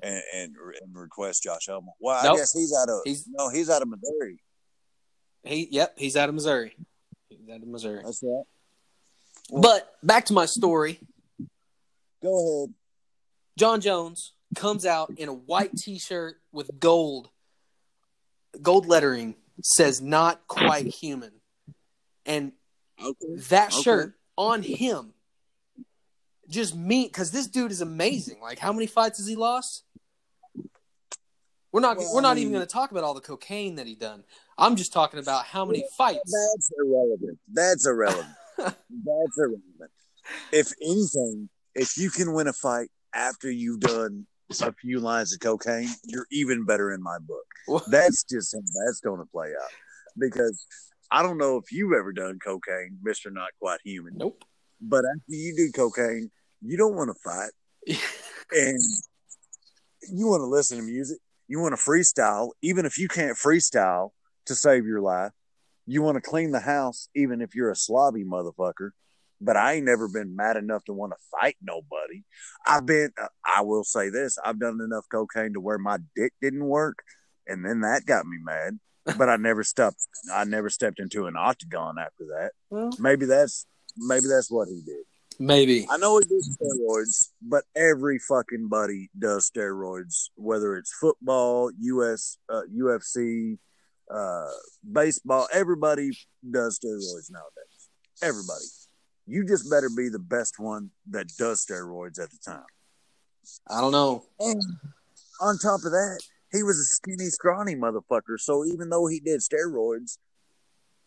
and, 0.04 0.22
and 0.36 0.54
and 0.82 0.94
request 0.94 1.42
Josh 1.42 1.68
Elmo. 1.68 1.92
Well, 1.98 2.22
Nope. 2.22 2.34
I 2.34 2.36
guess 2.36 2.52
he's 2.52 2.72
out 2.80 2.88
of 2.88 3.00
He's- 3.04 3.24
no, 3.28 3.48
he's 3.48 3.68
out 3.68 3.82
of 3.82 3.88
Missouri. 3.88 4.38
He. 5.44 5.68
Yep. 5.70 5.94
He's 5.98 6.16
out 6.16 6.28
of 6.28 6.34
Missouri. 6.34 6.76
He's 7.28 7.48
out 7.48 7.62
of 7.62 7.68
Missouri. 7.68 8.02
That's 8.04 8.22
right. 8.22 8.44
But 9.52 9.94
back 10.02 10.26
to 10.26 10.32
my 10.32 10.46
story. 10.46 11.00
Go 12.22 12.64
ahead. 12.66 12.74
Jon 13.58 13.80
Jones 13.80 14.32
comes 14.54 14.84
out 14.86 15.10
in 15.18 15.28
a 15.28 15.32
white 15.34 15.76
T-shirt 15.76 16.36
with 16.52 16.78
gold, 16.78 17.30
gold 18.62 18.86
lettering 18.86 19.34
says 19.62 20.00
"Not 20.00 20.46
quite 20.46 20.86
human," 20.86 21.32
and 22.26 22.52
Okay. 23.02 23.34
that 23.48 23.72
Okay. 23.72 23.82
shirt 23.82 24.14
on 24.36 24.62
him 24.62 25.14
just 26.48 26.74
me 26.74 27.04
because 27.04 27.30
this 27.30 27.46
dude 27.46 27.70
is 27.72 27.80
amazing. 27.80 28.40
Like, 28.40 28.58
how 28.58 28.72
many 28.72 28.86
fights 28.86 29.18
has 29.18 29.26
he 29.26 29.36
lost? 29.36 29.84
We're 31.72 31.80
not. 31.80 31.96
Well, 31.98 32.14
we're 32.14 32.20
not 32.20 32.36
mean- 32.36 32.42
even 32.42 32.52
going 32.52 32.66
to 32.66 32.72
talk 32.72 32.90
about 32.90 33.04
all 33.04 33.14
the 33.14 33.20
cocaine 33.20 33.76
that 33.76 33.86
he 33.86 33.94
done. 33.94 34.24
I'm 34.60 34.76
just 34.76 34.92
talking 34.92 35.18
about 35.18 35.46
how 35.46 35.64
many 35.64 35.84
fights. 35.96 36.20
That's 36.54 36.70
irrelevant. 36.78 37.38
That's 37.50 37.86
irrelevant. 37.86 38.28
That's 38.58 39.38
irrelevant. 39.38 39.90
If 40.52 40.72
anything, 40.82 41.48
if 41.74 41.96
you 41.96 42.10
can 42.10 42.34
win 42.34 42.46
a 42.46 42.52
fight 42.52 42.90
after 43.14 43.50
you've 43.50 43.80
done 43.80 44.26
a 44.62 44.72
few 44.74 45.00
lines 45.00 45.32
of 45.32 45.40
cocaine, 45.40 45.88
you're 46.04 46.26
even 46.30 46.66
better 46.66 46.92
in 46.92 47.02
my 47.02 47.16
book. 47.18 47.82
That's 47.88 48.22
just 48.24 48.54
how 48.54 48.60
that's 48.86 49.00
going 49.00 49.20
to 49.20 49.26
play 49.32 49.48
out. 49.48 49.70
Because 50.18 50.66
I 51.10 51.22
don't 51.22 51.38
know 51.38 51.56
if 51.56 51.72
you've 51.72 51.92
ever 51.92 52.12
done 52.12 52.38
cocaine, 52.44 52.98
Mister 53.02 53.30
Not 53.30 53.48
Quite 53.60 53.80
Human, 53.84 54.12
Nope. 54.16 54.44
but 54.80 55.04
after 55.06 55.22
you 55.28 55.56
do 55.56 55.72
cocaine, 55.72 56.30
you 56.60 56.76
don't 56.76 56.94
want 56.96 57.10
to 57.10 57.20
fight, 57.24 57.50
and 58.52 58.78
you 60.12 60.26
want 60.26 60.40
to 60.42 60.46
listen 60.46 60.76
to 60.78 60.84
music. 60.84 61.18
You 61.48 61.60
want 61.60 61.76
to 61.76 61.82
freestyle, 61.82 62.50
even 62.62 62.84
if 62.86 62.98
you 62.98 63.08
can't 63.08 63.36
freestyle 63.36 64.10
to 64.46 64.54
save 64.54 64.86
your 64.86 65.00
life. 65.00 65.32
You 65.86 66.02
want 66.02 66.16
to 66.16 66.20
clean 66.30 66.52
the 66.52 66.60
house, 66.60 67.08
even 67.14 67.40
if 67.40 67.54
you're 67.54 67.70
a 67.70 67.74
slobby 67.74 68.24
motherfucker. 68.24 68.90
but 69.40 69.56
I 69.56 69.74
ain't 69.74 69.86
never 69.86 70.06
been 70.08 70.36
mad 70.36 70.56
enough 70.58 70.84
to 70.84 70.92
want 70.92 71.12
to 71.12 71.18
fight 71.30 71.56
nobody. 71.62 72.22
I've 72.66 72.84
been, 72.84 73.10
uh, 73.20 73.28
I 73.44 73.62
will 73.62 73.84
say 73.84 74.10
this, 74.10 74.36
I've 74.44 74.60
done 74.60 74.78
enough 74.84 75.06
cocaine 75.10 75.54
to 75.54 75.60
where 75.60 75.78
my 75.78 75.98
dick 76.14 76.34
didn't 76.42 76.64
work, 76.64 76.98
and 77.46 77.64
then 77.64 77.80
that 77.80 78.04
got 78.04 78.26
me 78.26 78.36
mad. 78.44 78.78
But 79.16 79.30
I 79.30 79.36
never 79.36 79.64
stepped, 79.64 79.96
I 80.32 80.44
never 80.44 80.68
stepped 80.68 81.00
into 81.00 81.26
an 81.26 81.34
octagon 81.36 81.96
after 81.98 82.24
that. 82.36 82.50
Well, 82.68 82.90
Maybe 82.98 83.24
that's, 83.24 83.66
maybe 83.96 84.26
that's 84.28 84.50
what 84.50 84.68
he 84.68 84.82
did. 84.84 85.04
maybe. 85.38 85.86
I 85.90 85.96
know 85.96 86.18
he 86.18 86.26
did 86.26 86.44
steroids, 86.44 87.30
but 87.40 87.64
every 87.74 88.18
fucking 88.18 88.68
buddy 88.68 89.08
does 89.18 89.50
steroids, 89.50 90.28
whether 90.36 90.76
it's 90.76 90.92
football, 90.92 91.70
US, 91.80 92.36
uh, 92.52 92.62
UFC, 92.70 93.56
uh, 94.12 94.50
baseball. 94.90 95.48
Everybody 95.52 96.10
does 96.48 96.78
steroids 96.78 97.30
nowadays. 97.30 97.88
Everybody. 98.22 98.64
You 99.26 99.46
just 99.46 99.70
better 99.70 99.88
be 99.94 100.08
the 100.08 100.18
best 100.18 100.58
one 100.58 100.90
that 101.10 101.28
does 101.38 101.64
steroids 101.64 102.20
at 102.20 102.30
the 102.30 102.38
time. 102.44 102.64
I 103.68 103.80
don't 103.80 103.92
know. 103.92 104.24
And 104.40 104.62
on 105.40 105.58
top 105.58 105.84
of 105.84 105.92
that, 105.92 106.20
he 106.52 106.62
was 106.62 106.78
a 106.78 106.84
skinny, 106.84 107.26
scrawny 107.26 107.76
motherfucker. 107.76 108.38
So 108.38 108.64
even 108.64 108.90
though 108.90 109.06
he 109.06 109.20
did 109.20 109.40
steroids, 109.40 110.18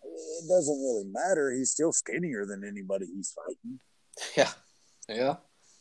it 0.03 0.47
doesn't 0.47 0.79
really 0.79 1.05
matter. 1.05 1.51
He's 1.51 1.71
still 1.71 1.91
skinnier 1.91 2.45
than 2.45 2.63
anybody 2.65 3.07
he's 3.13 3.35
fighting. 3.35 3.79
Yeah. 4.37 4.51
Yeah. 5.09 5.35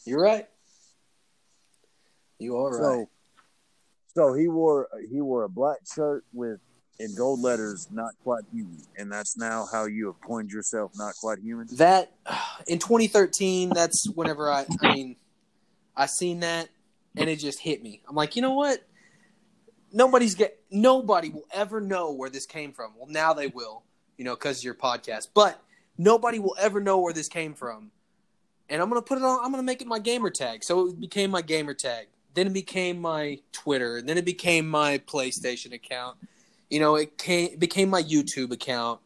You're 0.04 0.22
right. 0.22 0.48
You 2.38 2.56
are 2.56 2.70
right. 2.70 2.80
So, 2.82 3.10
so 4.14 4.34
he 4.34 4.48
wore 4.48 4.88
he 5.10 5.20
wore 5.20 5.44
a 5.44 5.48
black 5.48 5.78
shirt 5.94 6.24
with 6.32 6.58
in 6.98 7.14
gold 7.14 7.40
letters, 7.40 7.88
"Not 7.90 8.14
quite 8.22 8.44
human," 8.52 8.82
and 8.96 9.10
that's 9.10 9.36
now 9.36 9.66
how 9.70 9.86
you 9.86 10.06
have 10.06 10.20
coined 10.20 10.50
yourself, 10.50 10.92
"Not 10.96 11.14
quite 11.16 11.38
human." 11.38 11.66
that 11.72 12.12
in 12.66 12.78
2013 12.78 13.70
that's 13.70 14.08
whenever 14.10 14.50
i 14.50 14.64
i 14.82 14.94
mean 14.94 15.16
i 15.96 16.06
seen 16.06 16.40
that 16.40 16.68
and 17.16 17.28
it 17.28 17.36
just 17.36 17.58
hit 17.60 17.82
me. 17.82 18.02
I'm 18.08 18.16
like 18.16 18.36
you 18.36 18.42
know 18.42 18.54
what? 18.54 18.80
Nobody's 19.92 20.34
get 20.34 20.58
nobody 20.70 21.28
will 21.28 21.46
ever 21.52 21.80
know 21.80 22.12
where 22.12 22.30
this 22.30 22.46
came 22.46 22.72
from. 22.72 22.92
Well 22.96 23.08
now 23.08 23.32
they 23.32 23.48
will 23.48 23.82
you 24.16 24.24
know 24.24 24.34
because 24.34 24.58
of 24.58 24.64
your 24.64 24.74
podcast. 24.74 25.28
But 25.34 25.60
nobody 25.98 26.38
will 26.38 26.56
ever 26.58 26.80
know 26.80 26.98
where 26.98 27.12
this 27.12 27.28
came 27.28 27.54
from. 27.54 27.90
And 28.68 28.80
i'm 28.80 28.88
gonna 28.88 29.02
put 29.02 29.18
it 29.18 29.24
on 29.24 29.44
i'm 29.44 29.50
gonna 29.50 29.62
make 29.62 29.82
it 29.82 29.88
my 29.88 29.98
gamer 29.98 30.30
tag. 30.30 30.64
So 30.64 30.88
it 30.88 31.00
became 31.00 31.30
my 31.30 31.42
gamer 31.42 31.74
tag. 31.74 32.06
Then 32.34 32.46
it 32.46 32.54
became 32.54 33.00
my 33.00 33.40
twitter. 33.52 34.00
Then 34.00 34.16
it 34.16 34.24
became 34.24 34.68
my 34.68 34.98
playstation 34.98 35.72
account 35.74 36.16
you 36.72 36.80
know 36.80 36.96
it 36.96 37.18
came 37.18 37.58
became 37.58 37.90
my 37.90 38.02
youtube 38.02 38.50
account. 38.50 39.00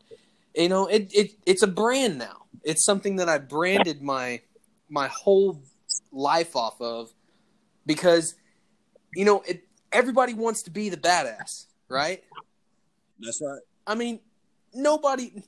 You 0.55 0.69
know 0.69 0.87
it, 0.87 1.11
it 1.13 1.33
it's 1.45 1.63
a 1.63 1.67
brand 1.67 2.19
now. 2.19 2.47
It's 2.63 2.85
something 2.85 3.17
that 3.17 3.29
i 3.29 3.39
branded 3.39 4.03
my 4.03 4.41
my 4.89 5.09
whole 5.09 5.61
life 6.13 6.55
off 6.55 6.81
of 6.81 7.13
because 7.85 8.35
you 9.15 9.25
know 9.25 9.43
it 9.47 9.65
everybody 9.93 10.33
wants 10.35 10.63
to 10.63 10.71
be 10.71 10.89
the 10.89 10.97
badass 10.97 11.67
right? 11.89 12.23
That's 13.21 13.41
right. 13.41 13.61
i 13.87 13.95
mean 13.95 14.21
nobody 14.75 15.43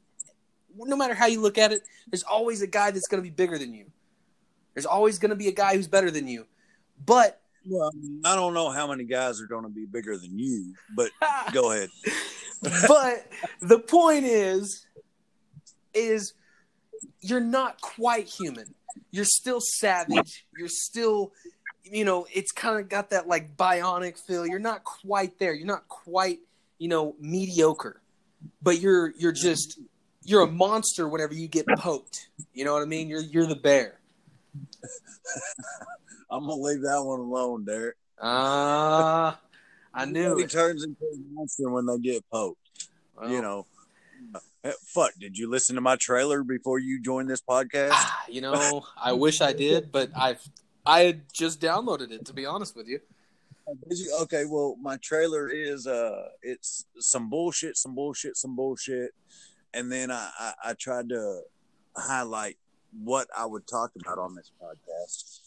no 0.76 0.96
matter 0.96 1.14
how 1.14 1.26
you 1.26 1.40
look 1.40 1.58
at 1.58 1.72
it 1.72 1.82
there's 2.10 2.22
always 2.22 2.62
a 2.62 2.66
guy 2.66 2.90
that's 2.90 3.08
going 3.08 3.22
to 3.22 3.28
be 3.28 3.34
bigger 3.34 3.58
than 3.58 3.74
you. 3.74 3.86
There's 4.74 4.86
always 4.86 5.18
going 5.18 5.30
to 5.30 5.36
be 5.36 5.48
a 5.48 5.52
guy 5.52 5.74
who's 5.74 5.88
better 5.88 6.10
than 6.10 6.28
you. 6.28 6.46
But 7.04 7.40
Well, 7.68 7.90
I 8.24 8.34
don't 8.34 8.54
know 8.54 8.70
how 8.70 8.86
many 8.86 9.04
guys 9.04 9.40
are 9.40 9.46
going 9.46 9.64
to 9.64 9.70
be 9.70 9.84
bigger 9.84 10.16
than 10.16 10.38
you, 10.38 10.74
but 10.96 11.10
go 11.52 11.72
ahead. 11.72 11.90
but 12.62 13.26
the 13.60 13.78
point 13.78 14.24
is 14.24 14.86
is 15.94 16.32
you're 17.20 17.40
not 17.40 17.80
quite 17.80 18.26
human. 18.26 18.74
You're 19.10 19.26
still 19.26 19.60
savage. 19.60 20.46
You're 20.56 20.68
still 20.68 21.32
you 21.84 22.04
know 22.04 22.26
it's 22.34 22.52
kind 22.52 22.80
of 22.80 22.88
got 22.88 23.10
that 23.10 23.28
like 23.28 23.56
bionic 23.56 24.18
feel. 24.18 24.46
You're 24.46 24.58
not 24.58 24.84
quite 24.84 25.38
there. 25.38 25.52
You're 25.52 25.66
not 25.66 25.88
quite 25.88 26.40
you 26.78 26.88
know 26.88 27.16
mediocre. 27.20 28.00
But 28.62 28.80
you're 28.80 29.12
you're 29.18 29.32
just 29.32 29.80
you're 30.24 30.42
a 30.42 30.50
monster 30.50 31.08
whenever 31.08 31.34
you 31.34 31.48
get 31.48 31.66
poked. 31.66 32.28
You 32.54 32.64
know 32.64 32.72
what 32.72 32.82
i 32.82 32.86
mean? 32.86 33.08
You're 33.08 33.20
you're 33.20 33.46
the 33.46 33.56
bear 33.56 33.98
I'm 36.30 36.40
gonna 36.46 36.54
leave 36.54 36.82
that 36.82 37.02
one 37.02 37.20
alone, 37.20 37.64
Derick. 37.64 37.94
ah 38.20 39.38
i 39.94 40.04
knew 40.04 40.36
he 40.36 40.46
turns 40.46 40.84
into 40.84 41.04
a 41.04 41.16
monster 41.32 41.70
when 41.70 41.86
they 41.86 41.98
get 41.98 42.24
poked. 42.30 42.58
Well, 43.16 43.30
You 43.30 43.42
know. 43.42 43.66
Eh, 44.64 44.72
Fuck! 44.86 45.12
Did 45.18 45.38
you 45.38 45.48
listen 45.48 45.76
to 45.76 45.80
my 45.80 45.96
trailer 45.96 46.42
before 46.42 46.78
you 46.80 47.00
joined 47.00 47.30
this 47.30 47.40
podcast? 47.40 47.90
Ah, 47.92 48.24
you 48.28 48.40
know, 48.40 48.84
I 49.00 49.12
wish 49.12 49.40
I 49.40 49.52
did, 49.52 49.92
but 49.92 50.10
I've 50.16 50.42
I 50.84 51.00
had 51.00 51.22
just 51.32 51.60
downloaded 51.60 52.10
it 52.10 52.26
to 52.26 52.32
be 52.32 52.44
honest 52.44 52.76
with 52.76 52.88
you. 52.88 52.98
Did 53.88 53.98
you? 53.98 54.18
Okay, 54.22 54.44
well, 54.46 54.76
my 54.80 54.96
trailer 54.96 55.48
is 55.48 55.86
uh, 55.86 56.28
it's 56.42 56.86
some 56.98 57.30
bullshit, 57.30 57.76
some 57.76 57.94
bullshit, 57.94 58.36
some 58.36 58.56
bullshit, 58.56 59.12
and 59.72 59.92
then 59.92 60.10
I 60.10 60.28
I, 60.38 60.52
I 60.64 60.72
tried 60.74 61.08
to 61.10 61.42
highlight 61.96 62.56
what 63.04 63.28
I 63.36 63.46
would 63.46 63.66
talk 63.66 63.92
about 64.00 64.18
on 64.18 64.34
this 64.34 64.50
podcast, 64.60 65.37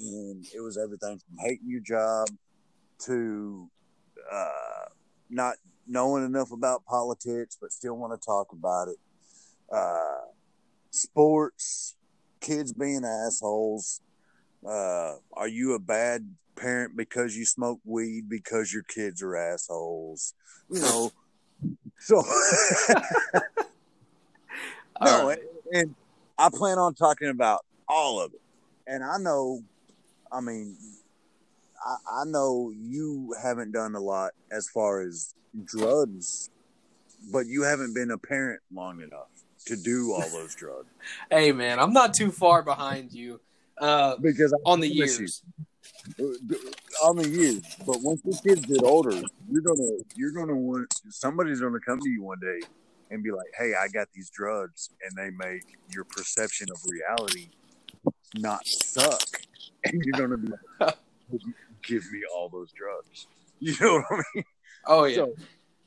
and 0.00 0.46
it 0.54 0.60
was 0.60 0.78
everything 0.78 1.18
from 1.18 1.36
hating 1.38 1.68
your 1.68 1.80
job 1.80 2.28
to 3.00 3.68
uh, 4.32 4.88
not 5.28 5.56
knowing 5.86 6.24
enough 6.24 6.52
about 6.52 6.84
politics 6.84 7.56
but 7.60 7.72
still 7.72 7.94
want 7.94 8.18
to 8.18 8.26
talk 8.26 8.52
about 8.52 8.88
it, 8.88 8.96
uh, 9.72 10.26
sports, 10.90 11.96
kids 12.40 12.72
being 12.72 13.04
assholes. 13.04 14.00
Uh, 14.66 15.14
are 15.32 15.48
you 15.48 15.74
a 15.74 15.78
bad 15.78 16.28
parent 16.56 16.96
because 16.96 17.36
you 17.36 17.44
smoke 17.44 17.80
weed 17.84 18.28
because 18.28 18.72
your 18.72 18.82
kids 18.82 19.22
are 19.22 19.36
assholes? 19.36 20.34
You 20.70 20.80
know, 20.80 21.12
so 21.98 22.22
no, 25.00 25.28
right. 25.28 25.38
and, 25.72 25.80
and 25.80 25.94
I 26.38 26.48
plan 26.50 26.78
on 26.78 26.94
talking 26.94 27.28
about 27.28 27.64
all 27.88 28.20
of 28.20 28.32
it. 28.32 28.40
And 28.86 29.04
I 29.04 29.18
know, 29.18 29.60
I 30.32 30.40
mean, 30.40 30.76
I, 31.84 32.22
I 32.22 32.24
know 32.26 32.72
you 32.76 33.34
haven't 33.42 33.72
done 33.72 33.94
a 33.94 34.00
lot 34.00 34.32
as 34.50 34.68
far 34.68 35.00
as 35.02 35.34
drugs, 35.64 36.50
but 37.32 37.46
you 37.46 37.62
haven't 37.62 37.94
been 37.94 38.10
a 38.10 38.18
parent 38.18 38.60
long 38.72 39.00
enough 39.00 39.28
to 39.66 39.76
do 39.76 40.12
all 40.12 40.28
those 40.30 40.54
drugs 40.56 40.88
Hey 41.30 41.52
man, 41.52 41.78
I'm 41.78 41.92
not 41.92 42.14
too 42.14 42.30
far 42.30 42.62
behind 42.62 43.12
you 43.12 43.40
uh, 43.78 44.16
because 44.16 44.52
I 44.52 44.56
on 44.64 44.80
the 44.80 44.88
promise 44.88 45.18
you, 45.18 45.22
years. 45.22 45.42
on 47.04 47.16
the 47.16 47.28
years. 47.28 47.62
But 47.86 48.02
once 48.02 48.22
the 48.22 48.38
kids 48.46 48.66
get 48.66 48.82
older, 48.84 49.20
you're 49.50 49.62
gonna 49.62 49.90
you're 50.16 50.32
gonna 50.32 50.56
want 50.56 50.92
somebody's 51.10 51.60
gonna 51.60 51.80
come 51.80 52.00
to 52.00 52.08
you 52.08 52.22
one 52.22 52.38
day 52.40 52.60
and 53.10 53.22
be 53.22 53.30
like, 53.30 53.48
"Hey, 53.58 53.72
I 53.74 53.88
got 53.88 54.08
these 54.14 54.30
drugs," 54.30 54.90
and 55.02 55.16
they 55.16 55.30
make 55.30 55.64
your 55.88 56.04
perception 56.04 56.68
of 56.70 56.78
reality 56.88 57.48
not 58.36 58.66
suck, 58.66 59.40
and 59.84 60.02
you're 60.04 60.20
gonna 60.20 60.38
be 60.38 60.52
like, 60.80 60.94
"Give 61.82 62.02
me 62.12 62.20
all 62.34 62.48
those 62.48 62.72
drugs." 62.72 63.26
You 63.62 63.74
know 63.78 64.02
what 64.08 64.20
I 64.20 64.22
mean? 64.34 64.44
Oh 64.86 65.04
yeah, 65.04 65.16
So 65.16 65.34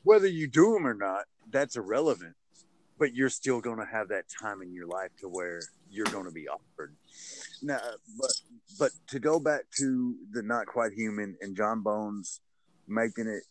whether 0.04 0.28
you 0.28 0.46
do 0.46 0.74
them 0.74 0.86
or 0.86 0.94
not, 0.94 1.24
that's 1.50 1.74
irrelevant. 1.74 2.36
But 2.96 3.14
you're 3.14 3.30
still 3.30 3.60
going 3.60 3.78
to 3.78 3.84
have 3.84 4.06
that 4.10 4.26
time 4.40 4.62
in 4.62 4.72
your 4.72 4.86
life 4.86 5.10
to 5.20 5.28
where 5.28 5.60
you're 5.90 6.06
going 6.06 6.26
to 6.26 6.30
be 6.30 6.46
offered. 6.46 6.94
Now, 7.60 7.80
but 8.20 8.30
but 8.78 8.90
to 9.08 9.18
go 9.18 9.40
back 9.40 9.62
to 9.78 10.14
the 10.30 10.42
not 10.42 10.66
quite 10.66 10.92
human 10.92 11.36
and 11.40 11.56
Jon 11.56 11.80
Bones 11.80 12.40
making 12.86 13.26
it 13.26 13.42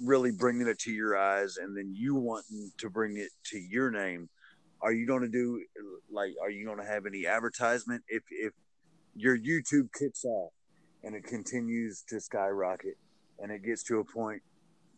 really 0.00 0.30
bringing 0.30 0.68
it 0.68 0.78
to 0.80 0.92
your 0.92 1.16
eyes, 1.16 1.56
and 1.56 1.76
then 1.76 1.92
you 1.94 2.14
wanting 2.14 2.70
to 2.78 2.90
bring 2.90 3.16
it 3.16 3.30
to 3.46 3.58
your 3.58 3.90
name. 3.90 4.28
Are 4.80 4.92
you 4.92 5.06
going 5.06 5.22
to 5.22 5.28
do 5.28 5.60
like? 6.10 6.34
Are 6.40 6.50
you 6.50 6.64
going 6.64 6.78
to 6.78 6.84
have 6.84 7.06
any 7.06 7.26
advertisement 7.26 8.04
if 8.08 8.22
if 8.30 8.52
your 9.14 9.38
YouTube 9.38 9.88
kicks 9.98 10.24
off 10.24 10.52
and 11.04 11.14
it 11.14 11.24
continues 11.24 12.02
to 12.08 12.20
skyrocket 12.20 12.96
and 13.38 13.50
it 13.52 13.64
gets 13.64 13.82
to 13.84 14.00
a 14.00 14.04
point 14.04 14.42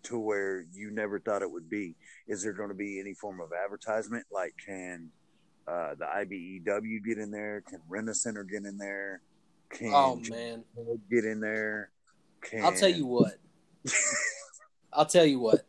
to 0.02 0.18
where 0.18 0.64
you 0.72 0.90
never 0.90 1.20
thought 1.20 1.42
it 1.42 1.50
would 1.50 1.68
be 1.68 1.94
is 2.26 2.42
there 2.42 2.54
going 2.54 2.70
to 2.70 2.74
be 2.74 2.98
any 2.98 3.12
form 3.12 3.38
of 3.38 3.50
advertisement 3.52 4.24
like 4.32 4.54
can 4.64 5.10
uh, 5.68 5.94
the 5.98 6.06
ibew 6.06 7.04
get 7.06 7.18
in 7.18 7.30
there 7.30 7.62
can 7.68 7.80
rent 7.86 8.14
center 8.16 8.42
get 8.42 8.64
in 8.64 8.78
there 8.78 9.20
can 9.68 9.92
oh 9.94 10.16
man, 10.30 10.64
get 11.10 11.24
in 11.24 11.38
there 11.38 11.90
can 12.40 12.64
I'll 12.64 12.72
tell 12.72 12.88
you 12.88 13.06
what. 13.06 13.34
I'll 14.92 15.06
tell 15.06 15.26
you 15.26 15.40
what. 15.40 15.64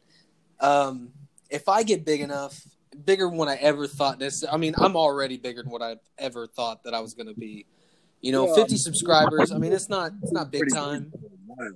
Um, 0.59 1.11
if 1.49 1.67
I 1.67 1.83
get 1.83 2.05
big 2.05 2.21
enough, 2.21 2.61
bigger 3.05 3.27
than 3.27 3.37
what 3.37 3.47
I 3.47 3.55
ever 3.55 3.87
thought 3.87 4.19
this. 4.19 4.43
I 4.49 4.57
mean, 4.57 4.73
I'm 4.77 4.95
already 4.95 5.37
bigger 5.37 5.63
than 5.63 5.71
what 5.71 5.81
I 5.81 5.97
ever 6.17 6.47
thought 6.47 6.83
that 6.83 6.93
I 6.93 6.99
was 6.99 7.13
going 7.13 7.27
to 7.27 7.39
be. 7.39 7.65
You 8.21 8.31
know, 8.31 8.45
Well, 8.45 8.55
50 8.55 8.77
subscribers. 8.77 9.51
I 9.51 9.57
mean, 9.57 9.73
it's 9.73 9.89
not 9.89 10.11
it's 10.21 10.31
not 10.31 10.51
big 10.51 10.63
time. 10.73 11.09
big 11.11 11.19
for 11.21 11.27
a 11.27 11.29
while 11.47 11.73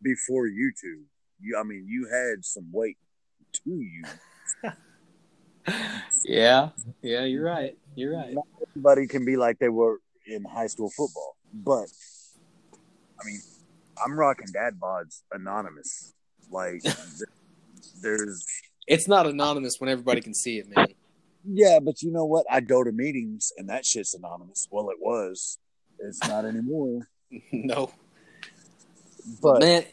before 0.00 0.46
youtube 0.46 1.02
you 1.40 1.58
i 1.58 1.64
mean 1.64 1.84
you 1.88 2.08
had 2.08 2.44
some 2.44 2.68
weight 2.72 2.96
to 3.52 3.70
you 3.70 4.04
Yeah, 6.24 6.70
yeah, 7.02 7.24
you're 7.24 7.44
right. 7.44 7.76
You're 7.94 8.16
right. 8.16 8.32
Not 8.34 8.46
everybody 8.70 9.06
can 9.06 9.24
be 9.24 9.36
like 9.36 9.58
they 9.58 9.68
were 9.68 9.98
in 10.26 10.44
high 10.44 10.66
school 10.66 10.90
football, 10.90 11.36
but 11.52 11.86
I 13.20 13.26
mean, 13.26 13.40
I'm 14.02 14.18
rocking 14.18 14.46
dad 14.52 14.78
bods 14.80 15.22
anonymous. 15.32 16.14
Like, 16.50 16.82
there's 18.02 18.46
It's 18.86 19.08
not 19.08 19.26
anonymous 19.26 19.80
when 19.80 19.90
everybody 19.90 20.20
can 20.20 20.34
see 20.34 20.58
it, 20.58 20.66
man. 20.74 20.86
Yeah, 21.50 21.78
but 21.80 22.02
you 22.02 22.12
know 22.12 22.24
what? 22.24 22.46
I 22.50 22.60
go 22.60 22.84
to 22.84 22.92
meetings 22.92 23.52
and 23.56 23.68
that 23.68 23.84
shit's 23.86 24.14
anonymous. 24.14 24.68
Well, 24.70 24.90
it 24.90 24.98
was. 25.00 25.58
It's 25.98 26.20
not 26.28 26.44
anymore. 26.44 27.08
no, 27.52 27.90
But 29.42 29.60
man. 29.60 29.84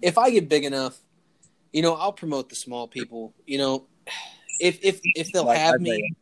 If 0.00 0.18
I 0.18 0.30
get 0.30 0.48
big 0.48 0.64
enough, 0.64 0.98
you 1.72 1.82
know, 1.82 1.94
I'll 1.94 2.12
promote 2.12 2.48
the 2.48 2.54
small 2.56 2.86
people. 2.88 3.34
You 3.46 3.58
know, 3.58 3.86
if 4.60 4.78
if 4.82 5.00
if 5.02 5.32
they'll 5.32 5.44
Like 5.44 5.58
have 5.58 5.74
Isaiah. 5.76 5.80
me, 5.98 6.12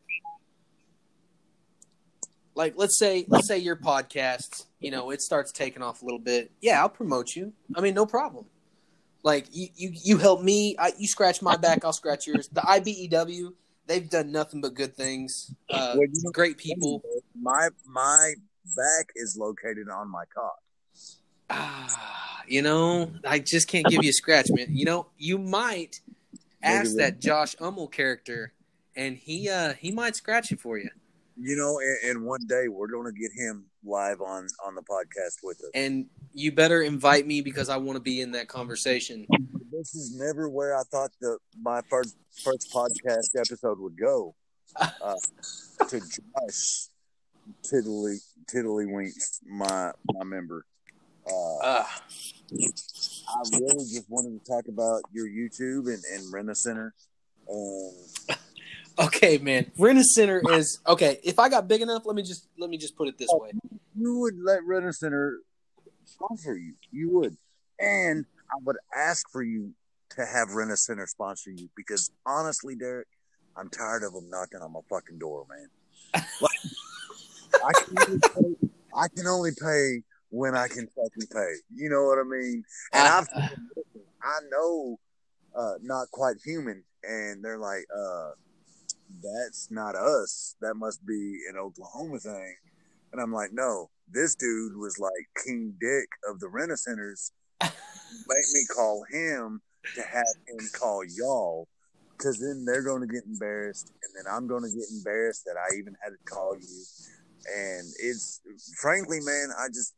like 2.55 2.75
let's 2.77 2.99
say 2.99 3.25
let's 3.29 3.47
say 3.49 3.59
your 3.59 3.77
podcast, 3.77 4.65
you 4.81 4.91
know, 4.91 5.11
it 5.11 5.21
starts 5.23 5.53
taking 5.53 5.83
off 5.83 6.03
a 6.03 6.05
little 6.05 6.19
bit. 6.19 6.51
Yeah, 6.61 6.81
I'll 6.81 6.89
promote 6.89 7.35
you. 7.37 7.53
I 7.75 7.81
mean, 7.81 7.95
no 7.95 8.07
problem. 8.07 8.47
Like 9.23 9.47
you 9.53 9.69
you 9.75 9.91
you 10.05 10.17
help 10.19 10.43
me, 10.43 10.77
I, 10.79 10.93
you 10.99 11.07
scratch 11.07 11.43
my 11.43 11.57
back, 11.57 11.85
I'll 11.85 11.93
scratch 11.93 12.27
yours. 12.27 12.49
The 12.49 12.63
IBEW, 12.63 13.53
they've 13.87 14.09
done 14.09 14.31
nothing 14.33 14.61
but 14.61 14.75
good 14.75 14.95
things. 14.97 15.53
Uh, 15.69 15.95
Well, 15.97 16.07
you 16.07 16.23
know- 16.23 16.31
great 16.33 16.57
people. 16.59 17.03
my 17.41 17.69
my 17.87 18.35
back 18.77 19.11
is 19.17 19.37
located 19.37 19.89
on 19.89 20.09
my 20.09 20.25
cock. 20.35 20.59
Ah, 21.49 22.43
you 22.47 22.63
know, 22.63 23.13
I 23.27 23.39
just 23.41 23.67
can't 23.69 23.87
give 23.87 24.05
you 24.05 24.11
a 24.11 24.13
scratch, 24.13 24.47
man. 24.51 24.67
You 24.71 24.85
know, 24.85 25.07
you 25.19 25.37
might 25.39 26.01
ask 26.63 26.95
that 26.97 27.21
Josh 27.21 27.57
Ummel 27.57 27.91
character, 27.91 28.53
and 28.95 29.17
he 29.17 29.49
uh 29.49 29.75
he 29.75 29.91
might 29.91 30.15
scratch 30.17 30.53
it 30.53 30.61
for 30.61 30.79
you. 30.79 30.91
You 31.43 31.57
know, 31.57 31.79
and, 31.81 32.11
and 32.19 32.27
one 32.27 32.47
day 32.47 32.69
we're 32.69 32.87
going 32.89 33.07
to 33.07 33.19
get 33.19 33.33
him 33.33 33.65
live 33.83 34.21
on 34.21 34.47
on 34.65 34.75
the 34.75 34.83
podcast 34.83 35.39
with 35.43 35.59
us. 35.61 35.71
And 35.75 36.07
you 36.35 36.53
better 36.53 36.83
invite 36.83 37.27
me 37.27 37.41
because 37.41 37.69
I 37.69 37.79
want 37.79 37.97
to 37.97 38.01
be 38.01 38.21
in 38.21 38.33
that 38.33 38.47
conversation. 38.47 39.27
This 39.71 39.95
is 39.95 40.17
never 40.17 40.49
where 40.49 40.77
I 40.77 40.83
thought 40.91 41.11
the 41.21 41.39
my 41.61 41.81
first 41.89 42.17
first 42.43 42.73
podcast 42.73 43.37
episode 43.39 43.79
would 43.79 43.99
go. 43.99 44.35
Uh, 44.81 45.15
to 45.89 46.01
Josh 46.01 46.89
Tiddly 47.63 48.17
Tiddlywink, 48.53 49.13
my 49.47 49.93
my 50.13 50.25
member. 50.25 50.65
Uh, 51.27 51.59
Uh, 51.63 51.85
I 52.53 53.43
really 53.53 53.85
just 53.85 54.07
wanted 54.09 54.45
to 54.45 54.51
talk 54.51 54.67
about 54.69 55.03
your 55.13 55.29
YouTube 55.29 55.87
and, 55.87 56.03
and 56.13 56.33
Rent-A-Center. 56.33 56.93
And 57.49 57.95
okay, 59.07 59.39
man. 59.39 59.71
Rent-A-Center 59.79 60.43
is 60.53 60.81
okay. 60.87 61.21
If 61.23 61.39
I 61.39 61.49
got 61.49 61.69
big 61.69 61.81
enough, 61.83 62.03
let 62.07 62.17
me 62.17 62.23
just 62.23 62.49
let 62.59 62.71
me 62.71 62.79
just 62.79 62.97
put 62.97 63.07
it 63.09 63.19
this 63.19 63.29
way. 63.33 63.53
you 63.97 64.19
would 64.19 64.35
let 64.43 64.65
Rent-A-Center 64.65 65.39
sponsor 66.07 66.57
you. 66.57 66.75
You 66.91 67.11
would. 67.11 67.37
And 67.79 68.27
I 68.53 68.57
would 68.65 68.77
ask 68.97 69.31
for 69.31 69.43
you 69.43 69.73
to 70.17 70.27
have 70.27 70.51
Rent-A-Center 70.51 71.07
sponsor 71.07 71.51
you 71.51 71.69
because 71.77 72.11
honestly, 72.27 72.75
Derick, 72.75 73.07
I'm 73.57 73.69
tired 73.69 74.03
of 74.03 74.13
them 74.13 74.29
knocking 74.31 74.61
on 74.61 74.73
my 74.73 74.81
fucking 74.89 75.19
door, 75.19 75.47
man. 75.49 76.25
Like, 76.41 76.51
I, 77.65 77.73
can 77.73 77.99
only 77.99 78.19
pay, 78.21 78.69
I 78.97 79.09
can 79.09 79.27
only 79.27 79.51
pay 79.61 80.03
when 80.31 80.55
I 80.55 80.69
can 80.69 80.87
fucking 80.89 81.29
pay. 81.33 81.53
You 81.75 81.91
know 81.91 82.05
what 82.05 82.19
I 82.19 82.25
mean? 82.25 82.65
And 82.93 83.09
I- 83.09 83.19
I've 83.19 83.29
I 84.23 84.39
know 84.51 84.99
uh 85.57 85.75
not 85.83 86.11
quite 86.13 86.37
human 86.45 86.85
and 87.03 87.45
they're 87.45 87.59
like, 87.59 87.85
uh 87.95 88.31
that's 89.23 89.71
not 89.71 89.95
us. 89.97 90.57
That 90.61 90.75
must 90.75 91.05
be 91.05 91.41
an 91.51 91.57
Oklahoma 91.59 92.19
thing. 92.19 92.55
And 93.13 93.21
I'm 93.21 93.33
like, 93.33 93.51
no, 93.53 93.91
this 94.11 94.35
dude 94.37 94.77
was 94.77 94.99
like 94.99 95.29
King 95.45 95.75
Dick 95.81 96.09
of 96.29 96.39
the 96.39 96.49
Rent-A-Centers. 96.49 97.33
Make 98.29 98.47
me 98.53 98.61
call 98.75 99.05
him 99.11 99.61
to 99.95 100.03
have 100.03 100.35
him 100.47 100.59
call 100.79 101.03
y'all. 101.05 101.69
Cause 102.19 102.39
then 102.39 102.67
they're 102.67 102.83
going 102.83 103.01
to 103.01 103.07
get 103.07 103.25
embarrassed, 103.25 103.93
and 104.03 104.13
then 104.15 104.31
I'm 104.31 104.47
going 104.47 104.63
to 104.63 104.69
get 104.69 104.85
embarrassed 104.93 105.47
that 105.47 105.57
I 105.57 105.75
even 105.79 105.97
had 106.05 106.11
to 106.11 106.19
call 106.27 106.55
you. 106.55 106.85
And 107.57 107.89
it's 107.99 108.43
frankly, 108.79 109.21
man, 109.23 109.49
I 109.59 109.69
just 109.69 109.95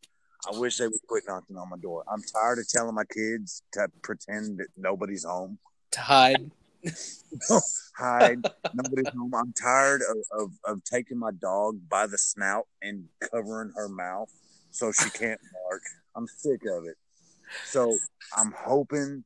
I 0.47 0.59
wish 0.59 0.79
they 0.79 0.87
would 0.87 1.07
quit 1.09 1.25
knocking 1.27 1.57
on 1.57 1.69
my 1.69 1.79
door. 1.79 2.05
I'm 2.13 2.23
tired 2.23 2.61
of 2.61 2.69
telling 2.69 2.95
my 2.95 3.05
kids 3.05 3.63
to 3.73 3.89
pretend 4.03 4.59
that 4.59 4.69
nobody's 4.77 5.25
home, 5.25 5.59
to 5.93 6.01
hide. 6.01 6.51
hide, 7.99 8.39
nobody's 8.75 9.09
home. 9.17 9.33
I'm 9.35 9.53
tired 9.53 10.03
of, 10.03 10.41
of, 10.41 10.51
of 10.65 10.85
taking 10.85 11.19
my 11.19 11.31
dog 11.41 11.79
by 11.89 12.07
the 12.07 12.19
snout 12.19 12.67
and 12.83 13.05
covering 13.31 13.73
her 13.77 13.89
mouth 13.89 14.31
so 14.71 14.91
she 14.91 15.11
can't 15.11 15.41
bark. 15.53 15.83
I'm 16.17 16.27
sick 16.27 16.63
of 16.63 16.85
it. 16.87 16.97
So 17.65 17.97
I'm 18.37 18.53
hoping 18.57 19.25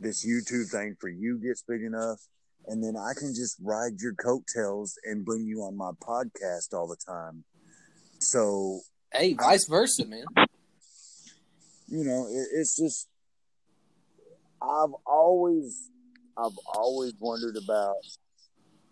this 0.00 0.26
YouTube 0.26 0.70
thing 0.70 0.96
for 1.00 1.08
you 1.08 1.38
gets 1.38 1.62
big 1.62 1.82
enough, 1.82 2.20
and 2.66 2.82
then 2.82 2.96
I 2.96 3.12
can 3.18 3.34
just 3.34 3.56
ride 3.62 4.00
your 4.00 4.14
coattails 4.14 4.98
and 5.04 5.24
bring 5.24 5.44
you 5.46 5.62
on 5.62 5.76
my 5.76 5.90
podcast 6.02 6.72
all 6.72 6.86
the 6.88 6.96
time. 6.96 7.44
So 8.20 8.80
Hey, 9.12 9.34
vice 9.34 9.66
versa, 9.66 10.04
man. 10.04 10.24
you 11.88 12.04
know, 12.04 12.26
it, 12.28 12.46
it's 12.52 12.76
just 12.76 13.08
I've 14.60 14.94
always 15.06 15.90
I've 16.36 16.58
always 16.74 17.14
wondered 17.20 17.56
about 17.56 17.96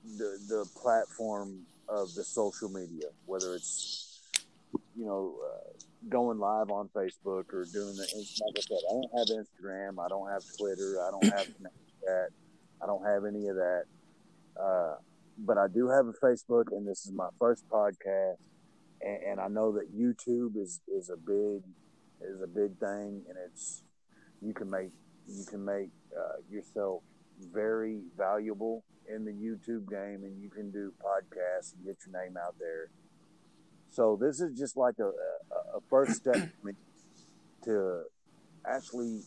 the 0.04 0.38
the 0.48 0.66
platform 0.80 1.62
of 1.88 2.14
the 2.14 2.24
social 2.24 2.68
media, 2.68 3.08
whether 3.26 3.54
it's 3.54 4.20
you 4.96 5.04
know 5.04 5.34
uh, 5.44 5.72
going 6.08 6.38
live 6.38 6.70
on 6.70 6.88
Facebook 6.94 7.52
or 7.52 7.66
doing 7.72 7.94
the 7.96 8.06
like 8.44 8.56
I 8.56 8.60
said, 8.60 8.78
I 8.88 8.92
don't 8.92 9.10
have 9.18 9.44
Instagram, 9.44 10.04
I 10.04 10.08
don't 10.08 10.30
have 10.30 10.42
Twitter, 10.58 10.96
I 11.02 11.10
don't 11.10 11.24
have 11.24 11.46
Snapchat, 11.60 12.26
I 12.82 12.86
don't 12.86 13.04
have 13.04 13.24
any 13.24 13.48
of 13.48 13.56
that. 13.56 13.84
Uh, 14.60 14.94
but 15.38 15.58
I 15.58 15.66
do 15.68 15.88
have 15.88 16.06
a 16.06 16.12
Facebook, 16.12 16.72
and 16.72 16.86
this 16.86 17.04
is 17.04 17.12
my 17.12 17.28
first 17.38 17.68
podcast, 17.68 18.36
and, 19.02 19.22
and 19.22 19.40
I 19.40 19.48
know 19.48 19.72
that 19.72 19.94
YouTube 19.94 20.56
is 20.56 20.80
is 20.88 21.10
a 21.10 21.16
big 21.16 21.62
is 22.22 22.40
a 22.42 22.46
big 22.46 22.78
thing, 22.78 23.22
and 23.28 23.36
it's 23.46 23.82
you 24.40 24.54
can 24.54 24.70
make 24.70 24.90
you 25.28 25.44
can 25.44 25.64
make 25.64 25.90
uh, 26.16 26.40
yourself 26.50 27.02
very 27.52 28.00
valuable 28.16 28.84
in 29.14 29.24
the 29.24 29.32
YouTube 29.32 29.88
game, 29.88 30.24
and 30.24 30.40
you 30.40 30.50
can 30.50 30.70
do 30.70 30.92
podcasts 31.02 31.74
and 31.74 31.84
get 31.84 31.96
your 32.06 32.22
name 32.22 32.36
out 32.36 32.54
there. 32.58 32.90
So 33.96 34.18
this 34.20 34.42
is 34.42 34.58
just 34.58 34.76
like 34.76 34.96
a, 34.98 35.06
a, 35.06 35.80
first 35.88 36.16
step 36.16 36.50
to 37.64 38.02
actually 38.70 39.22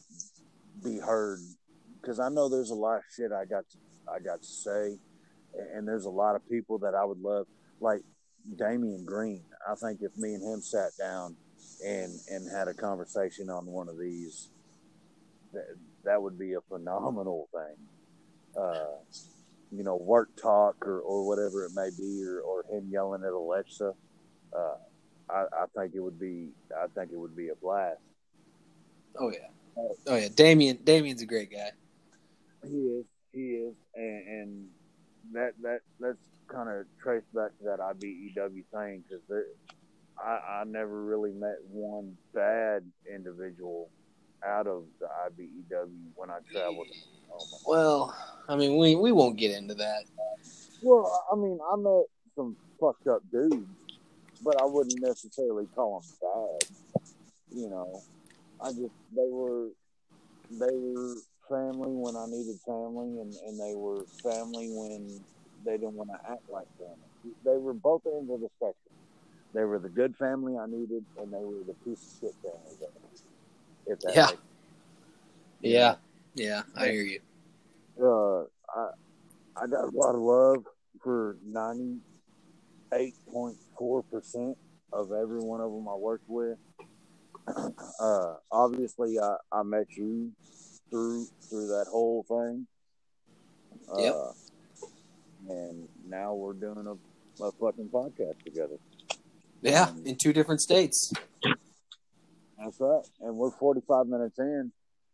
be 0.84 1.00
heard, 1.00 1.40
because 2.00 2.20
I 2.20 2.30
know 2.30 2.50
there's 2.50 2.70
a 2.70 2.76
lot 2.76 2.98
of 2.98 3.04
shit 3.12 3.32
I 3.32 3.46
got 3.46 3.68
to 3.72 3.78
I 4.08 4.20
got 4.20 4.44
to 4.44 4.48
say, 4.48 5.00
and 5.74 5.88
there's 5.88 6.06
a 6.06 6.12
lot 6.12 6.36
of 6.36 6.48
people 6.48 6.78
that 6.80 6.94
I 6.94 7.04
would 7.04 7.20
love, 7.20 7.48
like 7.82 8.02
Damian 8.58 9.06
Green. 9.06 9.42
I 9.68 9.74
think 9.74 10.02
if 10.04 10.16
me 10.18 10.36
and 10.36 10.44
him 10.44 10.62
sat 10.62 10.92
down 11.00 11.36
and 11.84 12.14
and 12.30 12.48
had 12.56 12.68
a 12.68 12.76
conversation 12.76 13.50
on 13.50 13.66
one 13.66 13.90
of 13.90 13.98
these, 13.98 14.50
that, 15.52 15.66
that 16.04 16.22
would 16.22 16.38
be 16.38 16.54
a 16.54 16.62
phenomenal 16.70 17.50
thing. 17.52 18.62
Uh, 18.62 19.02
you 19.72 19.84
know, 19.84 19.96
work 19.96 20.30
talk 20.40 20.86
or, 20.86 21.00
or 21.00 21.26
whatever 21.26 21.66
it 21.66 21.72
may 21.74 21.90
be, 21.98 22.24
or, 22.24 22.42
or 22.42 22.66
him 22.70 22.88
yelling 22.92 23.24
at 23.24 23.34
Alexa. 23.34 23.96
Uh, 24.56 24.76
I, 25.30 25.46
I 25.54 25.66
think 25.78 25.94
it 25.96 26.00
would 26.00 26.20
be. 26.20 26.50
I 26.76 26.88
think 26.88 27.12
it 27.12 27.18
would 27.18 27.36
be 27.36 27.50
a 27.50 27.56
blast. 27.56 28.00
Oh 29.18 29.32
yeah. 29.32 29.48
Oh 30.08 30.16
yeah. 30.16 30.30
Damien. 30.34 30.80
Damien's 30.84 31.22
a 31.22 31.26
great 31.26 31.52
guy. 31.52 31.72
He 32.64 32.76
is. 32.76 33.06
He 33.32 33.42
is, 33.42 33.76
and, 33.96 34.28
and 34.28 34.68
that 35.34 35.54
that 35.62 35.82
let's 36.00 36.18
kind 36.48 36.68
of 36.68 36.86
trace 37.02 37.22
back 37.34 37.52
to 37.60 37.64
that 37.66 37.80
IBEW 37.80 38.64
thing 38.74 39.04
because 39.08 39.44
I, 40.18 40.62
I 40.62 40.64
never 40.66 41.04
really 41.04 41.32
met 41.32 41.58
one 41.70 42.18
bad 42.34 42.84
individual 43.08 43.90
out 44.44 44.66
of 44.66 44.86
the 45.00 45.06
IBEW 45.06 45.90
when 46.16 46.32
I 46.32 46.40
traveled. 46.52 46.88
Well, 47.68 48.16
I 48.48 48.56
mean, 48.56 48.78
we 48.78 48.96
we 48.96 49.12
won't 49.12 49.38
get 49.38 49.56
into 49.56 49.76
that. 49.76 50.06
Well, 50.82 51.26
I 51.32 51.36
mean, 51.36 51.60
I 51.72 51.76
met 51.76 52.06
some 52.36 52.56
fucked 52.80 53.08
up 53.08 53.22
dudes, 53.32 53.68
but 54.44 54.62
I 54.62 54.66
wouldn't 54.66 55.02
necessarily 55.02 55.68
call 55.76 56.00
them 56.02 56.10
bad. 56.22 56.68
You 57.52 57.70
know, 57.70 58.02
I 58.62 58.70
just 58.70 58.94
they 59.16 59.28
were 59.30 59.70
they 60.52 60.76
were 60.76 61.16
family 61.50 61.92
when 61.96 62.16
I 62.16 62.26
needed 62.28 62.60
family, 62.66 63.20
and 63.20 63.34
and 63.48 63.60
they 63.60 63.74
were 63.76 64.06
family 64.24 64.70
when 64.72 65.20
they 65.66 65.74
didn't 65.74 65.94
want 65.94 66.10
to 66.12 66.32
act 66.32 66.44
like 66.50 66.68
family. 66.78 67.36
They 67.44 67.58
were 67.58 67.74
both 67.74 68.02
ends 68.06 68.32
of 68.32 68.40
the 68.42 68.50
spectrum. 68.58 68.96
They 69.54 69.64
were 69.64 69.80
the 69.80 69.90
good 69.90 70.16
family 70.18 70.58
I 70.58 70.68
needed, 70.68 71.04
and 71.18 71.34
they 71.34 71.44
were 71.44 71.64
the 71.66 71.76
piece 71.84 72.06
of 72.22 72.30
shit 72.30 72.36
family. 72.42 72.78
That, 72.80 73.94
if 73.94 74.00
that 74.02 74.16
Yeah. 74.16 74.28
makes 74.28 74.42
Yeah. 75.62 75.96
Yeah, 76.36 76.62
I 76.76 76.86
hear 76.90 77.02
you. 77.02 77.20
uh, 78.02 78.44
I 78.74 78.90
I 79.62 79.68
got 79.68 79.86
a 79.86 79.92
lot 79.92 80.16
of 80.16 80.22
love 80.22 80.64
for 81.04 81.38
ninety 81.44 81.98
eight 82.94 83.16
point 83.32 83.58
four 83.78 84.04
percent 84.04 84.58
of 84.92 85.12
every 85.12 85.40
one 85.40 85.62
of 85.62 85.72
them 85.72 85.88
I 85.88 85.96
worked 85.96 86.28
with. 86.28 86.58
Uh, 88.00 88.36
obviously, 88.52 89.20
I, 89.20 89.36
I 89.52 89.64
met 89.64 89.88
you 89.98 90.32
through 90.90 91.26
through 91.50 91.68
that 91.68 91.88
whole 91.90 92.24
thing. 92.28 92.68
Uh, 93.92 94.02
Yep. 94.02 94.16
And 95.50 95.88
now 96.08 96.36
we're 96.36 96.54
doing 96.54 96.86
a, 96.86 97.44
a 97.44 97.52
fucking 97.54 97.90
podcast 97.90 98.44
together. 98.44 98.78
Yeah, 99.62 99.90
in 100.06 100.16
two 100.16 100.32
different 100.32 100.62
states. 100.62 101.12
That's 102.58 102.80
right. 102.80 103.02
And 103.22 103.36
we're 103.36 103.52
45 103.52 104.08
minutes 104.08 104.38
in, 104.38 104.72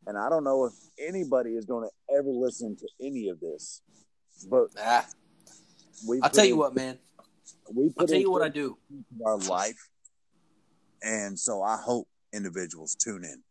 and 0.08 0.18
I 0.18 0.28
don't 0.30 0.44
know 0.44 0.66
if 0.66 0.74
anybody 1.00 1.52
is 1.52 1.66
going 1.66 1.88
to 1.88 2.16
ever 2.16 2.30
listen 2.30 2.76
to 2.76 2.88
any 3.02 3.30
of 3.30 3.40
this. 3.40 3.82
But 4.50 4.68
Ah, 4.78 5.06
we 6.08 6.20
I'll 6.22 6.30
tell 6.30 6.46
you 6.46 6.58
what, 6.58 6.76
man. 6.76 6.98
We 7.74 7.90
put 7.90 8.02
I'll 8.02 8.08
tell 8.08 8.20
you 8.20 8.32
what 8.32 8.42
I 8.42 8.50
do. 8.50 8.78
our 9.26 9.38
life, 9.38 9.90
and 11.02 11.38
so 11.40 11.62
I 11.62 11.78
hope 11.78 12.08
individuals 12.34 12.96
tune 12.96 13.24
in, 13.24 13.44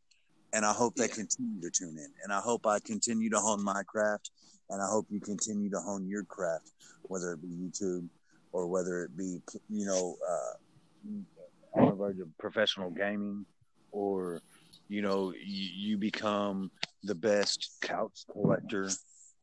and 0.52 0.64
I 0.64 0.72
hope 0.72 0.94
they 0.96 1.08
Yeah. 1.08 1.14
continue 1.14 1.60
to 1.60 1.70
tune 1.70 1.98
in, 1.98 2.12
and 2.22 2.32
I 2.32 2.40
hope 2.40 2.66
I 2.66 2.80
continue 2.80 3.30
to 3.30 3.40
hone 3.40 3.62
my 3.62 3.82
craft, 3.84 4.30
and 4.70 4.80
I 4.82 4.86
hope 4.88 5.06
you 5.10 5.20
continue 5.20 5.70
to 5.70 5.80
hone 5.80 6.06
your 6.06 6.24
craft, 6.24 6.70
whether 7.02 7.32
it 7.32 7.42
be 7.42 7.48
YouTube 7.48 8.08
or 8.52 8.66
whether 8.68 9.04
it 9.04 9.16
be 9.16 9.42
you 9.68 9.86
know 9.86 10.16
uh, 10.28 11.80
on 11.80 11.88
the 11.88 11.94
verge 11.94 12.20
of 12.20 12.28
professional 12.38 12.90
gaming, 12.90 13.44
or 13.90 14.42
you 14.88 15.02
know 15.02 15.32
you, 15.32 15.68
you 15.74 15.98
become 15.98 16.70
the 17.02 17.14
best 17.14 17.76
couch 17.82 18.24
collector 18.30 18.90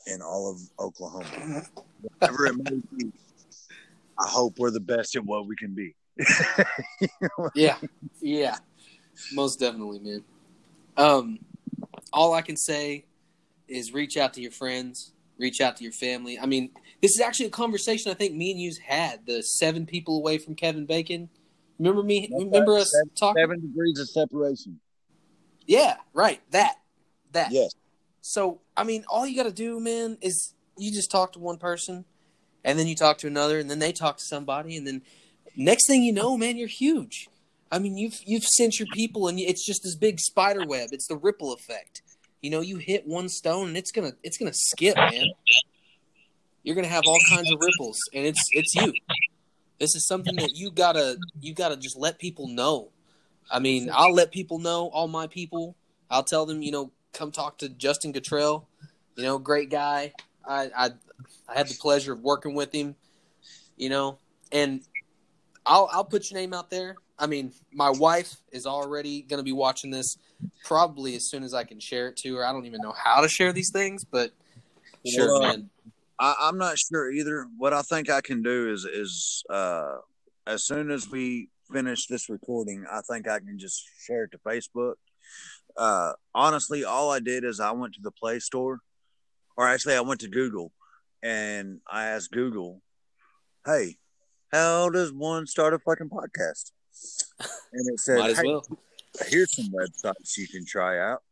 in 0.08 0.22
all 0.22 0.50
of 0.52 0.60
Oklahoma, 0.84 1.66
whatever 2.20 2.46
it 2.48 2.56
may 2.58 2.82
be. 2.98 3.12
I 4.24 4.28
hope 4.30 4.60
we're 4.60 4.72
the 4.72 4.80
best 4.80 5.16
at 5.16 5.26
what 5.26 5.48
we 5.48 5.56
can 5.56 5.74
be. 5.74 5.96
Yeah, 7.56 7.78
yeah, 8.22 8.58
most 9.34 9.60
definitely, 9.60 10.00
man. 10.00 10.24
Um, 10.98 11.40
all 12.14 12.34
I 12.34 12.42
can 12.42 12.58
say 12.58 13.06
is 13.68 13.94
reach 13.94 14.18
out 14.18 14.34
to 14.36 14.42
your 14.42 14.52
friends, 14.52 15.14
reach 15.40 15.62
out 15.62 15.78
to 15.78 15.84
your 15.84 15.94
family. 15.94 16.38
I 16.40 16.46
mean, 16.46 16.72
this 17.02 17.12
is 17.12 17.22
actually 17.22 17.48
a 17.48 17.52
conversation 17.52 18.12
I 18.12 18.16
think 18.16 18.36
me 18.36 18.52
and 18.52 18.60
you's 18.60 18.78
had. 18.78 19.26
The 19.26 19.42
seven 19.42 19.86
people 19.86 20.18
away 20.18 20.38
from 20.38 20.56
Kevin 20.56 20.86
Bacon. 20.86 21.30
Remember 21.80 22.04
me? 22.04 22.28
That's 22.32 22.44
remember 22.44 22.78
us 22.78 22.92
Seven- 22.92 23.10
talking? 23.16 23.42
Seven 23.42 23.62
degrees 23.62 24.00
of 24.00 24.10
separation. 24.10 24.80
Yeah, 25.66 25.96
right. 26.14 26.42
That, 26.52 26.76
that. 27.32 27.52
Yes. 27.52 27.72
So, 28.22 28.62
I 28.78 28.84
mean, 28.84 29.04
all 29.10 29.26
you 29.26 29.36
got 29.36 29.44
to 29.44 29.52
do, 29.52 29.80
man, 29.80 30.18
is 30.22 30.54
you 30.78 30.92
just 30.92 31.10
talk 31.10 31.34
to 31.34 31.40
one 31.40 31.58
person, 31.58 32.06
and 32.64 32.78
then 32.78 32.88
you 32.88 32.96
talk 32.96 33.18
to 33.20 33.28
another, 33.28 33.60
and 33.60 33.70
then 33.70 33.80
they 33.80 33.92
talk 33.92 34.18
to 34.18 34.24
somebody, 34.24 34.78
and 34.78 34.86
then 34.86 35.02
next 35.56 35.88
thing 35.88 36.04
you 36.04 36.14
know, 36.14 36.38
man, 36.38 36.58
you're 36.58 36.68
huge. 36.68 37.28
I 37.72 37.80
mean, 37.80 37.98
you've 37.98 38.20
you've 38.26 38.44
sent 38.44 38.80
your 38.80 38.88
people, 38.94 39.28
and 39.28 39.40
it's 39.40 39.66
just 39.66 39.84
this 39.84 39.96
big 39.96 40.20
spider 40.20 40.66
web. 40.66 40.90
It's 40.92 41.08
the 41.08 41.16
ripple 41.16 41.54
effect. 41.54 42.02
You 42.42 42.50
know, 42.50 42.62
you 42.62 42.78
hit 42.78 43.08
one 43.08 43.30
stone, 43.30 43.70
and 43.70 43.78
it's 43.78 43.92
gonna 43.92 44.14
it's 44.24 44.38
gonna 44.38 44.54
skip, 44.54 44.98
man. 44.98 45.28
You're 46.64 46.76
gonna 46.76 46.88
have 46.88 47.04
all 47.08 47.20
kinds 47.30 47.52
of 47.52 47.60
ripples, 47.60 48.00
and 48.14 48.26
it's 48.26 48.50
it's 48.52 48.76
you. 48.76 48.94
This 49.80 49.96
is 49.96 50.06
something 50.06 50.36
that 50.36 50.56
you 50.56 50.70
gotta 50.70 51.18
you 51.40 51.54
gotta 51.54 51.78
just 51.78 51.98
let 51.98 52.20
people 52.20 52.48
know. 52.48 52.90
I 53.50 53.60
mean, 53.60 53.90
I'll 53.92 54.14
let 54.14 54.32
people 54.32 54.60
know, 54.60 54.90
all 54.90 55.08
my 55.08 55.28
people. 55.28 55.76
I'll 56.10 56.24
tell 56.24 56.46
them, 56.46 56.62
you 56.62 56.72
know, 56.72 56.92
come 57.14 57.32
talk 57.32 57.58
to 57.60 57.70
Justin 57.70 58.14
Cottrell. 58.14 58.68
You 59.16 59.24
know, 59.24 59.38
great 59.40 59.70
guy. 59.70 60.14
I, 60.48 60.70
I 60.76 60.90
I 61.48 61.58
had 61.58 61.68
the 61.68 61.78
pleasure 61.80 62.14
of 62.14 62.22
working 62.22 62.54
with 62.54 62.74
him. 62.74 62.96
You 63.78 63.90
know, 63.90 64.20
and 64.52 64.82
I'll 65.66 65.90
I'll 65.92 66.06
put 66.06 66.30
your 66.30 66.40
name 66.40 66.54
out 66.54 66.70
there. 66.70 66.96
I 67.18 67.28
mean, 67.28 67.54
my 67.72 67.90
wife 67.90 68.36
is 68.52 68.66
already 68.66 69.22
going 69.22 69.38
to 69.40 69.44
be 69.44 69.52
watching 69.52 69.92
this 69.92 70.18
probably 70.66 71.16
as 71.16 71.30
soon 71.30 71.44
as 71.44 71.54
I 71.54 71.64
can 71.64 71.80
share 71.80 72.08
it 72.08 72.18
to 72.18 72.36
her. 72.36 72.46
I 72.46 72.52
don't 72.52 72.66
even 72.66 72.82
know 72.82 72.94
how 72.98 73.22
to 73.22 73.30
share 73.30 73.54
these 73.54 73.70
things, 73.70 74.04
but 74.04 74.32
sure, 75.08 75.28
Well, 75.28 75.42
man. 75.42 75.70
I, 76.20 76.36
I'm 76.40 76.58
not 76.58 76.78
sure 76.78 77.12
either. 77.12 77.48
What 77.58 77.74
I 77.74 77.82
think 77.84 78.10
I 78.10 78.22
can 78.22 78.42
do 78.42 78.72
is 78.72 78.86
is 78.86 79.44
uh, 79.50 79.98
as 80.48 80.66
soon 80.66 80.92
as 80.92 81.10
we 81.10 81.50
finish 81.72 82.08
this 82.08 82.30
recording, 82.30 82.86
I 82.92 83.02
think 83.10 83.28
I 83.28 83.40
can 83.40 83.58
just 83.58 83.84
share 84.06 84.26
it 84.26 84.32
to 84.32 84.38
Facebook. 84.40 84.96
Uh, 85.78 86.14
honestly, 86.36 86.84
all 86.84 87.12
I 87.12 87.20
did 87.20 87.44
is 87.44 87.60
I 87.60 87.72
went 87.72 87.94
to 87.96 88.02
the 88.02 88.12
Play 88.12 88.40
Store, 88.40 88.80
or 89.58 89.68
actually, 89.68 89.96
I 89.96 90.02
went 90.02 90.22
to 90.22 90.28
Google, 90.28 90.72
and 91.22 91.80
I 91.90 92.08
asked 92.08 92.32
Google, 92.32 92.82
"Hey, 93.66 93.98
how 94.52 94.90
does 94.90 95.14
one 95.14 95.48
start 95.48 95.74
a 95.74 95.80
fucking 95.80 96.10
podcast?" 96.10 96.72
And 97.74 97.90
it 97.90 98.00
said, 98.00 98.20
Might 98.20 98.32
as 98.32 98.38
"Hey, 98.40 98.48
well. 98.48 98.66
here's 99.28 99.56
some 99.56 99.70
websites 99.70 100.38
you 100.38 100.48
can 100.48 100.66
try 100.66 101.00
out. 101.00 101.24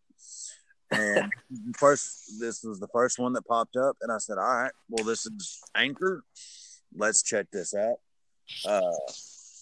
And 0.91 1.31
first, 1.77 2.39
this 2.39 2.63
was 2.63 2.79
the 2.79 2.87
first 2.87 3.19
one 3.19 3.33
that 3.33 3.45
popped 3.45 3.75
up, 3.75 3.97
and 4.01 4.11
I 4.11 4.17
said, 4.17 4.37
"All 4.37 4.55
right, 4.63 4.71
well, 4.89 5.05
this 5.05 5.25
is 5.25 5.59
Anchor. 5.75 6.23
Let's 6.95 7.21
check 7.21 7.47
this 7.51 7.75
out." 7.75 7.97
Uh, 8.65 8.97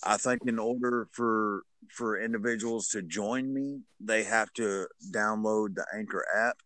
I 0.03 0.17
think 0.17 0.43
in 0.45 0.59
order 0.59 1.07
for 1.11 1.63
for 1.89 2.19
individuals 2.19 2.89
to 2.89 3.01
join 3.01 3.53
me, 3.53 3.81
they 3.99 4.23
have 4.23 4.51
to 4.53 4.87
download 5.11 5.75
the 5.75 5.85
Anchor 5.93 6.25
app. 6.33 6.57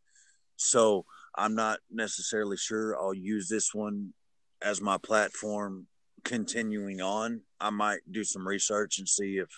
So 0.58 1.06
I'm 1.36 1.56
not 1.56 1.80
necessarily 1.90 2.58
sure 2.58 2.98
I'll 2.98 3.14
use 3.14 3.48
this 3.48 3.74
one 3.74 4.14
as 4.62 4.82
my 4.82 4.98
platform 4.98 5.88
continuing 6.24 7.02
on. 7.02 7.42
I 7.60 7.70
might 7.70 8.00
do 8.12 8.24
some 8.24 8.48
research 8.48 9.00
and 9.00 9.08
see 9.08 9.38
if 9.38 9.50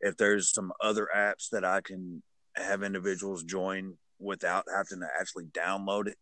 if 0.00 0.16
there's 0.16 0.52
some 0.52 0.72
other 0.82 1.08
apps 1.14 1.50
that 1.50 1.64
I 1.64 1.80
can 1.80 2.22
have 2.56 2.82
individuals 2.82 3.44
join 3.44 3.94
without 4.18 4.64
having 4.74 5.00
to 5.00 5.08
actually 5.18 5.44
download 5.46 6.08
it. 6.08 6.18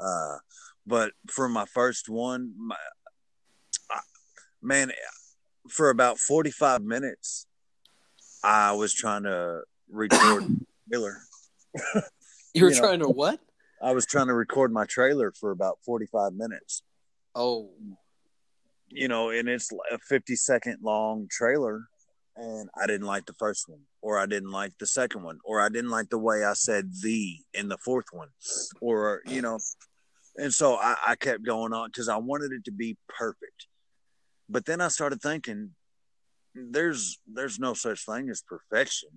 Uh, 0.00 0.38
but 0.86 1.12
for 1.30 1.48
my 1.48 1.66
first 1.66 2.08
one, 2.08 2.54
my, 2.56 2.76
I, 3.90 4.00
man, 4.62 4.90
for 5.68 5.90
about 5.90 6.18
45 6.18 6.82
minutes, 6.82 7.46
I 8.42 8.72
was 8.72 8.94
trying 8.94 9.24
to 9.24 9.62
record 9.90 10.44
trailer. 10.88 11.18
You 12.54 12.64
were 12.64 12.70
you 12.70 12.74
know. 12.74 12.80
trying 12.80 13.00
to 13.00 13.08
what? 13.08 13.40
I 13.82 13.92
was 13.92 14.06
trying 14.06 14.28
to 14.28 14.34
record 14.34 14.72
my 14.72 14.84
trailer 14.84 15.32
for 15.32 15.50
about 15.50 15.78
45 15.84 16.34
minutes. 16.34 16.82
Oh, 17.34 17.70
you 18.88 19.08
know, 19.08 19.30
and 19.30 19.48
it's 19.48 19.70
a 19.90 19.98
50 19.98 20.36
second 20.36 20.78
long 20.82 21.26
trailer. 21.30 21.82
And 22.36 22.70
I 22.80 22.86
didn't 22.86 23.06
like 23.06 23.26
the 23.26 23.34
first 23.34 23.68
one, 23.68 23.80
or 24.00 24.18
I 24.18 24.24
didn't 24.24 24.52
like 24.52 24.72
the 24.78 24.86
second 24.86 25.22
one, 25.22 25.38
or 25.44 25.60
I 25.60 25.68
didn't 25.68 25.90
like 25.90 26.08
the 26.08 26.18
way 26.18 26.44
I 26.44 26.54
said 26.54 26.90
the 27.02 27.36
in 27.52 27.68
the 27.68 27.76
fourth 27.76 28.06
one, 28.10 28.28
or, 28.80 29.20
you 29.26 29.42
know, 29.42 29.58
and 30.36 30.52
so 30.52 30.76
I, 30.76 30.96
I 31.08 31.16
kept 31.16 31.44
going 31.44 31.74
on 31.74 31.88
because 31.88 32.08
I 32.08 32.16
wanted 32.16 32.52
it 32.52 32.64
to 32.64 32.72
be 32.72 32.96
perfect. 33.06 33.66
But 34.48 34.64
then 34.64 34.80
I 34.80 34.88
started 34.88 35.20
thinking, 35.20 35.72
there's 36.54 37.18
there's 37.26 37.58
no 37.58 37.74
such 37.74 38.06
thing 38.06 38.30
as 38.30 38.42
perfection. 38.42 39.10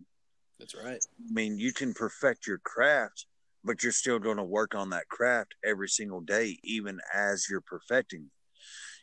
that's 0.60 0.76
right. 0.76 1.00
I 1.02 1.34
mean, 1.34 1.58
you 1.58 1.72
can 1.72 1.94
perfect 1.94 2.48
your 2.48 2.60
craft, 2.60 3.28
but 3.66 3.84
you're 3.84 3.92
still 3.92 4.20
going 4.20 4.38
to 4.38 4.44
work 4.44 4.76
on 4.76 4.92
that 4.92 5.08
craft 5.10 5.56
every 5.66 5.90
single 5.90 6.22
day, 6.22 6.58
even 6.64 7.00
as 7.14 7.48
you're 7.50 7.62
perfecting. 7.62 8.30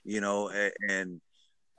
You 0.04 0.20
know, 0.20 0.50
and 0.88 1.20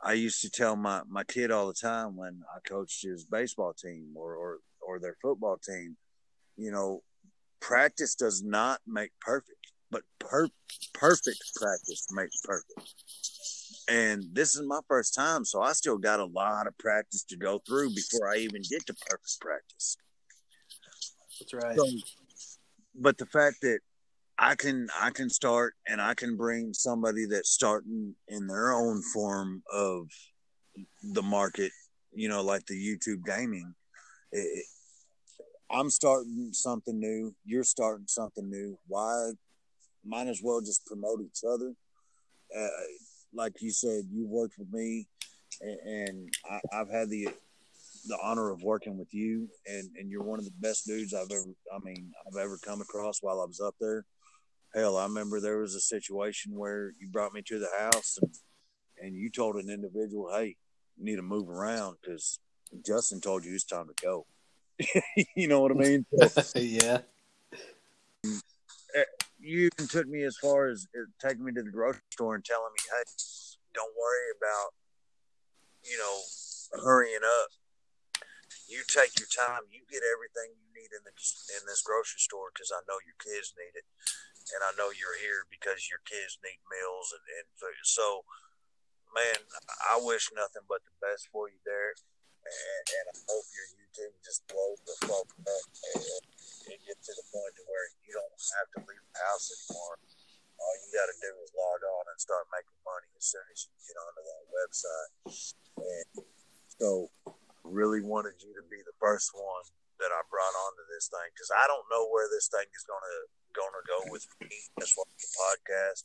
I 0.03 0.13
used 0.13 0.41
to 0.41 0.49
tell 0.49 0.75
my 0.75 1.01
my 1.09 1.23
kid 1.23 1.51
all 1.51 1.67
the 1.67 1.73
time 1.73 2.15
when 2.15 2.41
I 2.53 2.59
coached 2.67 3.03
his 3.03 3.25
baseball 3.25 3.73
team 3.73 4.13
or 4.15 4.35
or 4.35 4.59
or 4.81 4.99
their 4.99 5.15
football 5.21 5.57
team, 5.57 5.97
you 6.57 6.71
know, 6.71 7.01
practice 7.61 8.15
does 8.15 8.43
not 8.43 8.81
make 8.85 9.11
perfect, 9.21 9.71
but 9.89 10.03
per- 10.19 10.49
perfect 10.93 11.41
practice 11.55 12.05
makes 12.11 12.39
perfect. 12.43 12.91
And 13.89 14.23
this 14.33 14.55
is 14.55 14.65
my 14.65 14.79
first 14.87 15.13
time, 15.13 15.45
so 15.45 15.61
I 15.61 15.73
still 15.73 15.97
got 15.97 16.19
a 16.19 16.25
lot 16.25 16.67
of 16.67 16.77
practice 16.77 17.23
to 17.25 17.37
go 17.37 17.61
through 17.67 17.93
before 17.93 18.29
I 18.29 18.37
even 18.37 18.61
get 18.69 18.85
to 18.87 18.93
perfect 19.09 19.39
practice. 19.41 19.97
That's 21.39 21.53
right. 21.53 21.77
So, 21.77 21.87
but 22.95 23.17
the 23.17 23.25
fact 23.25 23.57
that 23.61 23.79
I 24.37 24.55
can 24.55 24.87
I 24.99 25.11
can 25.11 25.29
start 25.29 25.75
and 25.87 26.01
I 26.01 26.13
can 26.15 26.35
bring 26.35 26.73
somebody 26.73 27.25
that's 27.25 27.51
starting 27.51 28.15
in 28.27 28.47
their 28.47 28.73
own 28.73 29.01
form 29.13 29.63
of 29.71 30.07
the 31.03 31.21
market, 31.21 31.71
you 32.13 32.29
know, 32.29 32.41
like 32.41 32.65
the 32.65 32.75
YouTube 32.75 33.25
gaming. 33.25 33.73
It, 34.31 34.65
I'm 35.71 35.89
starting 35.89 36.49
something 36.51 36.99
new. 36.99 37.33
You're 37.45 37.63
starting 37.63 38.07
something 38.07 38.49
new. 38.49 38.77
Why? 38.87 39.31
Might 40.05 40.27
as 40.27 40.41
well 40.43 40.61
just 40.61 40.85
promote 40.85 41.21
each 41.21 41.41
other. 41.47 41.73
Uh, 42.55 42.67
like 43.33 43.61
you 43.61 43.71
said, 43.71 44.03
you 44.11 44.27
worked 44.27 44.57
with 44.59 44.71
me, 44.71 45.07
and, 45.61 45.79
and 45.79 46.33
I, 46.49 46.59
I've 46.79 46.91
had 46.91 47.09
the 47.09 47.29
the 48.05 48.17
honor 48.21 48.51
of 48.51 48.61
working 48.63 48.97
with 48.97 49.13
you, 49.13 49.47
and, 49.65 49.89
and 49.97 50.09
you're 50.09 50.23
one 50.23 50.39
of 50.39 50.45
the 50.45 50.53
best 50.59 50.85
dudes 50.85 51.13
I've 51.13 51.31
ever, 51.31 51.53
I 51.73 51.79
mean, 51.83 52.11
I've 52.27 52.41
ever 52.41 52.57
come 52.63 52.81
across 52.81 53.19
while 53.21 53.41
I 53.41 53.45
was 53.45 53.61
up 53.61 53.75
there. 53.79 54.05
Hell, 54.75 54.97
I 54.97 55.03
remember 55.03 55.39
there 55.39 55.59
was 55.59 55.75
a 55.75 55.79
situation 55.79 56.53
where 56.55 56.91
you 56.99 57.07
brought 57.11 57.33
me 57.33 57.41
to 57.43 57.59
the 57.59 57.69
house, 57.77 58.17
and 58.21 58.31
and 58.99 59.15
you 59.15 59.29
told 59.29 59.55
an 59.55 59.69
individual, 59.69 60.31
"Hey, 60.33 60.55
you 60.97 61.05
need 61.05 61.17
to 61.17 61.21
move 61.21 61.49
around 61.49 61.97
because 62.01 62.39
Justin 62.85 63.21
told 63.21 63.45
you 63.45 63.53
it's 63.53 63.65
time 63.65 63.87
to 63.87 64.03
go." 64.03 64.25
you 65.35 65.47
know 65.47 65.59
what 65.59 65.71
I 65.71 65.75
mean? 65.75 66.05
yeah. 66.55 66.99
You 69.39 69.69
even 69.75 69.87
took 69.89 70.07
me 70.07 70.23
as 70.23 70.37
far 70.37 70.69
as 70.69 70.87
uh, 70.97 71.03
taking 71.19 71.43
me 71.43 71.51
to 71.51 71.61
the 71.61 71.69
grocery 71.69 72.01
store 72.11 72.35
and 72.35 72.45
telling 72.45 72.71
me, 72.71 72.83
"Hey, 72.89 73.03
don't 73.73 73.91
worry 73.99 74.31
about, 74.37 74.73
you 75.83 75.97
know, 75.97 76.81
hurrying 76.83 77.19
up. 77.41 77.49
You 78.73 78.81
take 78.89 79.13
your 79.21 79.29
time. 79.29 79.69
You 79.69 79.85
get 79.85 80.01
everything 80.01 80.57
you 80.57 80.65
need 80.73 80.89
in 80.89 81.05
the 81.05 81.13
in 81.53 81.61
this 81.69 81.85
grocery 81.85 82.17
store 82.17 82.49
because 82.49 82.73
I 82.73 82.81
know 82.89 82.97
your 83.05 83.13
kids 83.21 83.53
need 83.53 83.77
it, 83.77 83.85
and 84.49 84.65
I 84.65 84.73
know 84.73 84.89
you're 84.89 85.21
here 85.21 85.45
because 85.45 85.93
your 85.93 86.01
kids 86.01 86.41
need 86.41 86.57
meals 86.65 87.13
and, 87.13 87.21
and 87.37 87.45
food. 87.53 87.85
So, 87.85 88.25
man, 89.13 89.45
I 89.85 90.01
wish 90.01 90.33
nothing 90.33 90.65
but 90.65 90.81
the 90.89 90.95
best 90.97 91.29
for 91.29 91.53
you, 91.53 91.61
Derick, 91.61 92.01
and, 92.41 92.85
and 92.97 93.05
I 93.13 93.17
hope 93.29 93.45
your 93.53 93.69
YouTube 93.77 94.17
just 94.25 94.41
blows 94.49 94.81
the 94.89 94.97
fuck 95.05 95.29
up 95.29 95.67
and, 95.93 96.25
and 96.73 96.79
get 96.81 96.97
to 96.97 97.13
the 97.13 97.25
point 97.29 97.53
to 97.61 97.63
where 97.69 97.87
you 98.01 98.17
don't 98.17 98.33
have 98.57 98.69
to 98.73 98.79
leave 98.89 99.05
the 99.13 99.21
house 99.21 99.53
anymore. 99.53 100.01
All 100.57 100.75
you 100.81 100.89
got 100.97 101.13
to 101.13 101.17
do 101.21 101.29
is 101.45 101.53
log 101.53 101.81
on 102.01 102.09
and 102.09 102.17
start 102.17 102.49
making 102.49 102.81
money 102.81 103.13
as 103.21 103.25
soon 103.29 103.45
as 103.53 103.69
you 103.69 103.73
get 103.85 104.01
onto 104.01 104.23
that 104.25 104.43
website. 104.49 105.11
And 105.77 106.25
so, 106.81 107.13
really 107.63 108.03
wanted 108.03 108.39
you 108.43 108.51
to 108.55 108.65
be 108.69 108.79
the 108.83 108.95
first 108.99 109.31
one 109.33 109.65
that 109.99 110.11
I 110.11 110.21
brought 110.27 110.55
onto 110.67 110.83
this 110.91 111.07
thing 111.07 111.27
because 111.31 111.51
I 111.55 111.63
don't 111.67 111.87
know 111.87 112.11
where 112.11 112.27
this 112.27 112.51
thing 112.51 112.67
is 112.75 112.83
gonna 112.83 113.17
gonna 113.55 113.83
go 113.87 113.99
with 114.11 114.25
me 114.41 114.51
as 114.81 114.91
far 114.91 115.07
as 115.07 115.21
the 115.23 115.31
podcast. 115.37 116.03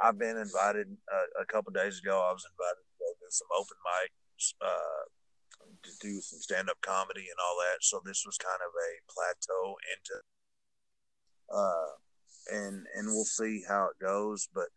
I've 0.00 0.18
been 0.18 0.38
invited 0.38 0.88
uh, 1.10 1.42
a 1.42 1.46
couple 1.46 1.72
days 1.72 1.98
ago. 2.00 2.20
I 2.20 2.32
was 2.32 2.46
invited 2.46 2.80
to 2.80 2.94
go 3.00 3.08
do 3.20 3.28
some 3.28 3.50
open 3.52 3.76
mics, 3.84 4.54
uh, 4.62 5.04
to 5.82 5.90
do 6.00 6.20
some 6.20 6.40
stand 6.40 6.70
up 6.70 6.80
comedy 6.80 7.26
and 7.28 7.40
all 7.42 7.56
that. 7.60 7.82
So 7.82 8.00
this 8.04 8.24
was 8.24 8.38
kind 8.38 8.60
of 8.62 8.72
a 8.72 8.90
plateau 9.10 9.76
into, 9.92 10.16
uh, 11.52 11.92
and 12.54 12.86
and 12.94 13.08
we'll 13.08 13.28
see 13.28 13.62
how 13.66 13.90
it 13.90 13.98
goes. 14.00 14.48
But 14.54 14.68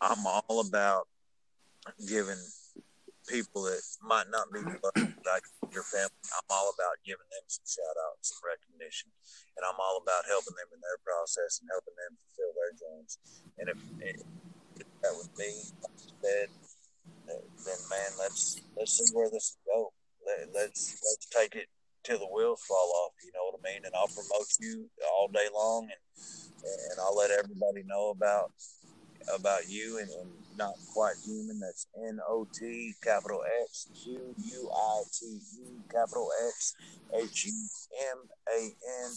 I'm 0.00 0.24
all 0.26 0.64
about 0.66 1.08
giving 2.08 2.40
people 3.30 3.62
that 3.70 3.78
might 4.02 4.26
not 4.26 4.50
be 4.50 4.58
like 5.30 5.46
your 5.70 5.86
family. 5.86 6.18
I'm 6.34 6.50
all 6.50 6.74
about 6.74 6.98
giving 7.06 7.30
them 7.30 7.46
some 7.46 7.62
shout 7.62 7.96
outs, 8.10 8.34
some 8.34 8.42
recognition, 8.42 9.14
and 9.54 9.62
I'm 9.62 9.78
all 9.78 10.02
about 10.02 10.26
helping 10.26 10.58
them 10.58 10.74
in 10.74 10.82
their 10.82 10.98
process 11.06 11.62
and 11.62 11.70
helping 11.70 11.94
them 11.94 12.18
fulfill 12.18 12.52
their 12.58 12.72
dreams. 12.74 13.12
And 13.62 13.66
if, 13.70 13.78
if 14.02 14.86
that 15.06 15.14
would 15.14 15.30
be 15.38 15.54
said, 16.18 16.50
then 17.30 17.80
man, 17.86 18.10
let's 18.18 18.58
let's 18.74 18.98
see 18.98 19.06
where 19.14 19.30
this 19.30 19.56
go. 19.62 19.94
Let, 20.26 20.50
let's 20.50 20.98
let's 20.98 21.26
take 21.30 21.54
it 21.54 21.70
till 22.02 22.18
the 22.18 22.26
wheels 22.26 22.66
fall 22.66 22.90
off. 23.06 23.14
You 23.22 23.30
know 23.30 23.46
what 23.46 23.62
I 23.62 23.62
mean? 23.62 23.86
And 23.86 23.94
I'll 23.94 24.10
promote 24.10 24.50
you 24.58 24.90
all 25.06 25.30
day 25.30 25.46
long, 25.54 25.86
and 25.86 26.02
and 26.66 26.96
I'll 26.98 27.16
let 27.16 27.30
everybody 27.30 27.86
know 27.86 28.10
about 28.10 28.52
about 29.34 29.68
you 29.68 29.98
and, 29.98 30.08
and 30.10 30.30
not 30.56 30.74
quite 30.92 31.14
human. 31.24 31.60
That's 31.60 31.86
N 32.08 32.18
O 32.28 32.46
T 32.52 32.92
capital 33.02 33.42
X 33.62 33.88
Q 34.02 34.34
U 34.36 34.70
I 34.74 35.02
T 35.12 35.26
E 35.26 35.66
capital 35.90 36.28
X 36.48 36.74
H 37.14 37.46
U 37.46 37.52
M 38.12 38.18
A 38.48 38.64
N. 39.04 39.10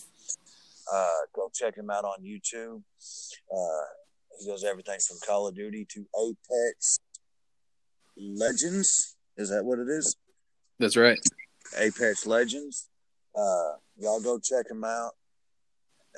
Uh, 0.93 1.08
go 1.34 1.49
check 1.54 1.78
him 1.78 1.89
out 1.89 2.04
on 2.04 2.24
YouTube. 2.24 2.82
Uh, 3.54 3.86
he 4.39 4.47
does 4.47 4.64
everything 4.64 4.99
from 5.08 5.18
Call 5.26 5.47
of 5.47 5.56
Duty 5.56 5.86
to 5.89 6.06
Apex 6.20 6.99
Legends. 8.18 9.16
Is 9.38 9.49
that 9.49 9.64
what 9.64 9.80
it 9.80 9.88
is? 9.88 10.16
That's 10.80 10.97
right. 10.97 11.20
Apex 11.78 12.26
Legends. 12.26 12.89
Uh, 13.36 13.74
y'all 13.97 14.22
go 14.22 14.39
check 14.39 14.70
him 14.70 14.84
out. 14.84 15.12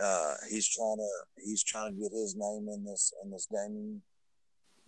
Uh, 0.01 0.33
he's 0.49 0.67
trying 0.67 0.97
to 0.97 1.43
he's 1.43 1.63
trying 1.63 1.95
to 1.95 2.01
get 2.01 2.11
his 2.11 2.35
name 2.37 2.67
in 2.73 2.83
this 2.83 3.13
in 3.23 3.31
this 3.31 3.47
gaming 3.51 4.01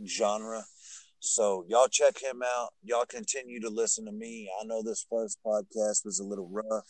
genre. 0.06 0.64
So 1.20 1.66
y'all 1.68 1.88
check 1.88 2.22
him 2.22 2.42
out. 2.44 2.70
Y'all 2.84 3.06
continue 3.06 3.60
to 3.62 3.70
listen 3.70 4.06
to 4.06 4.12
me. 4.12 4.50
I 4.62 4.66
know 4.66 4.84
this 4.84 5.06
first 5.10 5.40
podcast 5.46 6.06
was 6.06 6.20
a 6.20 6.24
little 6.24 6.50
rough. 6.50 6.88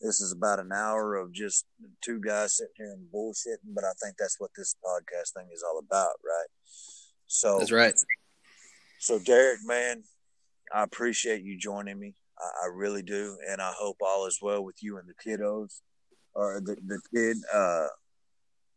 This 0.00 0.20
is 0.20 0.32
about 0.32 0.60
an 0.60 0.70
hour 0.72 1.16
of 1.16 1.32
just 1.32 1.66
two 2.02 2.20
guys 2.20 2.56
sitting 2.56 2.72
here 2.76 2.92
and 2.92 3.06
bullshitting, 3.12 3.74
but 3.74 3.84
I 3.84 3.92
think 4.02 4.16
that's 4.16 4.36
what 4.38 4.50
this 4.56 4.76
podcast 4.84 5.32
thing 5.34 5.48
is 5.52 5.64
all 5.64 5.80
about, 5.80 6.12
right? 6.24 6.46
So 7.26 7.58
That's 7.58 7.72
right. 7.72 7.94
So 9.00 9.18
Derick, 9.18 9.58
man, 9.64 10.02
I 10.72 10.82
appreciate 10.84 11.42
you 11.42 11.58
joining 11.58 11.98
me. 11.98 12.14
I, 12.38 12.66
I 12.66 12.68
really 12.72 13.02
do, 13.02 13.36
and 13.48 13.60
I 13.60 13.72
hope 13.76 13.96
all 14.00 14.26
is 14.26 14.38
well 14.40 14.64
with 14.64 14.76
you 14.82 14.98
and 14.98 15.08
the 15.08 15.14
kiddos, 15.14 15.80
or 16.38 16.60
the 16.60 16.76
the 16.86 17.00
kid. 17.12 17.36
Uh, 17.52 17.86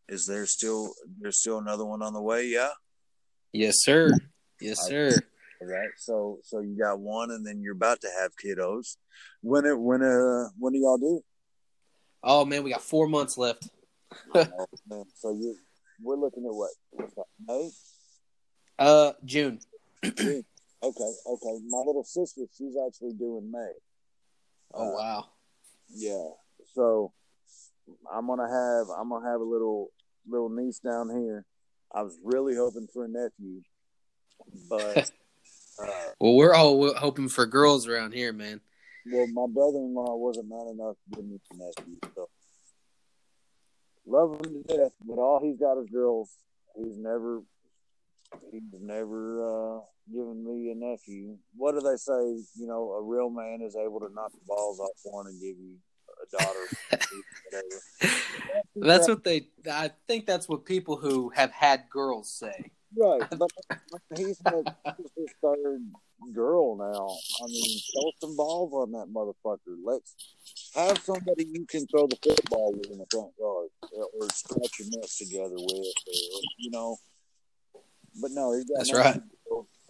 is 0.09 0.26
there 0.26 0.45
still 0.45 0.93
there's 1.20 1.39
still 1.39 1.59
another 1.59 1.86
one 1.86 2.01
on 2.01 2.14
the 2.14 2.22
way? 2.22 2.47
Yeah. 2.47 2.70
Yes, 3.53 3.76
sir. 3.82 4.12
Yes, 4.59 4.80
sir. 4.88 5.12
All 5.62 5.68
right. 5.68 5.89
So 5.97 6.39
so 6.43 6.59
you 6.59 6.78
got 6.78 6.99
one, 6.99 7.32
and 7.32 7.45
then 7.45 7.62
you're 7.62 7.76
about 7.76 8.01
to 8.01 8.09
have 8.20 8.32
kiddos. 8.43 8.97
When 9.41 9.66
it 9.66 9.80
when 9.80 10.01
uh 10.01 10.49
when 10.57 10.74
do 10.74 10.80
y'all 10.80 10.97
do? 10.97 11.22
Oh 12.24 12.45
man, 12.45 12.64
we 12.64 12.72
got 12.72 12.82
four 12.82 13.07
months 13.07 13.38
left. 13.38 13.70
Oh. 14.34 14.68
So 15.16 15.32
you 15.32 15.55
we're 16.01 16.18
looking 16.18 16.45
at 16.45 16.53
what? 16.53 16.72
What's 16.89 17.14
that? 17.16 17.26
May. 17.47 17.70
Uh, 18.80 19.12
June. 19.24 19.59
June. 20.03 20.43
Okay. 20.84 21.12
Okay. 21.28 21.59
My 21.68 21.84
little 21.86 22.03
sister, 22.03 22.41
she's 22.57 22.74
actually 22.88 23.14
doing 23.14 23.51
May. 23.51 23.74
Oh 24.74 24.89
Uh, 24.89 24.97
wow. 24.97 25.26
Yeah. 25.93 26.30
So 26.74 27.14
I'm 28.11 28.27
gonna 28.27 28.49
have 28.49 28.87
I'm 28.97 29.09
gonna 29.09 29.29
have 29.29 29.41
a 29.41 29.45
little 29.45 29.89
little 30.27 30.49
niece 30.49 30.79
down 30.79 31.09
here. 31.09 31.45
I 31.93 32.03
was 32.03 32.17
really 32.23 32.55
hoping 32.55 32.87
for 32.93 33.05
a 33.05 33.07
nephew, 33.07 33.61
but 34.69 34.97
uh, 35.83 36.11
Well, 36.19 36.35
we're 36.35 36.53
all 36.53 36.93
hoping 36.95 37.27
for 37.29 37.45
girls 37.45 37.87
around 37.87 38.13
here, 38.13 38.31
man. 38.33 38.61
well, 39.11 39.27
my 39.27 39.51
brother-in-law 39.51 40.15
wasn't 40.15 40.49
man 40.49 40.67
enough 40.71 40.95
to 40.95 41.15
give 41.15 41.25
me 41.25 41.39
a 41.51 41.57
nephew. 41.57 41.97
So 42.15 42.29
love 44.05 44.33
him 44.45 44.63
to 44.63 44.77
death, 44.77 44.91
but 45.05 45.17
all 45.17 45.39
he's 45.43 45.57
got 45.59 45.77
is 45.81 45.89
girls. 45.89 46.31
He's 46.75 46.97
never 46.97 47.41
he's 48.51 48.61
never 48.79 49.43
uh, 49.43 49.79
given 50.11 50.43
me 50.45 50.71
a 50.71 50.75
nephew. 50.75 51.37
What 51.55 51.73
do 51.73 51.81
they 51.81 51.97
say? 51.97 52.21
You 52.55 52.67
know, 52.67 52.91
a 52.93 53.03
real 53.03 53.29
man 53.29 53.59
is 53.61 53.75
able 53.75 53.99
to 53.99 54.09
knock 54.13 54.31
the 54.31 54.39
balls 54.47 54.79
off 54.79 54.91
one 55.03 55.27
and 55.27 55.39
give 55.41 55.57
you 55.57 55.75
a 56.22 56.38
daughter. 56.38 56.65
That's 58.76 59.07
what 59.07 59.24
they. 59.24 59.47
I 59.69 59.91
think 60.07 60.26
that's 60.26 60.47
what 60.47 60.65
people 60.65 60.95
who 60.95 61.30
have 61.30 61.51
had 61.51 61.89
girls 61.89 62.32
say. 62.32 62.72
Right, 62.97 63.22
but 63.38 63.49
he's 64.15 64.39
he's 64.39 65.11
his 65.17 65.34
third 65.41 65.82
girl 66.34 66.76
now. 66.76 67.07
I 67.43 67.47
mean, 67.47 67.80
throw 67.93 68.11
some 68.19 68.36
balls 68.36 68.74
on 68.74 68.91
that 68.91 69.07
motherfucker. 69.13 69.78
Let's 69.84 70.13
have 70.76 70.97
somebody 70.99 71.45
you 71.51 71.65
can 71.65 71.88
throw 71.88 72.07
the 72.07 72.17
football 72.22 72.74
with 72.74 72.91
in 72.91 72.97
the 72.97 73.05
front 73.11 73.32
yard, 73.39 73.69
or, 73.93 74.05
or 74.13 74.30
scratch 74.30 74.80
your 74.80 74.89
nuts 74.91 75.17
together 75.17 75.55
with, 75.55 75.69
or, 76.07 76.41
you 76.57 76.72
know. 76.72 76.97
But 78.22 78.32
no, 78.32 78.53
he's 78.53 78.65
got 78.65 78.78
That's 78.78 78.91
nothing 78.91 79.22
right. 79.22 79.32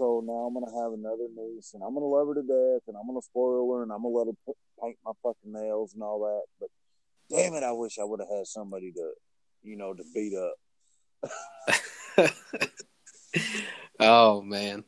So 0.02 0.24
now 0.26 0.48
I'm 0.48 0.54
gonna 0.56 0.82
have 0.82 0.94
another 0.94 1.28
niece, 1.30 1.76
and 1.76 1.84
I'm 1.84 1.94
gonna 1.94 2.08
love 2.08 2.28
her 2.30 2.34
to 2.34 2.42
death, 2.42 2.88
and 2.88 2.98
I'm 2.98 3.06
gonna 3.06 3.22
spoil 3.22 3.72
her, 3.72 3.84
and 3.84 3.92
I'm 3.92 4.02
gonna 4.02 4.16
let 4.16 4.26
her 4.26 4.34
put, 4.48 4.56
paint 4.82 4.98
my 5.06 5.12
fucking 5.22 5.54
nails 5.54 5.94
and 5.94 6.02
all 6.02 6.22
that. 6.22 6.42
But 6.60 6.70
damn 7.30 7.54
it, 7.54 7.62
I 7.62 7.72
wish 7.72 8.00
I 8.00 8.04
would 8.04 8.20
have 8.20 8.36
had 8.36 8.48
somebody 8.48 8.92
to, 8.94 9.12
you 9.62 9.78
know, 9.78 9.94
to 9.94 10.04
beat 10.12 10.34
up. 10.34 10.56
oh 14.00 14.42
man. 14.42 14.86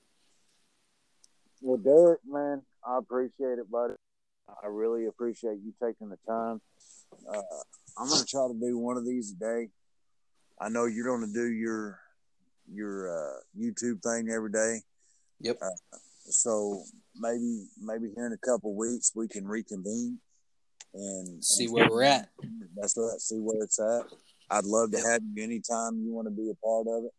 Well, 1.61 1.77
Derick, 1.77 2.21
man, 2.25 2.63
I 2.83 2.97
appreciate 2.97 3.59
it, 3.59 3.69
buddy. 3.69 3.93
I 4.49 4.65
really 4.65 5.05
appreciate 5.05 5.59
you 5.63 5.75
taking 5.79 6.09
the 6.09 6.17
time. 6.27 6.59
Uh, 7.31 7.41
I'm 7.99 8.09
gonna 8.09 8.25
try 8.25 8.47
to 8.47 8.59
do 8.59 8.79
one 8.79 8.97
of 8.97 9.05
these 9.05 9.33
a 9.33 9.35
day. 9.35 9.69
I 10.59 10.69
know 10.69 10.85
you're 10.85 11.05
gonna 11.05 11.31
do 11.31 11.51
your 11.51 11.99
your 12.67 13.11
uh, 13.15 13.39
YouTube 13.55 14.01
thing 14.01 14.31
every 14.31 14.51
day, 14.51 14.81
Yep. 15.41 15.59
so 16.29 16.83
maybe 17.15 17.65
maybe 17.79 18.11
here 18.15 18.25
in 18.25 18.33
a 18.33 18.37
couple 18.37 18.75
weeks 18.75 19.11
we 19.15 19.27
can 19.27 19.45
reconvene 19.45 20.19
and 20.93 21.43
See 21.43 21.67
where 21.67 21.89
we're 21.89 22.03
at. 22.03 22.29
That's 22.75 22.95
right. 22.97 23.19
See 23.19 23.39
where 23.39 23.63
it's 23.63 23.79
at. 23.79 24.05
I'd 24.49 24.65
love 24.65 24.91
to 24.91 24.97
have 24.97 25.21
you 25.33 25.43
anytime 25.43 26.01
you 26.03 26.13
want 26.13 26.27
to 26.27 26.31
be 26.31 26.51
a 26.51 26.65
part 26.65 26.87
of 26.87 27.05
it. 27.05 27.11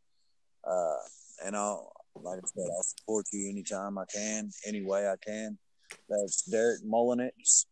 Uh, 0.66 1.46
and 1.46 1.56
I'll, 1.56 1.92
like 2.14 2.38
I 2.38 2.46
said, 2.46 2.68
I'll 2.70 2.82
support 2.82 3.26
you 3.32 3.50
anytime 3.50 3.98
I 3.98 4.04
can, 4.14 4.50
any 4.66 4.84
way 4.84 5.08
I 5.08 5.16
can. 5.24 5.58
That's 6.08 6.42
Derick 6.42 6.84
Mulliniks. 6.84 7.66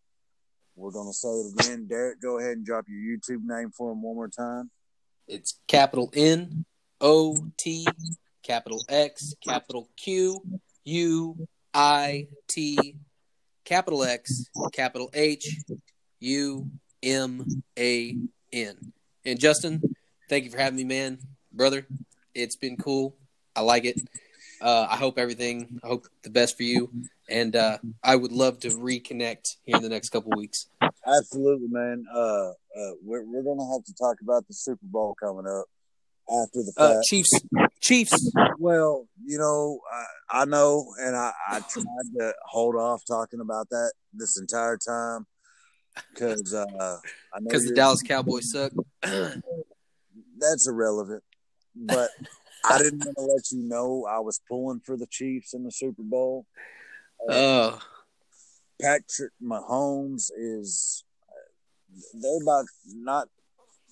We're 0.74 0.90
going 0.90 1.08
to 1.08 1.14
say 1.14 1.28
it 1.28 1.52
again. 1.60 1.86
Derick, 1.88 2.20
go 2.20 2.38
ahead 2.38 2.56
and 2.56 2.66
drop 2.66 2.86
your 2.88 2.98
YouTube 2.98 3.44
name 3.44 3.70
for 3.70 3.92
him 3.92 4.02
one 4.02 4.16
more 4.16 4.28
time. 4.28 4.70
It's 5.28 5.60
capital 5.68 6.10
N 6.14 6.64
O 7.00 7.36
T 7.56 7.86
capital 8.42 8.82
X, 8.88 9.34
capital 9.44 9.88
Q, 9.96 10.42
U, 10.84 11.48
I, 11.72 12.28
T, 12.48 12.96
capital 13.64 14.04
X, 14.04 14.50
capital 14.72 15.10
H, 15.14 15.58
U, 16.20 16.70
M, 17.02 17.46
A, 17.78 18.16
N. 18.52 18.92
And 19.24 19.38
Justin, 19.38 19.82
thank 20.28 20.44
you 20.44 20.50
for 20.50 20.58
having 20.58 20.76
me, 20.76 20.84
man. 20.84 21.18
Brother, 21.52 21.86
it's 22.34 22.56
been 22.56 22.76
cool. 22.76 23.16
I 23.54 23.60
like 23.60 23.84
it. 23.84 24.00
Uh, 24.60 24.86
I 24.88 24.96
hope 24.96 25.18
everything, 25.18 25.80
I 25.82 25.88
hope 25.88 26.06
the 26.22 26.30
best 26.30 26.56
for 26.56 26.62
you. 26.62 26.90
And 27.28 27.56
uh, 27.56 27.78
I 28.02 28.14
would 28.14 28.30
love 28.30 28.60
to 28.60 28.68
reconnect 28.68 29.56
here 29.64 29.76
in 29.76 29.82
the 29.82 29.88
next 29.88 30.10
couple 30.10 30.30
weeks. 30.36 30.68
Absolutely, 31.06 31.66
man. 31.68 32.04
Uh, 32.14 32.50
uh, 32.50 32.92
we're 33.02 33.24
we're 33.24 33.42
gonna 33.42 33.70
have 33.72 33.84
to 33.84 33.94
talk 33.94 34.20
about 34.22 34.46
the 34.46 34.54
Super 34.54 34.86
Bowl 34.86 35.16
coming 35.20 35.46
up 35.46 35.66
after 36.40 36.62
the 36.62 36.72
Uh. 36.76 37.00
Chiefs, 37.04 37.32
Chiefs. 37.80 38.32
well, 38.58 39.06
you 39.24 39.38
know, 39.38 39.80
I, 40.30 40.42
I 40.42 40.44
know, 40.44 40.86
and 41.00 41.16
I, 41.16 41.32
I 41.48 41.60
tried 41.60 42.18
to 42.18 42.32
hold 42.46 42.76
off 42.76 43.02
talking 43.06 43.40
about 43.40 43.68
that 43.70 43.92
this 44.12 44.38
entire 44.38 44.78
time 44.78 45.26
because 46.12 46.54
uh, 46.54 46.64
I 47.34 47.40
know 47.40 47.48
Because 47.48 47.66
the 47.66 47.74
Dallas 47.74 48.02
Cowboys 48.02 48.50
suck. 48.50 48.72
that's 49.02 50.66
irrelevant. 50.66 51.22
But 51.74 52.10
I 52.64 52.78
didn't 52.78 53.04
want 53.04 53.16
to 53.16 53.22
let 53.22 53.50
you 53.50 53.68
know 53.68 54.06
I 54.08 54.18
was 54.20 54.40
pulling 54.48 54.80
for 54.80 54.96
the 54.96 55.06
Chiefs 55.06 55.54
in 55.54 55.64
the 55.64 55.70
Super 55.70 56.02
Bowl. 56.02 56.46
Oh, 57.28 57.80
Patrick 58.80 59.32
Mahomes 59.42 60.30
is 60.36 61.04
they're 62.14 62.42
about 62.42 62.66
not 62.94 63.28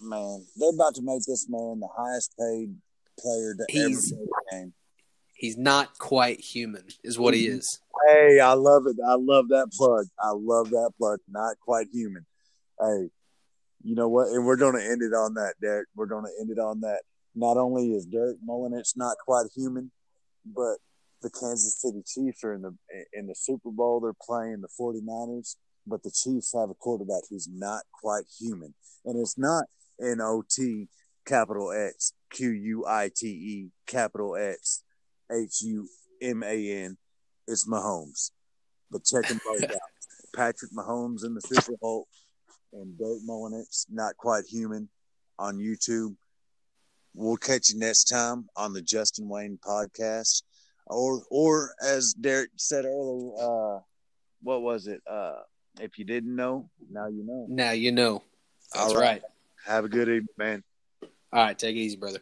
man 0.01 0.47
they're 0.57 0.71
about 0.71 0.95
to 0.95 1.03
make 1.03 1.23
this 1.27 1.47
man 1.49 1.81
the 1.81 1.89
highest 1.97 2.35
paid 2.39 2.75
player 3.19 3.55
to 3.55 3.65
He's- 3.69 4.13
ever 4.13 4.23
play 4.23 4.61
game. 4.61 4.75
he's 5.35 5.57
not 5.57 5.99
quite 5.99 6.41
human, 6.41 6.85
is 7.05 7.19
what 7.19 7.35
he 7.35 7.47
is. 7.47 7.81
Hey, 8.09 8.41
I 8.41 8.53
love 8.55 8.87
it. 8.87 8.97
I 9.07 9.15
love 9.15 9.49
that 9.49 9.71
plug. 9.73 10.07
I 10.19 10.31
love 10.35 10.71
that 10.71 10.93
plug. 10.99 11.19
Not 11.29 11.59
quite 11.61 11.89
human. 11.93 12.25
Hey, 12.81 13.11
you 13.83 13.95
know 13.95 14.09
what? 14.09 14.29
And 14.29 14.45
we're 14.47 14.57
going 14.57 14.75
to 14.75 14.83
end 14.85 15.03
it 15.03 15.15
on 15.15 15.35
that, 15.35 15.55
Derick. 15.61 15.87
We're 15.95 16.07
going 16.07 16.25
to 16.25 16.31
end 16.41 16.51
it 16.51 16.59
on 16.59 16.81
that. 16.81 17.03
Not 17.35 17.57
only 17.59 17.93
is 17.95 18.07
Derick 18.07 18.37
Mulliniks 18.47 18.97
not 18.97 19.17
quite 19.25 19.47
human, 19.55 19.91
but 20.47 20.77
the 21.23 21.31
Kansas 21.31 21.81
City 21.81 22.03
Chiefs 22.07 22.43
are 22.45 22.55
in 22.55 22.63
the 22.63 22.75
in 23.13 23.27
the 23.27 23.35
Super 23.35 23.71
Bowl. 23.71 24.01
They're 24.01 24.13
playing 24.23 24.61
the 24.63 24.69
49ers, 24.81 25.57
but 25.87 26.03
the 26.03 26.11
Chiefs 26.11 26.53
have 26.55 26.71
a 26.71 26.75
quarterback 26.75 27.23
who's 27.29 27.49
not 27.51 27.83
quite 27.93 28.25
human. 28.39 28.75
And 29.05 29.19
it's 29.21 29.37
not 29.39 29.65
N 30.03 30.21
O 30.21 30.43
T 30.49 30.89
capital 31.27 31.73
X 31.73 32.13
Q 32.31 32.51
U 32.51 32.87
I 32.87 33.11
T 33.15 33.27
E 33.27 33.71
capital 33.87 34.37
X 34.37 34.83
H 35.31 35.63
U 35.63 35.89
M 36.23 36.43
A 36.43 36.83
N. 36.85 36.97
It's 37.47 37.69
Mahomes. 37.69 38.31
But 38.91 39.05
check 39.05 39.27
them 39.27 39.41
both 39.45 39.65
out. 39.71 39.79
Patrick 40.35 40.73
Mahomes 40.73 41.25
in 41.25 41.35
the 41.35 41.41
Super 41.41 41.77
Bowl 41.81 42.07
and 42.73 42.97
Derick 42.97 43.23
Mulliniks, 43.29 43.87
not 43.91 44.17
quite 44.17 44.45
human, 44.45 44.89
on 45.39 45.59
YouTube. 45.59 46.15
We'll 47.15 47.37
catch 47.37 47.71
you 47.71 47.79
next 47.79 48.05
time 48.05 48.49
on 48.57 48.73
the 48.73 48.83
Justin 48.83 49.29
Wayne 49.29 49.59
podcast. 49.65 50.43
Or 50.87 51.23
or 51.31 51.75
as 51.83 52.15
Derick 52.15 52.51
said 52.57 52.85
earlier, 52.85 53.33
uh 53.41 53.81
what 54.43 54.63
was 54.63 54.87
it? 54.87 55.01
Uh 55.11 55.41
if 55.81 55.99
you 55.99 56.05
didn't 56.05 56.35
know, 56.35 56.69
now 56.91 57.07
you 57.09 57.25
know. 57.25 57.47
Now 57.49 57.71
you 57.73 57.93
know. 57.93 58.23
That's 58.73 58.87
All 58.87 58.95
right. 58.95 59.23
right. 59.23 59.23
Have 59.67 59.85
a 59.85 59.89
good 59.89 60.09
evening, 60.09 60.27
man. 60.37 60.63
All 61.33 61.45
right, 61.45 61.59
take 61.59 61.77
it 61.77 61.81
easy, 61.81 61.97
brother. 61.97 62.21